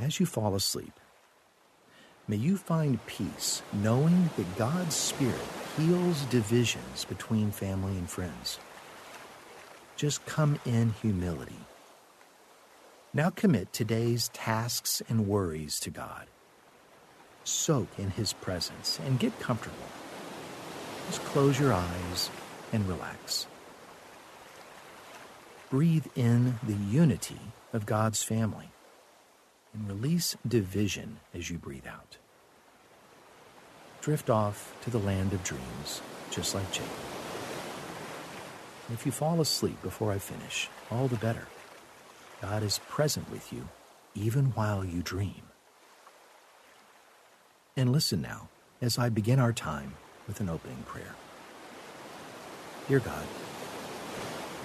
As 0.00 0.20
you 0.20 0.26
fall 0.26 0.54
asleep, 0.54 0.92
may 2.28 2.36
you 2.36 2.56
find 2.56 3.04
peace 3.06 3.62
knowing 3.72 4.28
that 4.36 4.56
God's 4.58 4.94
Spirit 4.94 5.40
heals 5.76 6.22
divisions 6.26 7.06
between 7.06 7.50
family 7.50 7.96
and 7.96 8.08
friends. 8.08 8.58
Just 9.96 10.24
come 10.26 10.60
in 10.66 10.90
humility. 11.00 11.58
Now 13.14 13.30
commit 13.30 13.72
today's 13.72 14.28
tasks 14.28 15.02
and 15.08 15.26
worries 15.26 15.80
to 15.80 15.90
God. 15.90 16.26
Soak 17.44 17.88
in 17.98 18.10
His 18.10 18.34
presence 18.34 19.00
and 19.04 19.18
get 19.18 19.40
comfortable. 19.40 19.76
Just 21.06 21.24
close 21.24 21.58
your 21.58 21.72
eyes 21.72 22.30
and 22.72 22.86
relax. 22.86 23.46
Breathe 25.70 26.06
in 26.14 26.58
the 26.62 26.74
unity 26.74 27.40
of 27.72 27.86
God's 27.86 28.22
family 28.22 28.70
and 29.74 29.88
release 29.88 30.36
division 30.46 31.20
as 31.34 31.50
you 31.50 31.58
breathe 31.58 31.86
out. 31.86 32.16
Drift 34.00 34.30
off 34.30 34.74
to 34.82 34.90
the 34.90 34.98
land 34.98 35.32
of 35.32 35.44
dreams, 35.44 36.00
just 36.30 36.54
like 36.54 36.70
Jacob. 36.72 36.90
If 38.92 39.04
you 39.04 39.12
fall 39.12 39.40
asleep 39.40 39.80
before 39.82 40.12
I 40.12 40.18
finish, 40.18 40.68
all 40.90 41.08
the 41.08 41.16
better. 41.16 41.46
God 42.40 42.62
is 42.62 42.78
present 42.88 43.30
with 43.30 43.52
you 43.52 43.68
even 44.14 44.46
while 44.46 44.84
you 44.84 45.02
dream. 45.02 45.42
And 47.76 47.92
listen 47.92 48.22
now 48.22 48.48
as 48.80 48.98
I 48.98 49.08
begin 49.08 49.38
our 49.38 49.52
time 49.52 49.94
with 50.26 50.40
an 50.40 50.48
opening 50.48 50.82
prayer. 50.86 51.14
Dear 52.88 53.00
God, 53.00 53.26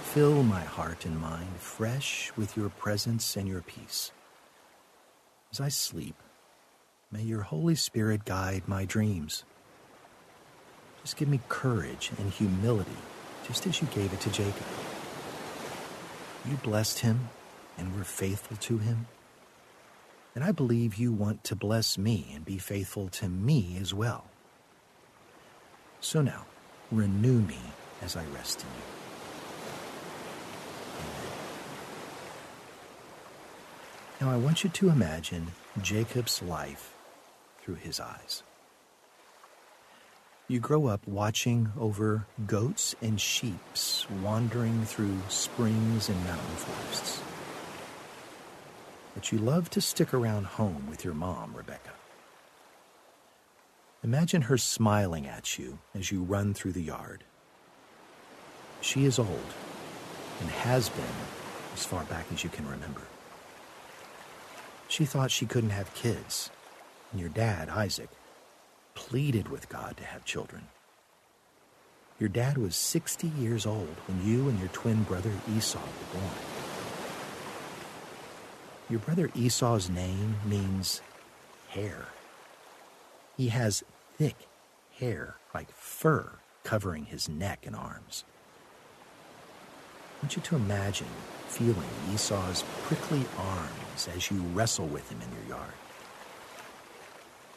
fill 0.02 0.42
my 0.42 0.62
heart 0.62 1.04
and 1.04 1.20
mind 1.20 1.56
fresh 1.58 2.32
with 2.36 2.56
your 2.56 2.70
presence 2.70 3.36
and 3.36 3.46
your 3.46 3.60
peace. 3.60 4.12
As 5.54 5.60
I 5.60 5.68
sleep, 5.68 6.16
may 7.12 7.22
your 7.22 7.42
Holy 7.42 7.76
Spirit 7.76 8.24
guide 8.24 8.64
my 8.66 8.84
dreams. 8.84 9.44
Just 11.02 11.16
give 11.16 11.28
me 11.28 11.38
courage 11.48 12.10
and 12.18 12.28
humility 12.28 12.96
just 13.46 13.64
as 13.64 13.80
you 13.80 13.86
gave 13.94 14.12
it 14.12 14.20
to 14.22 14.30
Jacob. 14.32 14.66
You 16.44 16.56
blessed 16.56 16.98
him 16.98 17.28
and 17.78 17.96
were 17.96 18.02
faithful 18.02 18.56
to 18.56 18.78
him. 18.78 19.06
And 20.34 20.42
I 20.42 20.50
believe 20.50 20.96
you 20.96 21.12
want 21.12 21.44
to 21.44 21.54
bless 21.54 21.96
me 21.96 22.32
and 22.34 22.44
be 22.44 22.58
faithful 22.58 23.06
to 23.10 23.28
me 23.28 23.78
as 23.80 23.94
well. 23.94 24.24
So 26.00 26.20
now, 26.20 26.46
renew 26.90 27.40
me 27.40 27.60
as 28.02 28.16
I 28.16 28.24
rest 28.34 28.62
in 28.62 28.66
you. 28.66 29.03
Now 34.20 34.30
I 34.30 34.36
want 34.36 34.62
you 34.62 34.70
to 34.70 34.90
imagine 34.90 35.48
Jacob's 35.82 36.40
life 36.42 36.94
through 37.60 37.76
his 37.76 37.98
eyes. 37.98 38.42
You 40.46 40.60
grow 40.60 40.86
up 40.86 41.06
watching 41.08 41.72
over 41.78 42.26
goats 42.46 42.94
and 43.00 43.20
sheep 43.20 43.58
wandering 44.22 44.84
through 44.84 45.16
springs 45.28 46.08
and 46.08 46.24
mountain 46.24 46.56
forests. 46.56 47.22
But 49.14 49.32
you 49.32 49.38
love 49.38 49.70
to 49.70 49.80
stick 49.80 50.12
around 50.12 50.46
home 50.46 50.86
with 50.88 51.04
your 51.04 51.14
mom, 51.14 51.54
Rebecca. 51.56 51.90
Imagine 54.02 54.42
her 54.42 54.58
smiling 54.58 55.26
at 55.26 55.58
you 55.58 55.78
as 55.94 56.12
you 56.12 56.22
run 56.22 56.52
through 56.52 56.72
the 56.72 56.82
yard. 56.82 57.24
She 58.80 59.06
is 59.06 59.18
old 59.18 59.54
and 60.40 60.50
has 60.50 60.90
been 60.90 61.04
as 61.72 61.86
far 61.86 62.04
back 62.04 62.26
as 62.32 62.44
you 62.44 62.50
can 62.50 62.68
remember. 62.68 63.00
She 64.94 65.06
thought 65.06 65.32
she 65.32 65.44
couldn't 65.44 65.70
have 65.70 65.92
kids, 65.94 66.50
and 67.10 67.20
your 67.20 67.28
dad, 67.30 67.68
Isaac, 67.68 68.10
pleaded 68.94 69.48
with 69.48 69.68
God 69.68 69.96
to 69.96 70.04
have 70.04 70.24
children. 70.24 70.68
Your 72.20 72.28
dad 72.28 72.58
was 72.58 72.76
60 72.76 73.26
years 73.26 73.66
old 73.66 73.96
when 74.06 74.24
you 74.24 74.48
and 74.48 74.56
your 74.60 74.68
twin 74.68 75.02
brother 75.02 75.32
Esau 75.56 75.80
were 75.80 76.20
born. 76.20 76.34
Your 78.88 79.00
brother 79.00 79.32
Esau's 79.34 79.90
name 79.90 80.36
means 80.46 81.02
hair. 81.70 82.06
He 83.36 83.48
has 83.48 83.82
thick 84.16 84.46
hair 85.00 85.34
like 85.52 85.72
fur 85.72 86.34
covering 86.62 87.06
his 87.06 87.28
neck 87.28 87.66
and 87.66 87.74
arms. 87.74 88.22
I 90.20 90.22
want 90.22 90.36
you 90.36 90.42
to 90.42 90.54
imagine 90.54 91.08
feeling 91.48 91.88
Esau's 92.12 92.62
prickly 92.84 93.24
as 93.94 94.30
you 94.30 94.40
wrestle 94.54 94.86
with 94.86 95.10
him 95.10 95.20
in 95.20 95.28
your 95.32 95.58
yard. 95.58 95.72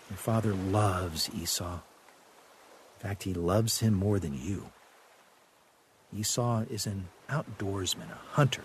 Your 0.09 0.17
father 0.17 0.53
loves 0.53 1.29
Esau. 1.35 1.73
In 1.73 3.09
fact, 3.09 3.23
he 3.23 3.33
loves 3.33 3.79
him 3.79 3.93
more 3.93 4.19
than 4.19 4.33
you. 4.33 4.71
Esau 6.15 6.63
is 6.69 6.87
an 6.87 7.07
outdoorsman, 7.29 8.09
a 8.09 8.35
hunter, 8.35 8.63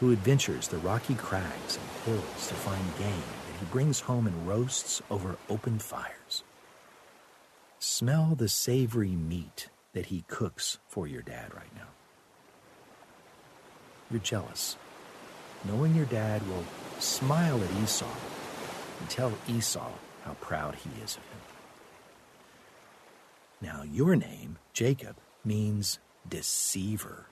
who 0.00 0.12
adventures 0.12 0.68
the 0.68 0.78
rocky 0.78 1.14
crags 1.14 1.76
and 1.76 2.14
hills 2.14 2.48
to 2.48 2.54
find 2.54 2.98
game 2.98 3.08
that 3.08 3.58
he 3.58 3.66
brings 3.72 4.00
home 4.00 4.26
and 4.26 4.48
roasts 4.48 5.02
over 5.10 5.36
open 5.48 5.78
fires. 5.78 6.44
Smell 7.78 8.34
the 8.34 8.48
savory 8.48 9.10
meat 9.10 9.68
that 9.92 10.06
he 10.06 10.24
cooks 10.28 10.78
for 10.86 11.06
your 11.06 11.22
dad 11.22 11.54
right 11.54 11.74
now. 11.74 11.88
You're 14.10 14.20
jealous, 14.20 14.76
knowing 15.64 15.94
your 15.94 16.06
dad 16.06 16.46
will 16.48 16.64
smile 16.98 17.62
at 17.62 17.82
Esau 17.82 18.06
and 19.00 19.10
tell 19.10 19.32
Esau 19.48 19.90
how 20.24 20.34
proud 20.34 20.74
he 20.76 20.90
is 21.02 21.16
of 21.16 21.22
him. 21.22 21.40
Now, 23.60 23.82
your 23.82 24.16
name, 24.16 24.58
Jacob, 24.72 25.16
means 25.44 25.98
deceiver. 26.28 27.26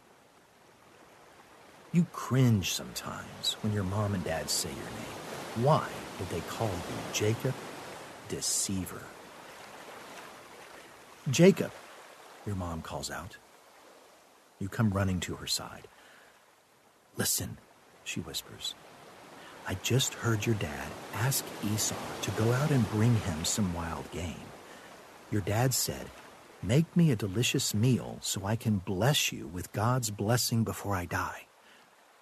You 1.92 2.06
cringe 2.12 2.72
sometimes 2.72 3.54
when 3.60 3.72
your 3.72 3.84
mom 3.84 4.14
and 4.14 4.24
dad 4.24 4.48
say 4.48 4.70
your 4.70 4.78
name. 4.78 5.66
Why 5.66 5.86
did 6.18 6.28
they 6.30 6.40
call 6.48 6.68
you 6.68 7.12
Jacob, 7.12 7.54
deceiver? 8.28 9.02
Jacob, 11.30 11.70
your 12.46 12.56
mom 12.56 12.80
calls 12.80 13.10
out. 13.10 13.36
You 14.58 14.68
come 14.68 14.90
running 14.90 15.20
to 15.20 15.36
her 15.36 15.46
side. 15.46 15.86
Listen, 17.16 17.58
she 18.12 18.20
whispers. 18.20 18.74
I 19.66 19.74
just 19.82 20.12
heard 20.14 20.44
your 20.44 20.56
dad 20.56 20.88
ask 21.14 21.44
Esau 21.64 21.94
to 22.22 22.30
go 22.32 22.52
out 22.52 22.70
and 22.70 22.90
bring 22.90 23.14
him 23.14 23.44
some 23.44 23.72
wild 23.72 24.10
game. 24.10 24.46
Your 25.30 25.40
dad 25.40 25.72
said, 25.72 26.06
Make 26.62 26.94
me 26.96 27.10
a 27.10 27.16
delicious 27.16 27.74
meal 27.74 28.18
so 28.20 28.44
I 28.44 28.54
can 28.54 28.78
bless 28.78 29.32
you 29.32 29.48
with 29.48 29.72
God's 29.72 30.10
blessing 30.10 30.62
before 30.62 30.94
I 30.94 31.06
die. 31.06 31.46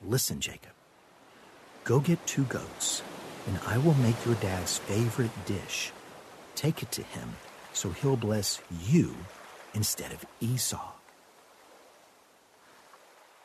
Listen, 0.01 0.41
Jacob. 0.41 0.72
Go 1.84 1.99
get 1.99 2.24
two 2.26 2.45
goats, 2.45 3.03
and 3.49 3.59
I 3.66 3.78
will 3.78 3.95
make 3.95 4.24
your 4.24 4.36
dad's 4.36 4.78
favorite 4.78 5.32
dish. 5.45 5.93
Take 6.55 6.82
it 6.82 6.93
to 6.93 7.03
him 7.03 7.36
so 7.72 7.91
he'll 7.91 8.16
bless 8.16 8.61
you 8.86 9.14
instead 9.74 10.12
of 10.12 10.24
Esau. 10.41 11.00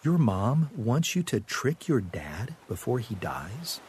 Your 0.06 0.20
mom 0.20 0.70
wants 0.78 1.16
you 1.16 1.24
to 1.24 1.39
trick 1.39 1.88
your 1.88 1.99
dad 1.99 2.53
before 2.68 2.99
he 2.99 3.16
dies? 3.16 3.82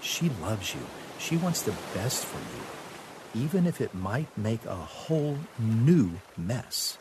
She 0.00 0.30
loves 0.40 0.74
you. 0.74 0.80
She 1.18 1.36
wants 1.36 1.60
the 1.60 1.74
best 1.92 2.24
for 2.24 2.38
you, 2.38 3.44
even 3.44 3.66
if 3.66 3.82
it 3.82 3.94
might 3.94 4.34
make 4.38 4.64
a 4.64 4.74
whole 4.74 5.36
new 5.58 6.12
mess. 6.38 6.96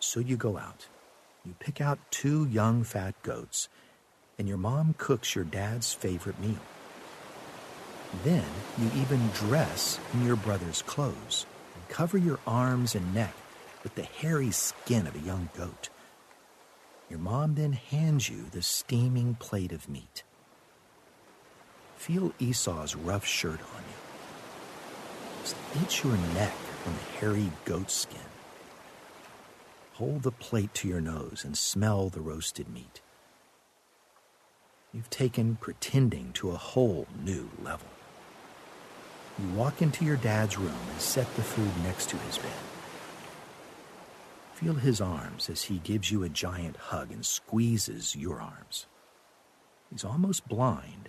So 0.00 0.18
you 0.18 0.38
go 0.38 0.56
out. 0.56 0.86
You 1.44 1.54
pick 1.58 1.82
out 1.82 1.98
two 2.10 2.46
young 2.46 2.84
fat 2.84 3.22
goats, 3.22 3.68
and 4.38 4.48
your 4.48 4.56
mom 4.56 4.94
cooks 4.96 5.34
your 5.34 5.44
dad's 5.44 5.92
favorite 5.92 6.40
meal. 6.40 6.64
Then 8.24 8.46
you 8.78 8.90
even 8.96 9.28
dress 9.34 10.00
in 10.14 10.24
your 10.24 10.36
brother's 10.36 10.80
clothes 10.80 11.44
and 11.74 11.88
cover 11.90 12.16
your 12.16 12.38
arms 12.46 12.94
and 12.94 13.14
neck 13.14 13.34
with 13.82 13.94
the 13.94 14.04
hairy 14.04 14.52
skin 14.52 15.06
of 15.06 15.14
a 15.14 15.26
young 15.26 15.50
goat. 15.54 15.90
Your 17.12 17.20
mom 17.20 17.56
then 17.56 17.74
hands 17.74 18.30
you 18.30 18.46
the 18.52 18.62
steaming 18.62 19.34
plate 19.34 19.70
of 19.72 19.86
meat. 19.86 20.22
Feel 21.94 22.32
Esau's 22.38 22.96
rough 22.96 23.26
shirt 23.26 23.60
on 23.60 23.82
you. 23.82 25.42
Just 25.42 25.56
itch 25.82 26.04
your 26.04 26.16
neck 26.32 26.54
from 26.82 26.94
the 26.94 27.18
hairy 27.18 27.52
goat 27.66 27.90
skin. 27.90 28.30
Hold 29.92 30.22
the 30.22 30.30
plate 30.30 30.72
to 30.72 30.88
your 30.88 31.02
nose 31.02 31.42
and 31.44 31.54
smell 31.54 32.08
the 32.08 32.22
roasted 32.22 32.70
meat. 32.70 33.02
You've 34.94 35.10
taken 35.10 35.56
pretending 35.56 36.32
to 36.32 36.52
a 36.52 36.56
whole 36.56 37.06
new 37.22 37.50
level. 37.62 37.88
You 39.38 39.48
walk 39.48 39.82
into 39.82 40.06
your 40.06 40.16
dad's 40.16 40.56
room 40.56 40.80
and 40.90 40.98
set 40.98 41.26
the 41.36 41.42
food 41.42 41.72
next 41.84 42.08
to 42.08 42.16
his 42.16 42.38
bed. 42.38 42.52
Feel 44.62 44.74
his 44.74 45.00
arms 45.00 45.50
as 45.50 45.64
he 45.64 45.78
gives 45.78 46.12
you 46.12 46.22
a 46.22 46.28
giant 46.28 46.76
hug 46.76 47.10
and 47.10 47.26
squeezes 47.26 48.14
your 48.14 48.40
arms. 48.40 48.86
He's 49.90 50.04
almost 50.04 50.46
blind, 50.46 51.08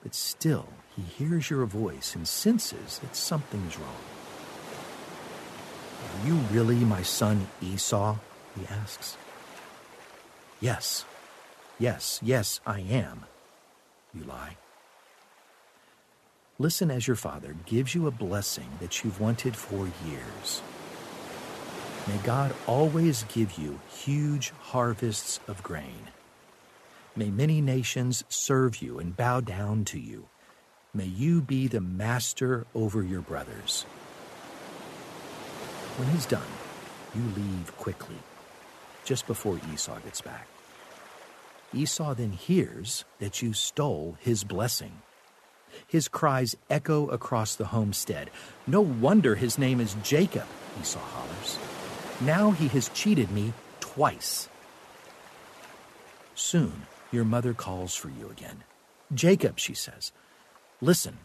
but 0.00 0.14
still 0.14 0.68
he 0.94 1.02
hears 1.02 1.50
your 1.50 1.66
voice 1.66 2.14
and 2.14 2.28
senses 2.28 3.00
that 3.00 3.16
something's 3.16 3.76
wrong. 3.76 4.04
Are 6.04 6.26
you 6.28 6.34
really 6.52 6.76
my 6.76 7.02
son 7.02 7.48
Esau? 7.60 8.16
he 8.56 8.64
asks. 8.66 9.16
Yes, 10.60 11.04
yes, 11.80 12.20
yes, 12.22 12.60
I 12.64 12.78
am. 12.78 13.24
You 14.14 14.22
lie. 14.22 14.56
Listen 16.60 16.92
as 16.92 17.08
your 17.08 17.16
father 17.16 17.56
gives 17.66 17.96
you 17.96 18.06
a 18.06 18.12
blessing 18.12 18.68
that 18.80 19.02
you've 19.02 19.20
wanted 19.20 19.56
for 19.56 19.88
years. 20.06 20.62
May 22.06 22.18
God 22.18 22.54
always 22.66 23.24
give 23.32 23.58
you 23.58 23.80
huge 23.88 24.50
harvests 24.60 25.40
of 25.48 25.62
grain. 25.62 26.10
May 27.16 27.30
many 27.30 27.62
nations 27.62 28.24
serve 28.28 28.82
you 28.82 28.98
and 28.98 29.16
bow 29.16 29.40
down 29.40 29.86
to 29.86 29.98
you. 29.98 30.28
May 30.92 31.06
you 31.06 31.40
be 31.40 31.66
the 31.66 31.80
master 31.80 32.66
over 32.74 33.02
your 33.02 33.22
brothers. 33.22 33.84
When 35.96 36.08
he's 36.10 36.26
done, 36.26 36.42
you 37.14 37.22
leave 37.36 37.74
quickly, 37.78 38.16
just 39.04 39.26
before 39.26 39.58
Esau 39.72 39.98
gets 40.00 40.20
back. 40.20 40.46
Esau 41.72 42.14
then 42.14 42.32
hears 42.32 43.04
that 43.18 43.40
you 43.40 43.52
stole 43.54 44.16
his 44.20 44.44
blessing. 44.44 45.00
His 45.86 46.08
cries 46.08 46.54
echo 46.68 47.08
across 47.08 47.56
the 47.56 47.66
homestead. 47.66 48.30
No 48.66 48.82
wonder 48.82 49.36
his 49.36 49.58
name 49.58 49.80
is 49.80 49.96
Jacob, 50.02 50.46
Esau 50.80 51.00
hollers. 51.00 51.58
Now 52.20 52.52
he 52.52 52.68
has 52.68 52.88
cheated 52.90 53.30
me 53.30 53.52
twice. 53.80 54.48
Soon, 56.34 56.86
your 57.10 57.24
mother 57.24 57.54
calls 57.54 57.94
for 57.94 58.08
you 58.08 58.30
again. 58.30 58.62
Jacob, 59.12 59.58
she 59.58 59.74
says, 59.74 60.12
listen, 60.80 61.18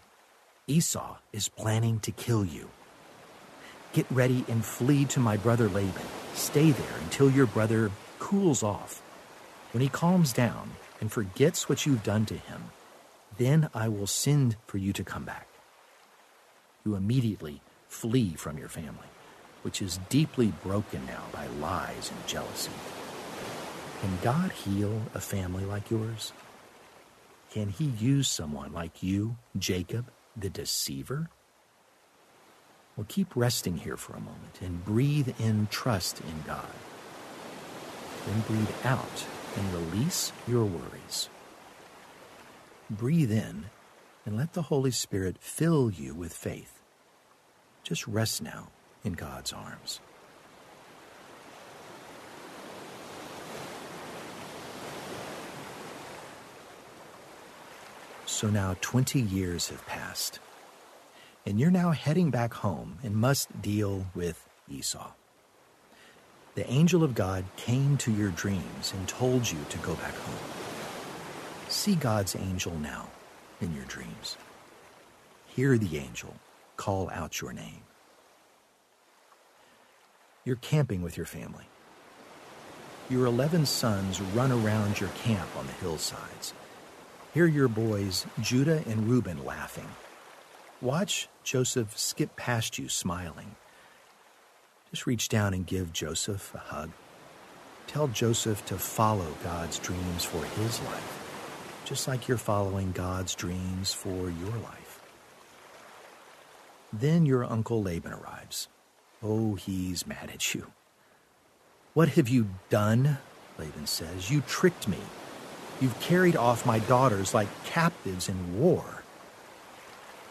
Esau 0.68 1.18
is 1.32 1.48
planning 1.48 2.00
to 2.02 2.12
kill 2.12 2.44
you. 2.44 2.70
Get 3.94 4.06
ready 4.12 4.46
and 4.48 4.66
flee 4.66 5.06
to 5.06 5.20
my 5.20 5.38
brother 5.38 5.70
Laban. 5.70 6.06
Stay 6.34 6.72
there 6.72 6.98
until 7.04 7.30
your 7.30 7.48
brother 7.48 7.92
cools 8.20 8.64
off. 8.64 9.02
When 9.72 9.82
he 9.82 9.90
calms 9.90 10.34
down 10.34 10.72
and 11.02 11.12
forgets 11.12 11.70
what 11.70 11.86
you've 11.86 12.04
done 12.04 12.26
to 12.28 12.36
him, 12.36 12.66
then 13.38 13.70
I 13.74 13.88
will 13.90 14.08
send 14.08 14.58
for 14.68 14.78
you 14.78 14.92
to 14.94 15.04
come 15.04 15.24
back. 15.24 15.48
You 16.86 16.96
immediately 16.96 17.62
flee 17.88 18.34
from 18.36 18.58
your 18.58 18.70
family 18.70 19.08
which 19.62 19.82
is 19.82 20.00
deeply 20.10 20.54
broken 20.64 21.06
now 21.06 21.24
by 21.32 21.48
lies 21.48 22.12
and 22.12 22.28
jealousy. 22.28 22.72
Can 24.02 24.18
God 24.22 24.52
heal 24.52 25.02
a 25.14 25.20
family 25.20 25.66
like 25.66 25.92
yours? 25.92 26.32
Can 27.52 27.70
He 27.70 27.86
use 27.86 28.28
someone 28.28 28.72
like 28.74 29.04
you, 29.04 29.38
Jacob, 29.58 30.12
the 30.38 30.50
deceiver? 30.50 31.30
Well, 32.96 33.06
keep 33.10 33.36
resting 33.36 33.78
here 33.78 33.98
for 33.98 34.14
a 34.14 34.20
moment 34.20 34.60
and 34.62 34.84
breathe 34.86 35.30
in 35.40 35.68
trust 35.72 36.22
in 36.22 36.44
God. 36.46 36.74
Then 38.26 38.42
breathe 38.42 38.76
out 38.86 39.26
and 39.58 39.74
release 39.74 40.32
your 40.48 40.66
worries. 40.66 41.30
Breathe 42.90 43.32
in 43.32 43.66
and 44.26 44.38
let 44.38 44.54
the 44.54 44.64
Holy 44.64 44.92
Spirit 44.92 45.38
fill 45.40 45.90
you 45.92 46.14
with 46.14 46.34
faith. 46.34 46.82
Just 47.84 48.08
rest 48.08 48.42
now 48.42 48.70
in 49.04 49.14
God's 49.14 49.54
arms. 49.54 50.00
So 58.26 58.48
now 58.50 58.76
20 58.80 59.20
years 59.20 59.70
have 59.70 59.86
passed, 59.86 60.40
and 61.46 61.60
you're 61.60 61.72
now 61.72 61.92
heading 61.92 62.30
back 62.30 62.54
home 62.54 63.00
and 63.04 63.16
must 63.16 63.62
deal 63.62 64.06
with 64.16 64.48
Esau. 64.70 65.12
The 66.56 66.70
angel 66.72 67.04
of 67.04 67.16
God 67.16 67.44
came 67.58 67.98
to 67.98 68.12
your 68.12 68.30
dreams 68.30 68.94
and 68.96 69.08
told 69.08 69.50
you 69.50 69.58
to 69.70 69.78
go 69.80 69.94
back 69.96 70.16
home. 70.16 70.40
See 71.68 71.96
God's 71.96 72.36
angel 72.36 72.76
now 72.76 73.08
in 73.62 73.76
your 73.76 73.86
dreams. 73.86 74.38
Hear 75.48 75.78
the 75.78 75.98
angel 75.98 76.36
call 76.78 77.10
out 77.10 77.42
your 77.42 77.52
name. 77.52 77.82
You're 80.50 80.56
camping 80.56 81.04
with 81.04 81.16
your 81.16 81.28
family. 81.28 81.66
Your 83.08 83.28
11 83.28 83.68
sons 83.68 84.20
run 84.20 84.52
around 84.52 85.00
your 85.00 85.12
camp 85.24 85.48
on 85.56 85.68
the 85.68 85.74
hillsides. 85.74 86.56
Hear 87.36 87.46
your 87.46 87.68
boys, 87.68 88.26
Judah 88.42 88.82
and 88.88 89.08
Reuben, 89.08 89.46
laughing. 89.46 89.88
Watch 90.82 91.30
Joseph 91.44 91.96
skip 92.00 92.36
past 92.36 92.80
you 92.80 92.90
smiling. 92.90 93.58
Just 94.90 95.06
reach 95.06 95.30
down 95.30 95.54
and 95.54 95.68
give 95.68 95.94
Joseph 95.94 96.52
a 96.56 96.58
hug. 96.58 96.90
Tell 97.86 98.08
Joseph 98.08 98.66
to 98.66 98.80
follow 98.80 99.28
God's 99.44 99.78
dreams 99.78 100.26
for 100.26 100.44
his 100.60 100.82
life, 100.82 101.84
just 101.86 102.08
like 102.08 102.28
you're 102.28 102.40
following 102.40 102.92
God's 102.92 103.36
dreams 103.36 103.94
for 103.94 104.32
your 104.32 104.58
life. 104.64 105.00
Then 106.92 107.28
your 107.28 107.44
uncle 107.44 107.84
Laban 107.84 108.14
arrives. 108.14 108.68
Oh, 109.22 109.56
he's 109.56 110.08
mad 110.08 110.30
at 110.34 110.54
you. 110.54 110.72
What 111.94 112.10
have 112.10 112.30
you 112.30 112.48
done? 112.70 113.18
Laban 113.58 113.88
says. 113.88 114.32
You 114.32 114.42
tricked 114.42 114.88
me. 114.88 115.00
You've 115.82 116.00
carried 116.00 116.36
off 116.36 116.66
my 116.66 116.80
daughters 116.80 117.34
like 117.34 117.48
captives 117.66 118.30
in 118.30 118.60
war. 118.60 119.04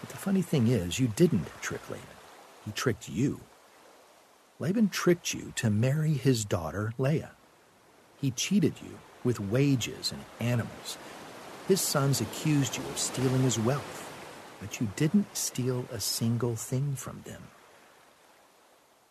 But 0.01 0.11
the 0.11 0.17
funny 0.17 0.43
thing 0.43 0.69
is, 0.69 0.99
you 0.99 1.09
didn't 1.09 1.49
trick 1.61 1.89
Laban. 1.91 2.07
He 2.65 2.73
tricked 2.73 3.09
you. 3.09 3.41
Laban 4.59 4.89
tricked 4.89 5.35
you 5.35 5.53
to 5.57 5.71
marry 5.71 6.15
his 6.15 6.45
daughter, 6.45 6.93
Leah. 6.99 7.33
He 8.21 8.31
cheated 8.31 8.75
you 8.83 8.99
with 9.23 9.41
wages 9.41 10.13
and 10.13 10.25
animals. 10.41 10.99
His 11.67 11.81
sons 11.81 12.21
accused 12.21 12.77
you 12.77 12.83
of 12.85 12.99
stealing 12.99 13.43
his 13.43 13.59
wealth, 13.59 14.11
but 14.61 14.81
you 14.81 14.89
didn't 14.97 15.37
steal 15.37 15.87
a 15.93 16.01
single 16.01 16.57
thing 16.57 16.95
from 16.97 17.23
them. 17.25 17.43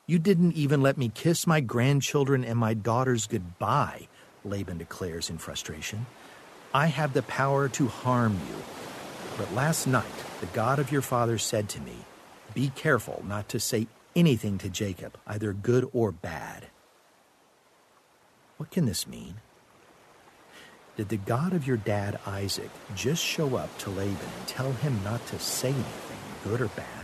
You 0.10 0.20
didn't 0.20 0.54
even 0.54 0.82
let 0.82 0.98
me 0.98 1.10
kiss 1.10 1.46
my 1.46 1.60
grandchildren 1.60 2.46
and 2.46 2.58
my 2.58 2.74
daughters 2.74 3.28
goodbye, 3.28 4.08
Laban 4.46 4.78
declares 4.78 5.30
in 5.30 5.38
frustration. 5.38 6.06
I 6.74 6.88
have 6.88 7.12
the 7.12 7.24
power 7.24 7.68
to 7.68 7.88
harm 7.88 8.40
you. 8.48 8.56
But 9.38 9.54
last 9.54 9.86
night, 9.86 10.06
the 10.40 10.46
God 10.48 10.80
of 10.80 10.94
your 10.94 11.02
father 11.02 11.38
said 11.38 11.68
to 11.70 11.82
me, 11.82 11.92
Be 12.54 12.70
careful 12.70 13.22
not 13.28 13.50
to 13.50 13.60
say 13.60 13.88
anything 14.16 14.58
to 14.60 14.70
Jacob, 14.70 15.18
either 15.28 15.52
good 15.52 15.90
or 15.92 16.14
bad. 16.14 16.68
What 18.56 18.72
can 18.72 18.86
this 18.86 19.08
mean? 19.08 19.36
Did 20.96 21.10
the 21.10 21.18
God 21.18 21.52
of 21.52 21.68
your 21.68 21.76
dad 21.78 22.18
Isaac 22.26 22.72
just 22.96 23.22
show 23.22 23.58
up 23.58 23.78
to 23.80 23.90
Laban 23.90 24.16
and 24.38 24.48
tell 24.48 24.72
him 24.72 25.02
not 25.04 25.26
to 25.28 25.38
say 25.38 25.72
anything, 25.72 26.18
good 26.46 26.62
or 26.62 26.68
bad? 26.70 26.97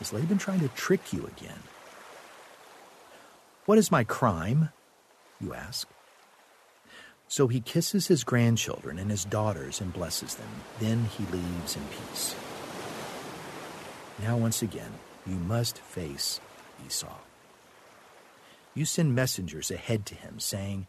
Is 0.00 0.12
Laban 0.12 0.38
trying 0.38 0.60
to 0.60 0.68
trick 0.68 1.12
you 1.12 1.26
again? 1.26 1.62
What 3.66 3.78
is 3.78 3.92
my 3.92 4.04
crime? 4.04 4.70
You 5.40 5.54
ask. 5.54 5.88
So 7.28 7.46
he 7.46 7.60
kisses 7.60 8.08
his 8.08 8.24
grandchildren 8.24 8.98
and 8.98 9.10
his 9.10 9.24
daughters 9.24 9.80
and 9.80 9.92
blesses 9.92 10.34
them. 10.34 10.48
Then 10.80 11.04
he 11.04 11.24
leaves 11.26 11.76
in 11.76 11.82
peace. 11.84 12.34
Now, 14.22 14.36
once 14.36 14.62
again, 14.62 14.90
you 15.26 15.36
must 15.36 15.78
face 15.78 16.40
Esau. 16.86 17.18
You 18.74 18.84
send 18.84 19.14
messengers 19.14 19.70
ahead 19.70 20.06
to 20.06 20.14
him, 20.14 20.40
saying, 20.40 20.86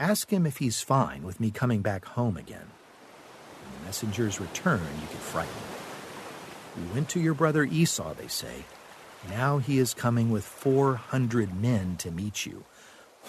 Ask 0.00 0.30
him 0.30 0.46
if 0.46 0.56
he's 0.56 0.80
fine 0.80 1.22
with 1.22 1.38
me 1.38 1.50
coming 1.50 1.80
back 1.80 2.04
home 2.04 2.36
again. 2.36 2.66
When 3.62 3.80
the 3.80 3.86
messengers 3.86 4.40
return, 4.40 4.80
you 5.00 5.06
get 5.06 5.18
frightened. 5.18 5.73
We 6.76 6.92
went 6.92 7.08
to 7.10 7.20
your 7.20 7.34
brother 7.34 7.64
Esau, 7.64 8.14
they 8.14 8.28
say. 8.28 8.64
Now 9.28 9.58
he 9.58 9.78
is 9.78 9.94
coming 9.94 10.30
with 10.30 10.44
400 10.44 11.54
men 11.54 11.96
to 11.98 12.10
meet 12.10 12.46
you. 12.46 12.64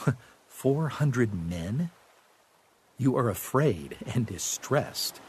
400 0.47 1.33
men? 1.33 1.91
You 2.97 3.17
are 3.17 3.29
afraid 3.29 3.97
and 4.13 4.25
distressed. 4.25 5.19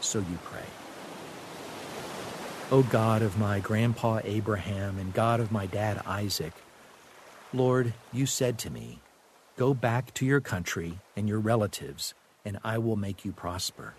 So 0.00 0.18
you 0.18 0.38
pray. 0.44 0.66
O 2.70 2.82
God 2.82 3.22
of 3.22 3.38
my 3.38 3.60
grandpa 3.60 4.20
Abraham 4.24 4.98
and 4.98 5.12
God 5.12 5.38
of 5.38 5.52
my 5.52 5.66
dad 5.66 6.00
Isaac, 6.06 6.52
Lord, 7.52 7.92
you 8.12 8.26
said 8.26 8.58
to 8.60 8.70
me, 8.70 9.00
Go 9.56 9.74
back 9.74 10.12
to 10.14 10.26
your 10.26 10.40
country 10.40 10.98
and 11.16 11.28
your 11.28 11.38
relatives, 11.38 12.14
and 12.44 12.58
I 12.64 12.78
will 12.78 12.96
make 12.96 13.24
you 13.24 13.32
prosper. 13.32 13.94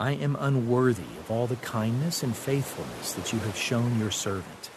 I 0.00 0.12
am 0.12 0.34
unworthy 0.40 1.02
of 1.18 1.30
all 1.30 1.46
the 1.46 1.56
kindness 1.56 2.22
and 2.22 2.34
faithfulness 2.34 3.12
that 3.12 3.34
you 3.34 3.38
have 3.40 3.54
shown 3.54 3.98
your 3.98 4.10
servant. 4.10 4.70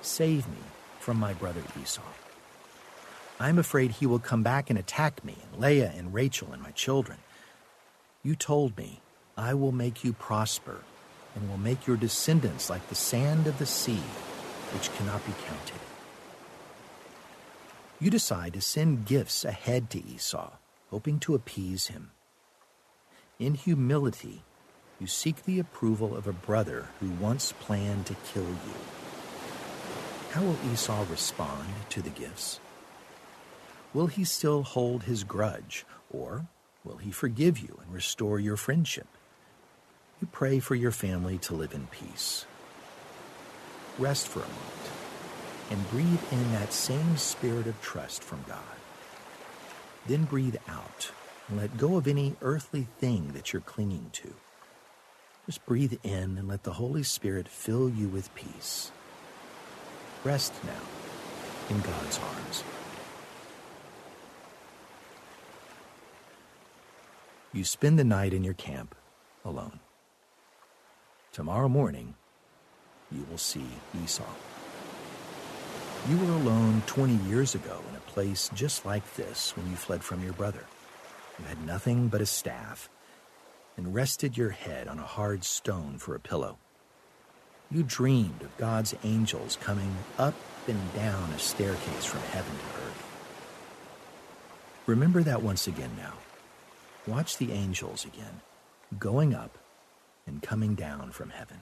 Save 0.00 0.48
me 0.48 0.56
from 1.00 1.18
my 1.18 1.34
brother 1.34 1.60
Esau. 1.82 2.00
I 3.38 3.50
am 3.50 3.58
afraid 3.58 3.90
he 3.90 4.06
will 4.06 4.18
come 4.18 4.42
back 4.42 4.70
and 4.70 4.78
attack 4.78 5.22
me, 5.22 5.36
and 5.52 5.60
Leah 5.60 5.92
and 5.94 6.14
Rachel 6.14 6.54
and 6.54 6.62
my 6.62 6.70
children. 6.70 7.18
You 8.22 8.34
told 8.34 8.78
me, 8.78 9.02
I 9.36 9.52
will 9.52 9.70
make 9.70 10.02
you 10.02 10.14
prosper, 10.14 10.78
and 11.34 11.50
will 11.50 11.58
make 11.58 11.86
your 11.86 11.98
descendants 11.98 12.70
like 12.70 12.88
the 12.88 12.94
sand 12.94 13.46
of 13.46 13.58
the 13.58 13.66
sea, 13.66 14.02
which 14.72 14.90
cannot 14.94 15.26
be 15.26 15.32
counted. 15.46 15.80
You 18.00 18.08
decide 18.08 18.54
to 18.54 18.62
send 18.62 19.04
gifts 19.04 19.44
ahead 19.44 19.90
to 19.90 20.02
Esau, 20.02 20.52
hoping 20.90 21.18
to 21.20 21.34
appease 21.34 21.88
him. 21.88 22.12
In 23.38 23.56
humility, 23.56 24.42
you 25.04 25.08
seek 25.08 25.44
the 25.44 25.58
approval 25.58 26.16
of 26.16 26.26
a 26.26 26.32
brother 26.32 26.88
who 26.98 27.10
once 27.20 27.52
planned 27.52 28.06
to 28.06 28.16
kill 28.32 28.48
you. 28.48 28.74
How 30.30 30.40
will 30.40 30.56
Esau 30.72 31.04
respond 31.10 31.68
to 31.90 32.00
the 32.00 32.08
gifts? 32.08 32.58
Will 33.92 34.06
he 34.06 34.24
still 34.24 34.62
hold 34.62 35.02
his 35.02 35.22
grudge, 35.22 35.84
or 36.10 36.46
will 36.84 36.96
he 36.96 37.10
forgive 37.10 37.58
you 37.58 37.78
and 37.82 37.92
restore 37.92 38.38
your 38.38 38.56
friendship? 38.56 39.06
You 40.22 40.28
pray 40.32 40.58
for 40.58 40.74
your 40.74 40.90
family 40.90 41.36
to 41.36 41.54
live 41.54 41.74
in 41.74 41.86
peace. 41.88 42.46
Rest 43.98 44.26
for 44.26 44.38
a 44.38 44.42
moment 44.42 44.90
and 45.70 45.90
breathe 45.90 46.32
in 46.32 46.52
that 46.52 46.72
same 46.72 47.18
spirit 47.18 47.66
of 47.66 47.78
trust 47.82 48.24
from 48.24 48.42
God. 48.48 48.78
Then 50.06 50.24
breathe 50.24 50.56
out 50.66 51.10
and 51.46 51.58
let 51.58 51.76
go 51.76 51.96
of 51.98 52.08
any 52.08 52.36
earthly 52.40 52.88
thing 53.00 53.32
that 53.34 53.52
you're 53.52 53.60
clinging 53.60 54.08
to. 54.14 54.32
Just 55.46 55.66
breathe 55.66 55.94
in 56.02 56.38
and 56.38 56.48
let 56.48 56.62
the 56.62 56.72
Holy 56.72 57.02
Spirit 57.02 57.48
fill 57.48 57.90
you 57.90 58.08
with 58.08 58.34
peace. 58.34 58.90
Rest 60.24 60.54
now 60.64 60.70
in 61.68 61.80
God's 61.80 62.18
arms. 62.18 62.64
You 67.52 67.62
spend 67.62 67.98
the 67.98 68.04
night 68.04 68.32
in 68.32 68.42
your 68.42 68.54
camp 68.54 68.94
alone. 69.44 69.80
Tomorrow 71.30 71.68
morning, 71.68 72.14
you 73.12 73.26
will 73.30 73.38
see 73.38 73.66
Esau. 74.02 74.24
You 76.08 76.16
were 76.18 76.32
alone 76.32 76.82
20 76.86 77.16
years 77.28 77.54
ago 77.54 77.80
in 77.90 77.96
a 77.96 78.10
place 78.10 78.50
just 78.54 78.86
like 78.86 79.14
this 79.14 79.56
when 79.56 79.70
you 79.70 79.76
fled 79.76 80.02
from 80.02 80.22
your 80.24 80.32
brother. 80.32 80.64
You 81.38 81.44
had 81.44 81.64
nothing 81.66 82.08
but 82.08 82.20
a 82.20 82.26
staff 82.26 82.88
and 83.76 83.94
rested 83.94 84.36
your 84.36 84.50
head 84.50 84.88
on 84.88 84.98
a 84.98 85.04
hard 85.04 85.44
stone 85.44 85.98
for 85.98 86.14
a 86.14 86.20
pillow. 86.20 86.58
You 87.70 87.82
dreamed 87.82 88.42
of 88.42 88.56
God's 88.56 88.94
angels 89.04 89.58
coming 89.60 89.96
up 90.18 90.34
and 90.68 90.94
down 90.94 91.30
a 91.30 91.38
staircase 91.38 92.04
from 92.04 92.20
heaven 92.20 92.52
to 92.52 92.86
earth. 92.86 93.04
Remember 94.86 95.22
that 95.22 95.42
once 95.42 95.66
again 95.66 95.90
now. 95.96 96.14
Watch 97.06 97.36
the 97.36 97.52
angels 97.52 98.04
again, 98.04 98.40
going 98.98 99.34
up 99.34 99.58
and 100.26 100.42
coming 100.42 100.74
down 100.74 101.10
from 101.10 101.30
heaven. 101.30 101.60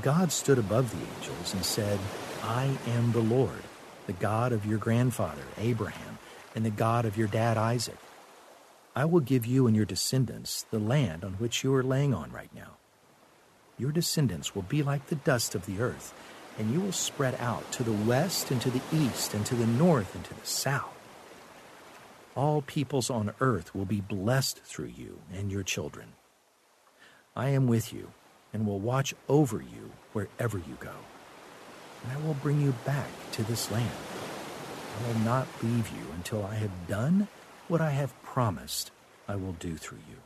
God 0.00 0.32
stood 0.32 0.58
above 0.58 0.90
the 0.90 1.04
angels 1.16 1.52
and 1.52 1.64
said, 1.64 1.98
I 2.42 2.76
am 2.88 3.12
the 3.12 3.20
Lord, 3.20 3.62
the 4.06 4.14
God 4.14 4.52
of 4.52 4.64
your 4.64 4.78
grandfather, 4.78 5.42
Abraham 5.58 6.11
and 6.54 6.64
the 6.64 6.70
God 6.70 7.04
of 7.04 7.16
your 7.16 7.28
dad 7.28 7.56
Isaac. 7.56 7.98
I 8.94 9.04
will 9.06 9.20
give 9.20 9.46
you 9.46 9.66
and 9.66 9.74
your 9.74 9.86
descendants 9.86 10.66
the 10.70 10.78
land 10.78 11.24
on 11.24 11.34
which 11.34 11.64
you 11.64 11.74
are 11.74 11.82
laying 11.82 12.12
on 12.12 12.30
right 12.30 12.54
now. 12.54 12.76
Your 13.78 13.90
descendants 13.90 14.54
will 14.54 14.62
be 14.62 14.82
like 14.82 15.06
the 15.06 15.14
dust 15.14 15.54
of 15.54 15.64
the 15.64 15.80
earth, 15.80 16.12
and 16.58 16.72
you 16.72 16.80
will 16.80 16.92
spread 16.92 17.34
out 17.40 17.72
to 17.72 17.82
the 17.82 17.92
west 17.92 18.50
and 18.50 18.60
to 18.60 18.70
the 18.70 18.82
east 18.92 19.32
and 19.32 19.46
to 19.46 19.54
the 19.54 19.66
north 19.66 20.14
and 20.14 20.24
to 20.24 20.34
the 20.34 20.46
south. 20.46 20.94
All 22.36 22.62
peoples 22.62 23.10
on 23.10 23.32
earth 23.40 23.74
will 23.74 23.84
be 23.84 24.00
blessed 24.00 24.58
through 24.58 24.92
you 24.96 25.20
and 25.32 25.50
your 25.50 25.62
children. 25.62 26.08
I 27.34 27.48
am 27.48 27.66
with 27.66 27.92
you 27.92 28.12
and 28.52 28.66
will 28.66 28.78
watch 28.78 29.14
over 29.28 29.58
you 29.58 29.90
wherever 30.12 30.58
you 30.58 30.76
go, 30.80 30.94
and 32.02 32.12
I 32.12 32.26
will 32.26 32.34
bring 32.34 32.60
you 32.60 32.74
back 32.84 33.08
to 33.32 33.42
this 33.42 33.70
land. 33.70 34.11
I 34.98 35.06
will 35.08 35.20
not 35.20 35.48
leave 35.62 35.88
you 35.88 36.12
until 36.14 36.44
I 36.44 36.54
have 36.56 36.86
done 36.88 37.28
what 37.68 37.80
I 37.80 37.90
have 37.90 38.20
promised 38.22 38.90
I 39.26 39.36
will 39.36 39.52
do 39.52 39.76
through 39.76 40.00
you. 40.08 40.16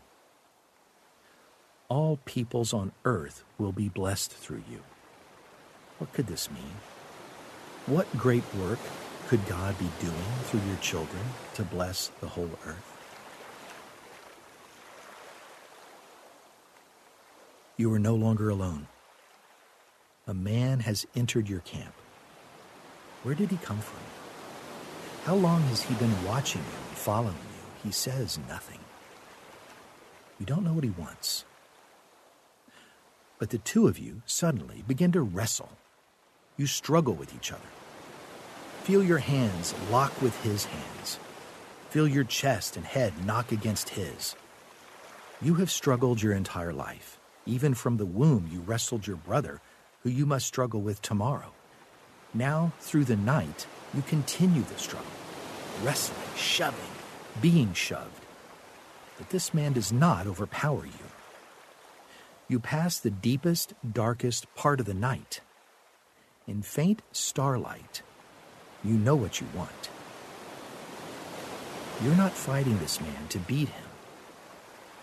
All 1.89 2.19
peoples 2.25 2.73
on 2.73 2.93
earth 3.05 3.45
will 3.59 3.73
be 3.73 3.89
blessed 3.89 4.33
through 4.33 4.65
you. 4.71 4.81
What 5.99 6.13
could 6.13 6.27
this 6.27 6.51
mean? 6.51 6.77
What 7.87 8.19
great 8.19 8.43
work 8.55 8.81
could 9.29 9.47
God 9.47 9.79
be 9.79 9.89
doing 10.01 10.15
through 10.45 10.63
your 10.67 10.77
children 10.79 11.23
to 11.55 11.63
bless 11.63 12.09
the 12.21 12.29
whole 12.29 12.51
earth? 12.67 12.93
You 17.77 17.93
are 17.93 17.99
no 17.99 18.15
longer 18.15 18.49
alone. 18.49 18.89
A 20.27 20.35
man 20.35 20.81
has 20.81 21.07
entered 21.15 21.49
your 21.49 21.61
camp. 21.61 21.95
Where 23.23 23.35
did 23.35 23.51
he 23.51 23.59
come 23.59 23.79
from? 23.79 24.16
How 25.27 25.35
long 25.35 25.61
has 25.63 25.83
he 25.83 25.93
been 25.95 26.25
watching 26.25 26.61
you 26.61 26.79
and 26.89 26.97
following 26.97 27.35
you? 27.35 27.83
He 27.83 27.91
says 27.91 28.39
nothing. 28.49 28.79
You 30.39 30.47
don't 30.47 30.63
know 30.63 30.73
what 30.73 30.85
he 30.85 30.91
wants. 30.91 31.45
But 33.41 33.51
the 33.51 33.59
two 33.59 33.89
of 33.89 33.99
you 33.99 34.23
suddenly 34.25 34.85
begin 34.87 35.11
to 35.11 35.23
wrestle. 35.23 35.71
You 36.57 36.69
struggle 36.69 37.15
with 37.15 37.35
each 37.35 37.51
other. 37.51 37.73
Feel 38.85 39.03
your 39.03 39.19
hands 39.19 39.75
lock 39.91 40.13
with 40.23 40.41
his 40.45 40.67
hands. 40.67 41.19
Feel 41.91 42.07
your 42.07 42.23
chest 42.23 42.77
and 42.77 42.87
head 42.87 43.13
knock 43.27 43.51
against 43.51 43.89
his. 43.89 44.37
You 45.43 45.55
have 45.55 45.73
struggled 45.73 46.23
your 46.23 46.35
entire 46.35 46.73
life. 46.73 47.19
Even 47.47 47.75
from 47.75 47.97
the 47.97 48.07
womb, 48.07 48.49
you 48.53 48.61
wrestled 48.61 49.09
your 49.09 49.17
brother, 49.17 49.61
who 50.05 50.09
you 50.09 50.25
must 50.25 50.47
struggle 50.47 50.83
with 50.83 51.03
tomorrow. 51.03 51.51
Now, 52.33 52.73
through 52.79 53.07
the 53.07 53.17
night, 53.17 53.67
You 53.97 54.03
continue 54.03 54.63
the 54.63 54.79
struggle, 54.79 55.07
wrestling, 55.83 56.19
shoving, 56.37 56.93
being 57.41 57.73
shoved. 57.73 58.25
But 59.19 59.31
this 59.31 59.55
man 59.55 59.73
does 59.73 59.93
not 59.93 60.27
overpower 60.27 60.85
you. 60.85 61.07
You 62.49 62.61
pass 62.61 62.99
the 62.99 63.11
deepest, 63.11 63.75
darkest 63.93 64.53
part 64.55 64.81
of 64.81 64.87
the 64.87 64.95
night. 64.95 65.41
In 66.47 66.63
faint 66.63 67.03
starlight, 67.13 68.03
you 68.85 68.95
know 68.95 69.17
what 69.17 69.41
you 69.41 69.47
want. 69.55 69.91
You're 72.05 72.15
not 72.15 72.33
fighting 72.33 72.79
this 72.79 73.01
man 73.01 73.29
to 73.31 73.39
beat 73.39 73.69
him. 73.69 73.89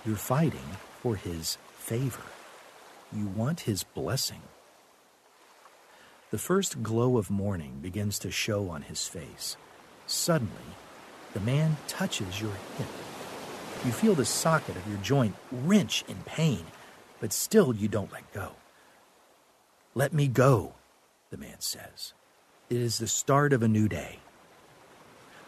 You're 0.05 0.15
fighting 0.15 0.77
for 1.01 1.15
his 1.15 1.57
favor. 1.77 2.23
You 3.11 3.27
want 3.27 3.61
his 3.61 3.83
blessing. 3.83 4.41
The 6.31 6.37
first 6.37 6.81
glow 6.81 7.17
of 7.17 7.29
morning 7.29 7.79
begins 7.81 8.17
to 8.19 8.31
show 8.31 8.69
on 8.69 8.83
his 8.83 9.07
face. 9.07 9.57
Suddenly, 10.05 10.53
the 11.33 11.39
man 11.39 11.77
touches 11.87 12.41
your 12.41 12.53
hip. 12.77 12.87
You 13.85 13.91
feel 13.91 14.15
the 14.15 14.25
socket 14.25 14.75
of 14.75 14.87
your 14.87 14.97
joint 14.99 15.35
wrench 15.51 16.03
in 16.07 16.17
pain, 16.25 16.65
but 17.19 17.33
still 17.33 17.75
you 17.75 17.87
don't 17.87 18.11
let 18.11 18.31
go. 18.33 18.53
Let 19.95 20.13
me 20.13 20.27
go, 20.27 20.73
the 21.29 21.37
man 21.37 21.59
says. 21.59 22.13
It 22.69 22.77
is 22.77 22.97
the 22.97 23.07
start 23.07 23.53
of 23.53 23.61
a 23.61 23.67
new 23.67 23.87
day. 23.87 24.19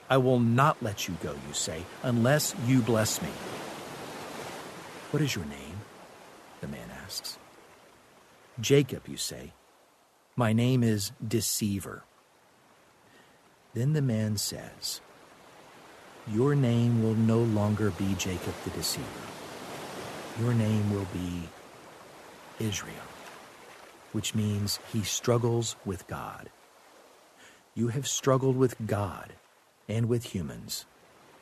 I 0.09 0.17
will 0.17 0.39
not 0.39 0.81
let 0.83 1.07
you 1.07 1.15
go, 1.23 1.33
you 1.47 1.53
say, 1.53 1.83
unless 2.03 2.55
you 2.67 2.81
bless 2.81 3.21
me. 3.21 3.29
What 5.11 5.23
is 5.23 5.35
your 5.35 5.45
name? 5.45 5.79
The 6.61 6.67
man 6.67 6.89
asks. 7.03 7.37
Jacob, 8.59 9.07
you 9.07 9.17
say. 9.17 9.53
My 10.35 10.53
name 10.53 10.83
is 10.83 11.11
Deceiver. 11.25 12.03
Then 13.75 13.91
the 13.91 14.01
man 14.01 14.37
says, 14.37 15.01
Your 16.31 16.55
name 16.55 17.03
will 17.03 17.13
no 17.13 17.39
longer 17.39 17.91
be 17.91 18.15
Jacob 18.15 18.53
the 18.63 18.69
Deceiver. 18.69 19.05
Your 20.39 20.53
name 20.53 20.93
will 20.93 21.07
be 21.13 21.49
Israel, 22.57 22.95
which 24.13 24.33
means 24.33 24.79
he 24.93 25.03
struggles 25.03 25.75
with 25.85 26.07
God. 26.07 26.49
You 27.73 27.89
have 27.89 28.07
struggled 28.07 28.55
with 28.55 28.75
God 28.87 29.33
and 29.89 30.07
with 30.07 30.33
humans 30.33 30.85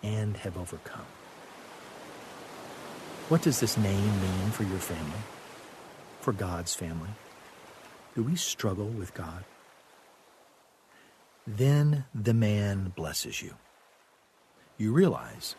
and 0.01 0.36
have 0.38 0.57
overcome. 0.57 1.05
What 3.29 3.43
does 3.43 3.59
this 3.59 3.77
name 3.77 4.21
mean 4.21 4.49
for 4.49 4.63
your 4.63 4.79
family? 4.79 5.21
For 6.21 6.34
God's 6.34 6.73
family? 6.73 7.11
Do 8.15 8.23
we 8.23 8.36
struggle 8.36 8.88
with 8.88 9.13
God? 9.13 9.43
Then 11.46 12.06
the 12.16 12.34
man 12.34 12.94
blesses 12.96 13.41
you. 13.41 13.56
You 14.78 14.94
realize 14.94 15.56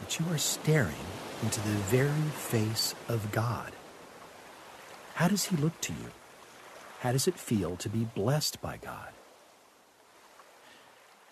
that 0.00 0.18
you 0.20 0.26
are 0.30 0.38
staring 0.38 1.06
into 1.42 1.60
the 1.60 1.76
very 1.88 2.10
face 2.36 2.94
of 3.08 3.32
God. 3.32 3.72
How 5.14 5.28
does 5.28 5.46
he 5.46 5.56
look 5.56 5.80
to 5.82 5.92
you? 5.92 6.10
How 7.00 7.12
does 7.12 7.26
it 7.26 7.38
feel 7.38 7.76
to 7.76 7.88
be 7.88 8.04
blessed 8.14 8.60
by 8.60 8.76
God? 8.76 9.08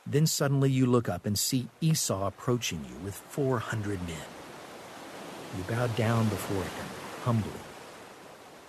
Then 0.07 0.27
suddenly 0.27 0.71
you 0.71 0.87
look 0.87 1.09
up 1.11 1.27
and 1.27 1.39
see 1.39 1.69
Esau 1.83 2.27
approaching 2.27 2.87
you 2.89 2.97
with 3.05 3.15
400 3.29 4.01
men. 4.07 4.17
You 5.57 5.65
bow 5.65 5.89
down 5.89 6.29
before 6.31 6.63
him 6.63 6.87
humbly. 7.25 7.61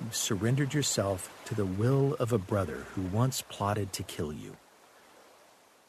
You've 0.02 0.16
surrendered 0.16 0.74
yourself 0.74 1.34
to 1.45 1.56
the 1.56 1.66
will 1.66 2.16
of 2.16 2.34
a 2.34 2.38
brother 2.38 2.86
who 2.93 3.02
once 3.04 3.41
plotted 3.41 3.93
to 3.93 4.04
kill 4.04 4.34
you. 4.34 4.58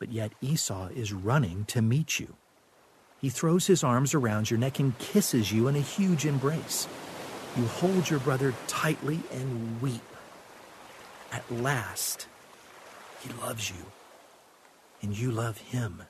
But 0.00 0.10
yet 0.10 0.32
Esau 0.40 0.88
is 0.88 1.12
running 1.12 1.66
to 1.66 1.82
meet 1.82 2.18
you. 2.18 2.34
He 3.20 3.28
throws 3.28 3.66
his 3.66 3.84
arms 3.84 4.14
around 4.14 4.50
your 4.50 4.58
neck 4.58 4.80
and 4.80 4.98
kisses 4.98 5.52
you 5.52 5.68
in 5.68 5.76
a 5.76 5.80
huge 5.80 6.24
embrace. 6.24 6.88
You 7.54 7.66
hold 7.66 8.08
your 8.08 8.18
brother 8.20 8.54
tightly 8.66 9.20
and 9.30 9.80
weep. 9.82 10.00
At 11.30 11.48
last, 11.52 12.26
he 13.20 13.30
loves 13.34 13.70
you 13.70 13.84
and 15.02 15.16
you 15.16 15.30
love 15.30 15.58
him. 15.58 16.02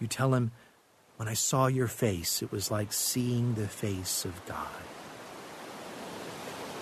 You 0.00 0.08
tell 0.08 0.34
him, 0.34 0.50
When 1.16 1.28
I 1.28 1.34
saw 1.34 1.68
your 1.68 1.86
face, 1.86 2.42
it 2.42 2.50
was 2.50 2.72
like 2.72 2.92
seeing 2.92 3.54
the 3.54 3.68
face 3.68 4.24
of 4.24 4.44
God. 4.46 4.82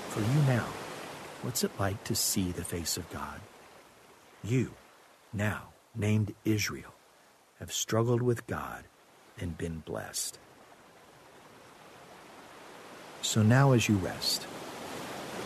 For 0.09 0.21
you 0.21 0.43
now, 0.47 0.67
what's 1.43 1.63
it 1.65 1.71
like 1.79 2.03
to 2.05 2.15
see 2.15 2.51
the 2.51 2.65
face 2.65 2.97
of 2.97 3.11
God? 3.11 3.41
You, 4.43 4.73
now 5.33 5.69
named 5.95 6.35
Israel, 6.45 6.95
have 7.59 7.73
struggled 7.73 8.23
with 8.23 8.47
God 8.47 8.85
and 9.39 9.57
been 9.59 9.81
blessed. 9.81 10.39
So 13.23 13.43
now, 13.43 13.73
as 13.73 13.89
you 13.89 13.97
rest, 13.97 14.47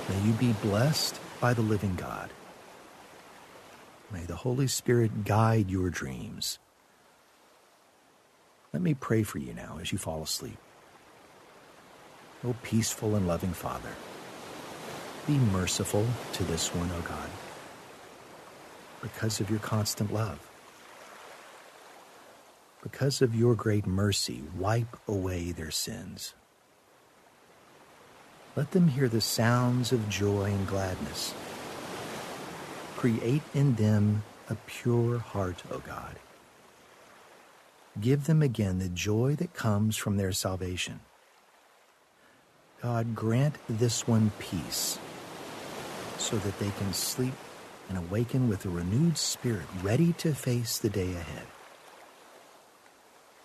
may 0.08 0.20
you 0.20 0.32
be 0.32 0.52
blessed 0.62 1.18
by 1.40 1.54
the 1.54 1.62
living 1.62 1.96
God 1.96 2.30
May 4.14 4.22
the 4.22 4.36
Holy 4.36 4.68
Spirit 4.68 5.24
guide 5.24 5.68
your 5.68 5.90
dreams. 5.90 6.60
Let 8.72 8.80
me 8.80 8.94
pray 8.94 9.24
for 9.24 9.38
you 9.38 9.52
now 9.52 9.78
as 9.80 9.90
you 9.90 9.98
fall 9.98 10.22
asleep. 10.22 10.56
O 12.44 12.54
peaceful 12.62 13.16
and 13.16 13.26
loving 13.26 13.52
Father, 13.52 13.90
be 15.26 15.32
merciful 15.38 16.06
to 16.34 16.44
this 16.44 16.72
one, 16.72 16.90
O 16.92 17.00
God, 17.00 17.28
because 19.04 19.38
of 19.38 19.48
your 19.48 19.60
constant 19.60 20.12
love. 20.12 20.40
Because 22.82 23.22
of 23.22 23.36
your 23.36 23.54
great 23.54 23.86
mercy, 23.86 24.42
wipe 24.58 24.96
away 25.06 25.52
their 25.52 25.70
sins. 25.70 26.34
Let 28.56 28.72
them 28.72 28.88
hear 28.88 29.08
the 29.08 29.20
sounds 29.20 29.92
of 29.92 30.08
joy 30.08 30.46
and 30.46 30.66
gladness 30.66 31.32
Create 33.04 33.42
in 33.52 33.74
them 33.74 34.22
a 34.48 34.54
pure 34.54 35.18
heart, 35.18 35.62
O 35.70 35.78
God. 35.80 36.16
Give 38.00 38.24
them 38.24 38.40
again 38.40 38.78
the 38.78 38.88
joy 38.88 39.34
that 39.34 39.52
comes 39.52 39.94
from 39.98 40.16
their 40.16 40.32
salvation. 40.32 41.00
God, 42.80 43.14
grant 43.14 43.56
this 43.68 44.08
one 44.08 44.32
peace 44.38 44.98
so 46.16 46.36
that 46.38 46.58
they 46.58 46.70
can 46.78 46.94
sleep 46.94 47.34
and 47.88 47.98
awaken 47.98 48.48
with 48.48 48.64
a 48.64 48.68
renewed 48.68 49.18
spirit, 49.18 49.66
ready 49.82 50.12
to 50.14 50.34
face 50.34 50.78
the 50.78 50.88
day 50.88 51.12
ahead. 51.14 51.46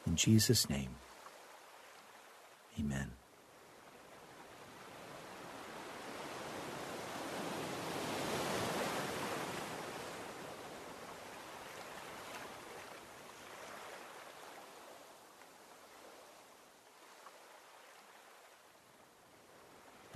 In 0.06 0.16
Jesus' 0.16 0.70
name, 0.70 0.90
amen. 2.80 3.12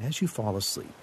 as 0.04 0.22
you 0.22 0.28
fall 0.28 0.58
asleep, 0.58 0.94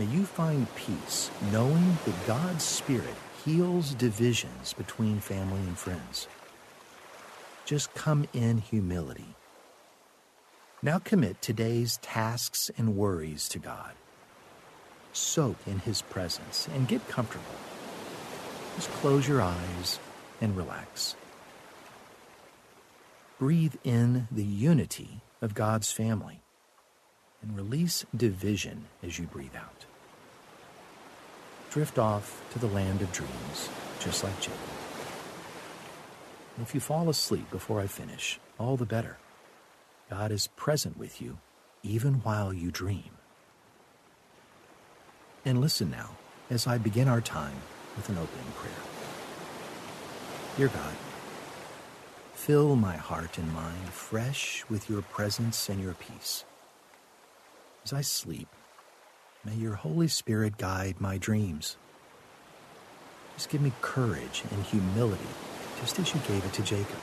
may 0.00 0.06
you 0.06 0.24
find 0.24 0.66
peace 0.76 1.30
knowing 1.52 1.98
that 2.06 2.26
God's 2.26 2.64
Spirit 2.64 3.14
heals 3.44 3.92
divisions 3.92 4.72
between 4.72 5.20
family 5.20 5.60
and 5.60 5.76
friends. 5.76 6.26
Just 7.66 7.92
come 7.92 8.26
in 8.32 8.56
humility. 8.56 9.34
Now 10.82 11.00
commit 11.00 11.42
today's 11.42 11.98
tasks 11.98 12.70
and 12.78 12.96
worries 12.96 13.46
to 13.50 13.58
God. 13.58 13.92
Soak 15.12 15.58
in 15.66 15.80
His 15.80 16.00
presence 16.00 16.66
and 16.74 16.88
get 16.88 17.06
comfortable. 17.06 17.44
Just 18.76 18.88
close 18.92 19.28
your 19.28 19.42
eyes 19.42 19.98
and 20.40 20.56
relax. 20.56 21.14
Breathe 23.38 23.74
in 23.84 24.28
the 24.32 24.44
unity 24.44 25.20
of 25.42 25.52
God's 25.52 25.92
family 25.92 26.40
and 27.42 27.54
release 27.54 28.06
division 28.16 28.86
as 29.02 29.18
you 29.18 29.26
breathe 29.26 29.54
out. 29.54 29.84
Drift 31.70 31.98
off 31.98 32.42
to 32.52 32.58
the 32.58 32.66
land 32.66 33.00
of 33.00 33.12
dreams, 33.12 33.68
just 34.00 34.24
like 34.24 34.38
Jacob. 34.40 34.58
if 36.60 36.74
you 36.74 36.80
fall 36.80 37.08
asleep 37.08 37.50
before 37.50 37.80
I 37.80 37.86
finish, 37.86 38.38
all 38.58 38.76
the 38.76 38.84
better. 38.84 39.18
God 40.10 40.32
is 40.32 40.48
present 40.48 40.98
with 40.98 41.22
you 41.22 41.38
even 41.82 42.14
while 42.14 42.52
you 42.52 42.70
dream. 42.70 43.10
And 45.44 45.60
listen 45.60 45.90
now 45.90 46.10
as 46.50 46.66
I 46.66 46.76
begin 46.76 47.08
our 47.08 47.20
time 47.20 47.56
with 47.96 48.08
an 48.08 48.18
opening 48.18 48.52
prayer. 48.56 48.74
Dear 50.56 50.68
God, 50.68 50.96
fill 52.34 52.76
my 52.76 52.96
heart 52.96 53.38
and 53.38 53.52
mind 53.54 53.90
fresh 53.90 54.64
with 54.68 54.90
your 54.90 55.02
presence 55.02 55.68
and 55.68 55.80
your 55.80 55.94
peace. 55.94 56.44
As 57.84 57.92
I 57.92 58.00
sleep, 58.02 58.48
may 59.44 59.54
your 59.54 59.74
Holy 59.74 60.08
Spirit 60.08 60.58
guide 60.58 61.00
my 61.00 61.18
dreams. 61.18 61.76
Just 63.36 63.48
give 63.48 63.62
me 63.62 63.72
courage 63.80 64.42
and 64.50 64.62
humility, 64.64 65.24
just 65.80 65.98
as 65.98 66.14
you 66.14 66.20
gave 66.28 66.44
it 66.44 66.52
to 66.54 66.62
Jacob. 66.62 66.98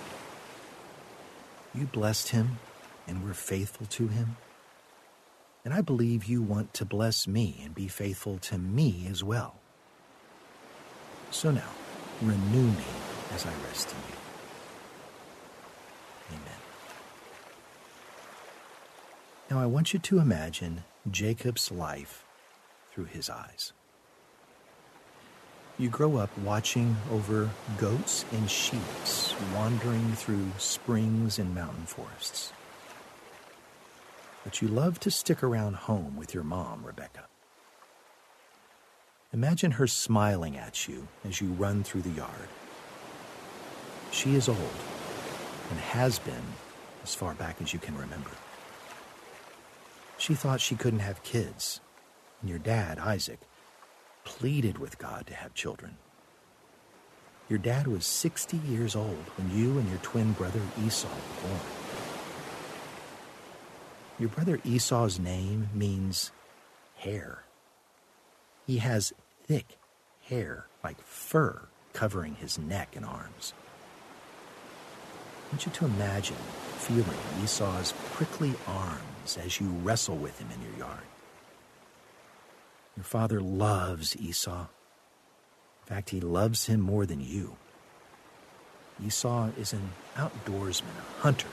You 1.74 1.86
blessed 1.86 2.30
him 2.30 2.60
and 3.08 3.24
were 3.24 3.34
faithful 3.34 3.88
to 3.88 4.08
him. 4.08 4.38
And 5.66 5.74
I 5.74 5.82
believe 5.82 6.26
you 6.26 6.42
want 6.42 6.74
to 6.76 6.86
bless 6.86 7.28
me 7.28 7.60
and 7.64 7.74
be 7.74 7.88
faithful 7.88 8.38
to 8.40 8.58
me 8.58 9.08
as 9.10 9.24
well. 9.24 9.56
So 11.32 11.52
now, 11.52 11.70
renew 12.22 12.68
me 12.68 12.86
as 13.34 13.46
I 13.46 13.52
rest 13.68 13.92
in 13.92 13.98
you. 13.98 14.18
Amen. 16.40 16.60
Now 19.50 19.60
I 19.60 19.66
want 19.66 19.94
you 19.94 20.00
to 20.00 20.20
imagine 20.20 20.84
Jacob's 21.10 21.72
life 21.72 22.24
through 22.98 23.06
his 23.06 23.30
eyes. 23.30 23.74
You 25.78 25.88
grow 25.88 26.18
up 26.18 26.36
watching 26.40 26.98
over 27.12 27.48
goats 27.78 28.26
and 28.32 28.50
sheep 28.50 28.82
wandering 29.54 30.14
through 30.14 30.48
springs 30.58 31.38
and 31.38 31.54
mountain 31.54 31.86
forests. 31.86 32.52
But 34.44 34.64
you 34.64 34.68
love 34.68 35.00
to 35.02 35.12
stick 35.12 35.44
around 35.44 35.76
home 35.76 36.18
with 36.18 36.34
your 36.34 36.44
mom, 36.44 36.84
Rebecca. 36.84 37.26
Imagine 39.32 39.70
her 39.74 39.86
smiling 39.86 40.58
at 40.58 40.88
you 40.88 41.08
as 41.24 41.40
you 41.40 41.50
run 41.50 41.84
through 41.84 42.02
the 42.02 42.10
yard. 42.10 42.50
She 44.10 44.34
is 44.34 44.50
old 44.50 44.80
and 45.70 45.80
has 45.80 46.18
been 46.18 46.48
as 47.04 47.14
far 47.14 47.36
back 47.36 47.62
as 47.62 47.74
you 47.74 47.80
can 47.80 47.96
remember. 47.96 48.32
She 50.18 50.34
thought 50.34 50.60
she 50.60 50.76
couldn't 50.76 51.02
have 51.02 51.22
kids, 51.22 51.80
and 52.42 52.50
your 52.50 52.60
dad, 52.60 53.00
Isaac, 53.00 53.40
pleaded 54.24 54.78
with 54.78 54.98
God 54.98 55.26
to 55.28 55.34
have 55.34 55.54
children. 55.54 55.98
Your 57.50 57.60
dad 57.60 57.88
was 57.88 58.06
60 58.06 58.58
years 58.58 58.96
old 58.96 59.24
when 59.38 59.58
you 59.58 59.78
and 59.78 59.90
your 59.90 60.00
twin 60.00 60.34
brother 60.34 60.60
Esau 60.86 61.08
were 61.08 61.48
born. 61.48 61.62
Your 64.20 64.30
brother 64.30 64.60
Esau's 64.66 65.20
name 65.20 65.70
means 65.74 66.32
hair. 66.98 67.44
He 68.66 68.80
has 68.80 69.14
thick 69.46 69.78
hair 70.24 70.66
like 70.84 71.02
fur 71.02 71.68
covering 71.94 72.36
his 72.36 72.60
neck 72.60 72.96
and 72.96 73.06
arms. 73.06 73.54
I 75.48 75.54
want 75.54 75.66
you 75.66 75.72
to 75.72 75.86
imagine 75.86 76.36
feeling 76.78 77.18
Esau's 77.44 77.94
prickly 78.14 78.54
arms 78.68 79.38
as 79.38 79.62
you 79.62 79.68
wrestle 79.84 80.18
with 80.18 80.38
him 80.40 80.50
in 80.54 80.62
your 80.62 80.78
yard. 80.88 81.04
Your 82.98 83.04
father 83.04 83.40
loves 83.40 84.18
Esau. 84.18 84.62
In 84.62 85.86
fact, 85.86 86.10
he 86.10 86.20
loves 86.20 86.66
him 86.66 86.82
more 86.82 87.06
than 87.06 87.22
you. 87.22 87.56
Esau 89.06 89.50
is 89.56 89.72
an 89.72 89.92
outdoorsman, 90.16 90.98
a 90.98 91.22
hunter, 91.22 91.48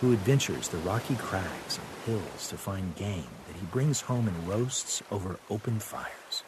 who 0.00 0.12
adventures 0.12 0.68
the 0.68 0.78
rocky 0.78 1.14
crags 1.14 1.78
and 1.78 1.86
hills 2.04 2.48
to 2.48 2.56
find 2.56 2.96
game 2.96 3.28
that 3.46 3.56
he 3.56 3.66
brings 3.66 4.00
home 4.00 4.26
and 4.26 4.48
roasts 4.48 5.00
over 5.12 5.38
open 5.48 5.78
fires. 5.78 6.42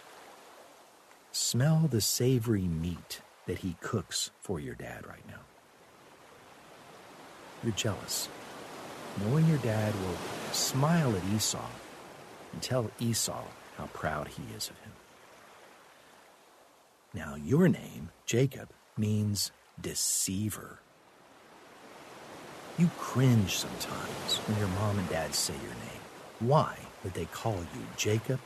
Smell 1.31 1.87
the 1.89 2.01
savory 2.01 2.67
meat 2.67 3.21
that 3.47 3.59
he 3.59 3.77
cooks 3.81 4.33
for 4.41 4.59
your 4.59 4.75
dad 4.75 5.07
right 5.07 5.27
now. 5.29 5.43
You're 7.63 7.73
jealous, 7.75 8.29
knowing 9.21 9.47
your 9.47 9.59
dad 9.59 9.95
will 9.95 10.53
smile 10.53 11.15
at 11.15 11.23
Esau 11.33 11.71
and 12.53 12.61
tell 12.61 12.91
Esau 12.99 13.45
how 13.81 13.87
proud 13.95 14.29
he 14.29 14.43
is 14.55 14.69
of 14.69 14.79
him. 14.81 14.93
Now, 17.15 17.35
your 17.35 17.67
name, 17.67 18.11
Jacob, 18.27 18.69
means 18.99 19.53
deceiver. 19.81 20.81
You 22.79 22.91
cringe 22.99 23.57
sometimes 23.57 24.37
when 24.47 24.59
your 24.59 24.69
mom 24.69 24.99
and 24.99 25.09
dad 25.09 25.35
say 25.35 25.55
your 25.55 25.73
name. 25.73 26.03
Why 26.41 26.77
would 27.03 27.15
they 27.15 27.25
call 27.25 27.57
you 27.57 27.87
Jacob, 27.97 28.39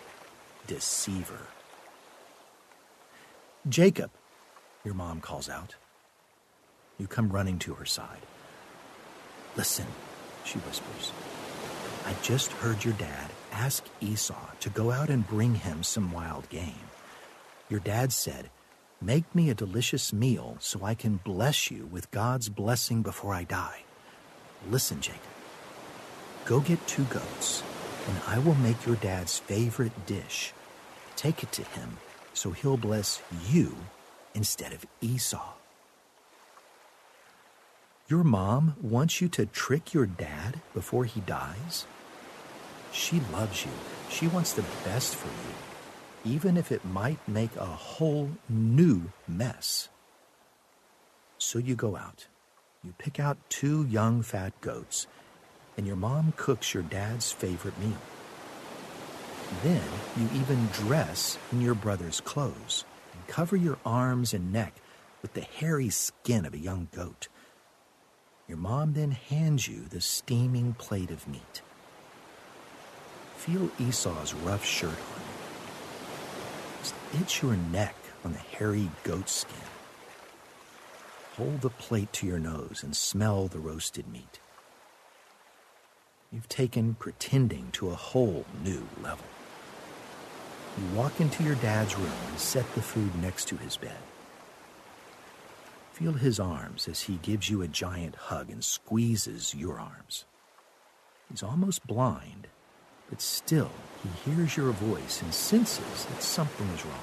deceiver? 0.68 1.48
Jacob, 3.68 4.10
your 4.84 4.94
mom 4.94 5.20
calls 5.20 5.48
out. 5.48 5.74
You 6.96 7.08
come 7.08 7.30
running 7.30 7.58
to 7.60 7.74
her 7.74 7.86
side. 7.86 8.22
Listen, 9.56 9.86
she 10.44 10.58
whispers. 10.60 11.10
I 12.06 12.14
just 12.22 12.52
heard 12.52 12.84
your 12.84 12.94
dad 12.94 13.30
ask 13.54 13.84
Esau 14.00 14.50
to 14.60 14.68
go 14.68 14.90
out 14.90 15.08
and 15.08 15.26
bring 15.26 15.54
him 15.54 15.82
some 15.82 16.12
wild 16.12 16.48
game. 16.48 16.88
Your 17.70 17.80
dad 17.80 18.12
said, 18.12 18.50
Make 19.00 19.34
me 19.34 19.50
a 19.50 19.54
delicious 19.54 20.12
meal 20.12 20.56
so 20.60 20.84
I 20.84 20.94
can 20.94 21.16
bless 21.24 21.70
you 21.70 21.86
with 21.86 22.10
God's 22.10 22.48
blessing 22.48 23.02
before 23.02 23.34
I 23.34 23.44
die. 23.44 23.84
Listen, 24.70 25.00
Jacob. 25.00 25.20
Go 26.44 26.60
get 26.60 26.86
two 26.86 27.04
goats, 27.04 27.62
and 28.08 28.18
I 28.26 28.38
will 28.38 28.54
make 28.56 28.86
your 28.86 28.96
dad's 28.96 29.38
favorite 29.38 30.06
dish. 30.06 30.52
Take 31.16 31.42
it 31.42 31.52
to 31.52 31.62
him 31.62 31.98
so 32.34 32.50
he'll 32.50 32.76
bless 32.76 33.22
you 33.48 33.76
instead 34.34 34.72
of 34.72 34.84
Esau. 35.00 35.54
Your 38.08 38.24
mom 38.24 38.76
wants 38.82 39.20
you 39.20 39.28
to 39.28 39.46
trick 39.46 39.94
your 39.94 40.06
dad 40.06 40.60
before 40.74 41.06
he 41.06 41.20
dies? 41.20 41.86
She 42.94 43.20
loves 43.32 43.64
you. 43.64 43.72
She 44.08 44.28
wants 44.28 44.52
the 44.52 44.64
best 44.84 45.16
for 45.16 45.26
you, 45.26 46.32
even 46.36 46.56
if 46.56 46.70
it 46.70 46.84
might 46.84 47.18
make 47.26 47.54
a 47.56 47.64
whole 47.64 48.30
new 48.48 49.10
mess. 49.26 49.88
So 51.36 51.58
you 51.58 51.74
go 51.74 51.96
out. 51.96 52.28
You 52.84 52.94
pick 52.96 53.18
out 53.18 53.36
two 53.48 53.84
young 53.86 54.22
fat 54.22 54.52
goats, 54.60 55.08
and 55.76 55.88
your 55.88 55.96
mom 55.96 56.34
cooks 56.36 56.72
your 56.72 56.84
dad's 56.84 57.32
favorite 57.32 57.78
meal. 57.80 58.00
Then 59.64 59.82
you 60.16 60.28
even 60.40 60.68
dress 60.72 61.36
in 61.50 61.60
your 61.60 61.74
brother's 61.74 62.20
clothes 62.20 62.84
and 63.12 63.26
cover 63.26 63.56
your 63.56 63.78
arms 63.84 64.32
and 64.32 64.52
neck 64.52 64.74
with 65.20 65.34
the 65.34 65.40
hairy 65.40 65.90
skin 65.90 66.46
of 66.46 66.54
a 66.54 66.58
young 66.58 66.86
goat. 66.94 67.26
Your 68.46 68.58
mom 68.58 68.92
then 68.92 69.10
hands 69.10 69.66
you 69.66 69.86
the 69.90 70.00
steaming 70.00 70.74
plate 70.74 71.10
of 71.10 71.26
meat. 71.26 71.62
Feel 73.44 73.68
Esau's 73.78 74.32
rough 74.32 74.64
shirt 74.64 74.88
on 74.88 75.22
you. 77.12 77.20
Itch 77.20 77.42
your 77.42 77.56
neck 77.56 77.94
on 78.24 78.32
the 78.32 78.38
hairy 78.38 78.88
goat 79.02 79.28
skin. 79.28 79.58
Hold 81.36 81.60
the 81.60 81.68
plate 81.68 82.10
to 82.14 82.26
your 82.26 82.38
nose 82.38 82.80
and 82.82 82.96
smell 82.96 83.46
the 83.46 83.58
roasted 83.58 84.08
meat. 84.10 84.40
You've 86.32 86.48
taken 86.48 86.94
pretending 86.94 87.68
to 87.72 87.90
a 87.90 87.94
whole 87.94 88.46
new 88.64 88.88
level. 89.02 89.26
You 90.78 90.96
walk 90.96 91.20
into 91.20 91.44
your 91.44 91.56
dad's 91.56 91.98
room 91.98 92.16
and 92.30 92.38
set 92.38 92.74
the 92.74 92.80
food 92.80 93.14
next 93.20 93.46
to 93.48 93.58
his 93.58 93.76
bed. 93.76 93.98
Feel 95.92 96.14
his 96.14 96.40
arms 96.40 96.88
as 96.88 97.02
he 97.02 97.16
gives 97.16 97.50
you 97.50 97.60
a 97.60 97.68
giant 97.68 98.16
hug 98.16 98.48
and 98.48 98.64
squeezes 98.64 99.54
your 99.54 99.78
arms. 99.78 100.24
He's 101.28 101.42
almost 101.42 101.86
blind, 101.86 102.48
but 103.08 103.20
still 103.20 103.70
he 104.02 104.30
hears 104.30 104.56
your 104.56 104.70
voice 104.72 105.22
and 105.22 105.32
senses 105.32 106.04
that 106.06 106.22
something 106.22 106.66
is 106.68 106.84
wrong. 106.84 106.94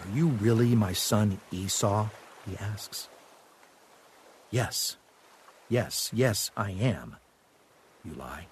Are 0.00 0.16
you 0.16 0.28
really 0.28 0.74
my 0.74 0.92
son 0.92 1.40
Esau? 1.50 2.08
he 2.48 2.56
asks. 2.56 3.08
Yes, 4.50 4.96
yes, 5.68 6.10
yes, 6.14 6.50
I 6.56 6.70
am. 6.70 7.16
You 8.04 8.14
lie. 8.14 8.46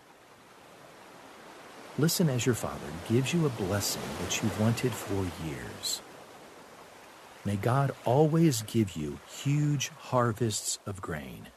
Listen 1.99 2.29
as 2.29 2.45
your 2.45 2.55
father 2.55 2.93
gives 3.09 3.33
you 3.33 3.47
a 3.47 3.51
blessing 3.51 4.03
that 4.21 4.43
you've 4.43 4.61
wanted 4.61 4.93
for 4.93 5.25
years. 5.47 6.03
May 7.47 7.57
God 7.57 7.95
always 8.05 8.63
give 8.63 8.97
you 8.97 9.19
huge 9.29 9.89
harvests 9.89 10.79
of 10.85 11.01
grain 11.01 11.49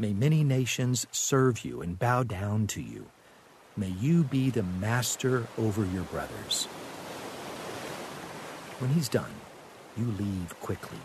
May 0.00 0.14
many 0.14 0.42
nations 0.42 1.06
serve 1.12 1.62
you 1.62 1.82
and 1.82 1.98
bow 1.98 2.22
down 2.22 2.66
to 2.68 2.80
you. 2.80 3.04
May 3.76 3.90
you 4.00 4.22
be 4.24 4.48
the 4.48 4.62
master 4.62 5.46
over 5.58 5.84
your 5.84 6.04
brothers. 6.04 6.64
When 8.78 8.92
he's 8.92 9.10
done, 9.10 9.34
you 9.98 10.06
leave 10.18 10.58
quickly, 10.60 10.96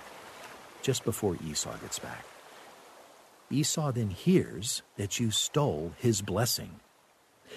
just 0.82 1.04
before 1.04 1.38
Esau 1.46 1.76
gets 1.80 2.00
back. 2.00 2.26
Esau 3.52 3.92
then 3.92 4.12
hears 4.12 4.82
that 4.96 5.20
you 5.20 5.30
stole 5.30 5.92
his 5.98 6.22
blessing. 6.22 6.80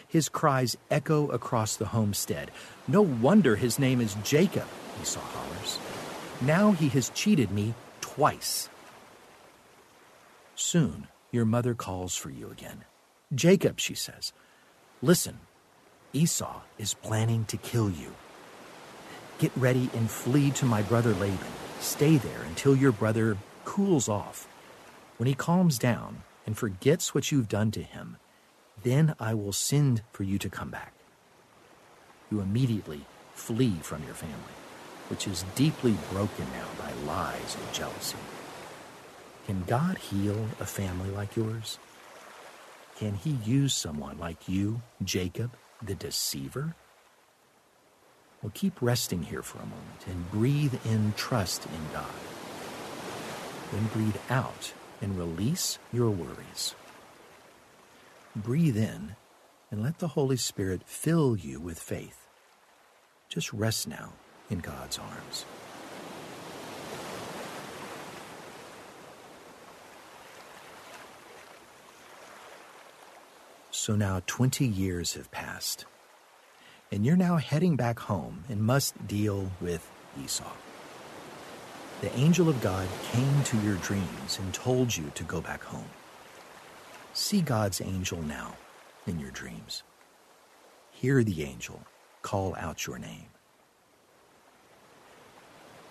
His 0.08 0.28
cries 0.28 0.76
echo 0.90 1.28
across 1.28 1.76
the 1.76 1.86
homestead. 1.86 2.50
No 2.88 3.02
wonder 3.02 3.54
his 3.54 3.78
name 3.78 4.00
is 4.00 4.16
Jacob, 4.24 4.66
Esau 5.00 5.20
hollers. 5.20 5.78
Now 6.40 6.72
he 6.72 6.88
has 6.88 7.10
cheated 7.10 7.52
me 7.52 7.74
twice. 8.00 8.68
Soon, 10.56 11.06
your 11.30 11.44
mother 11.44 11.74
calls 11.74 12.16
for 12.16 12.30
you 12.30 12.50
again. 12.50 12.84
Jacob, 13.34 13.78
she 13.78 13.94
says, 13.94 14.32
listen, 15.02 15.40
Esau 16.12 16.60
is 16.78 16.94
planning 16.94 17.44
to 17.46 17.56
kill 17.56 17.90
you. 17.90 18.14
Get 19.38 19.52
ready 19.56 19.90
and 19.94 20.10
flee 20.10 20.50
to 20.52 20.64
my 20.64 20.82
brother 20.82 21.12
Laban. 21.14 21.38
Stay 21.80 22.16
there 22.16 22.42
until 22.48 22.74
your 22.74 22.92
brother 22.92 23.36
cools 23.64 24.08
off. 24.08 24.48
When 25.18 25.26
he 25.26 25.34
calms 25.34 25.78
down 25.78 26.22
and 26.46 26.56
forgets 26.56 27.14
what 27.14 27.30
you've 27.30 27.48
done 27.48 27.70
to 27.72 27.82
him, 27.82 28.16
then 28.82 29.14
I 29.20 29.34
will 29.34 29.52
send 29.52 30.02
for 30.12 30.22
you 30.22 30.38
to 30.38 30.48
come 30.48 30.70
back. 30.70 30.94
You 32.30 32.40
immediately 32.40 33.02
flee 33.34 33.76
from 33.82 34.02
your 34.04 34.14
family, 34.14 34.56
which 35.08 35.26
is 35.26 35.44
deeply 35.54 35.96
broken 36.10 36.46
now 36.52 36.68
by 36.78 36.92
lies 37.06 37.56
and 37.62 37.74
jealousy. 37.74 38.16
Can 39.48 39.64
God 39.66 39.96
heal 39.96 40.36
a 40.60 40.66
family 40.66 41.08
like 41.08 41.34
yours? 41.34 41.78
Can 42.98 43.14
he 43.14 43.30
use 43.46 43.74
someone 43.74 44.18
like 44.18 44.46
you, 44.46 44.82
Jacob, 45.02 45.52
the 45.80 45.94
deceiver? 45.94 46.74
Well, 48.42 48.52
keep 48.54 48.82
resting 48.82 49.22
here 49.22 49.40
for 49.40 49.56
a 49.56 49.62
moment 49.62 50.06
and 50.06 50.30
breathe 50.30 50.74
in 50.84 51.14
trust 51.16 51.64
in 51.64 51.94
God. 51.94 52.12
Then 53.72 53.86
breathe 53.86 54.18
out 54.28 54.74
and 55.00 55.18
release 55.18 55.78
your 55.94 56.10
worries. 56.10 56.74
Breathe 58.36 58.76
in 58.76 59.16
and 59.70 59.82
let 59.82 59.98
the 59.98 60.08
Holy 60.08 60.36
Spirit 60.36 60.82
fill 60.84 61.38
you 61.38 61.58
with 61.58 61.80
faith. 61.80 62.26
Just 63.30 63.54
rest 63.54 63.88
now 63.88 64.12
in 64.50 64.58
God's 64.58 64.98
arms. 64.98 65.46
So 73.78 73.94
now 73.94 74.22
20 74.26 74.66
years 74.66 75.14
have 75.14 75.30
passed 75.30 75.84
and 76.90 77.06
you're 77.06 77.16
now 77.16 77.36
heading 77.36 77.76
back 77.76 78.00
home 78.00 78.42
and 78.48 78.60
must 78.60 79.06
deal 79.06 79.52
with 79.60 79.88
Esau. 80.22 80.50
The 82.00 82.12
angel 82.18 82.48
of 82.48 82.60
God 82.60 82.88
came 83.12 83.44
to 83.44 83.56
your 83.60 83.76
dreams 83.76 84.36
and 84.40 84.52
told 84.52 84.96
you 84.96 85.12
to 85.14 85.22
go 85.22 85.40
back 85.40 85.62
home. 85.62 85.88
See 87.12 87.40
God's 87.40 87.80
angel 87.80 88.20
now 88.20 88.56
in 89.06 89.20
your 89.20 89.30
dreams. 89.30 89.84
Hear 90.90 91.22
the 91.22 91.44
angel 91.44 91.80
call 92.22 92.56
out 92.56 92.84
your 92.84 92.98
name. 92.98 93.28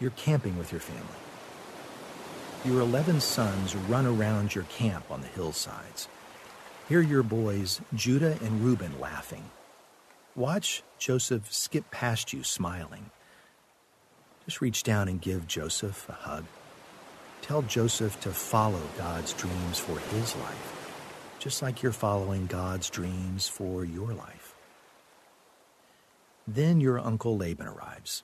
You're 0.01 0.11
camping 0.11 0.57
with 0.57 0.73
your 0.73 0.81
family. 0.81 1.21
Your 2.65 2.81
11 2.81 3.21
sons 3.21 3.77
run 3.77 4.05
around 4.05 4.53
your 4.53 4.65
camp 4.65 5.09
on 5.09 5.21
the 5.21 5.27
hillsides. 5.27 6.09
Hear 6.89 7.01
your 7.01 7.23
boys, 7.23 7.81
Judah 7.93 8.37
and 8.41 8.61
Reuben, 8.63 8.99
laughing 8.99 9.43
Watch 10.37 10.83
Joseph 10.99 11.51
skip 11.51 11.89
past 11.89 12.31
you 12.31 12.43
smiling. 12.43 13.09
Just 14.45 14.61
reach 14.61 14.83
down 14.83 15.07
and 15.07 15.19
give 15.19 15.47
Joseph 15.47 16.07
a 16.07 16.13
hug. 16.13 16.45
Tell 17.41 17.63
Joseph 17.63 18.19
to 18.21 18.29
follow 18.29 18.81
God's 18.99 19.33
dreams 19.33 19.79
for 19.79 19.97
his 20.15 20.35
life, 20.35 20.91
just 21.39 21.63
like 21.63 21.81
you're 21.81 21.91
following 21.91 22.45
God's 22.45 22.89
dreams 22.89 23.47
for 23.47 23.83
your 23.83 24.13
life. 24.13 24.53
Then 26.47 26.79
your 26.79 26.99
uncle 26.99 27.35
Laban 27.35 27.67
arrives. 27.67 28.21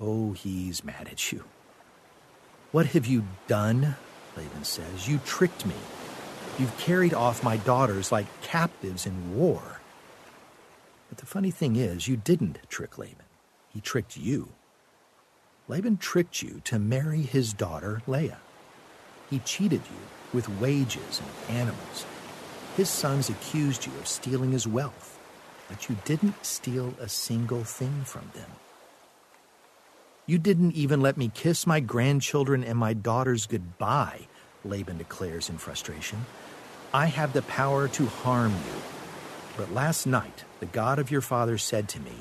Oh, 0.00 0.32
he's 0.32 0.82
mad 0.82 1.08
at 1.10 1.30
you. 1.30 1.44
What 2.72 2.86
have 2.86 3.06
you 3.06 3.24
done? 3.48 3.96
Laban 4.34 4.64
says. 4.64 5.06
You 5.06 5.20
tricked 5.26 5.66
me. 5.66 5.74
You've 6.60 6.76
carried 6.76 7.14
off 7.14 7.42
my 7.42 7.56
daughters 7.56 8.12
like 8.12 8.26
captives 8.42 9.06
in 9.06 9.34
war. 9.34 9.80
But 11.08 11.16
the 11.16 11.24
funny 11.24 11.50
thing 11.50 11.76
is, 11.76 12.06
you 12.06 12.18
didn't 12.18 12.58
trick 12.68 12.98
Laban. 12.98 13.24
He 13.72 13.80
tricked 13.80 14.18
you. 14.18 14.50
Laban 15.68 15.96
tricked 15.96 16.42
you 16.42 16.60
to 16.64 16.78
marry 16.78 17.22
his 17.22 17.54
daughter, 17.54 18.02
Leah. 18.06 18.40
He 19.30 19.38
cheated 19.38 19.80
you 19.90 20.00
with 20.34 20.60
wages 20.60 21.22
and 21.48 21.58
animals. 21.60 22.04
His 22.76 22.90
sons 22.90 23.30
accused 23.30 23.86
you 23.86 23.92
of 23.94 24.06
stealing 24.06 24.52
his 24.52 24.66
wealth, 24.66 25.18
but 25.66 25.88
you 25.88 25.96
didn't 26.04 26.44
steal 26.44 26.92
a 27.00 27.08
single 27.08 27.64
thing 27.64 28.02
from 28.04 28.30
them. 28.34 28.50
You 30.26 30.36
didn't 30.36 30.74
even 30.74 31.00
let 31.00 31.16
me 31.16 31.30
kiss 31.32 31.66
my 31.66 31.80
grandchildren 31.80 32.62
and 32.62 32.76
my 32.76 32.92
daughters 32.92 33.46
goodbye, 33.46 34.26
Laban 34.62 34.98
declares 34.98 35.48
in 35.48 35.56
frustration. 35.56 36.26
I 36.92 37.06
have 37.06 37.32
the 37.32 37.42
power 37.42 37.88
to 37.88 38.06
harm 38.06 38.52
you 38.52 38.80
but 39.60 39.74
last 39.74 40.06
night 40.06 40.44
the 40.58 40.64
God 40.64 40.98
of 40.98 41.10
your 41.10 41.20
father 41.20 41.58
said 41.58 41.86
to 41.90 42.00
me, 42.00 42.14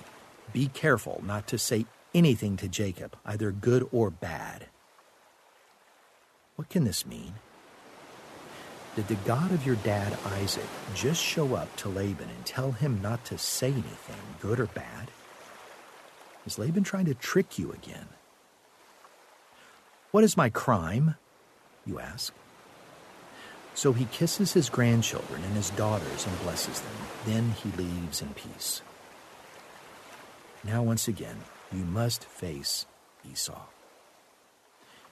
Be 0.52 0.68
careful 0.68 1.22
not 1.26 1.48
to 1.48 1.58
say 1.58 1.86
anything 2.14 2.58
to 2.58 2.68
Jacob, 2.68 3.16
either 3.26 3.50
good 3.54 3.88
or 3.94 4.10
bad. 4.10 4.66
What 6.58 6.68
can 6.68 6.84
this 6.84 7.06
mean? 7.06 7.36
Did 8.98 9.08
the 9.08 9.16
God 9.16 9.54
of 9.54 9.66
your 9.66 9.78
dad 9.78 10.18
Isaac 10.34 10.68
just 10.94 11.24
show 11.24 11.56
up 11.56 11.74
to 11.78 11.88
Laban 11.88 12.28
and 12.28 12.46
tell 12.46 12.74
him 12.74 13.02
not 13.02 13.24
to 13.26 13.38
say 13.38 13.72
anything, 13.72 14.20
good 14.41 14.60
or 14.60 14.66
bad? 14.66 15.10
Is 16.46 16.60
Laban 16.60 16.84
trying 16.84 17.06
to 17.06 17.14
trick 17.14 17.58
you 17.58 17.72
again? 17.72 18.08
What 20.12 20.26
is 20.26 20.36
my 20.36 20.50
crime? 20.50 21.16
You 21.86 22.00
ask. 22.00 22.34
So 23.80 23.93
he 23.93 24.10
kisses 24.11 24.51
his 24.51 24.69
grandchildren 24.69 25.41
and 25.41 25.56
his 25.56 25.69
daughters 25.69 26.27
and 26.27 26.41
blesses 26.41 26.81
them. 26.81 26.91
Then 27.26 27.51
he 27.51 27.72
leaves 27.81 28.22
in 28.22 28.27
peace. 28.34 28.81
Now, 30.65 30.84
once 30.84 31.07
again, 31.07 31.38
you 31.72 31.85
must 31.85 32.26
face 32.26 32.85
Esau. 33.31 33.61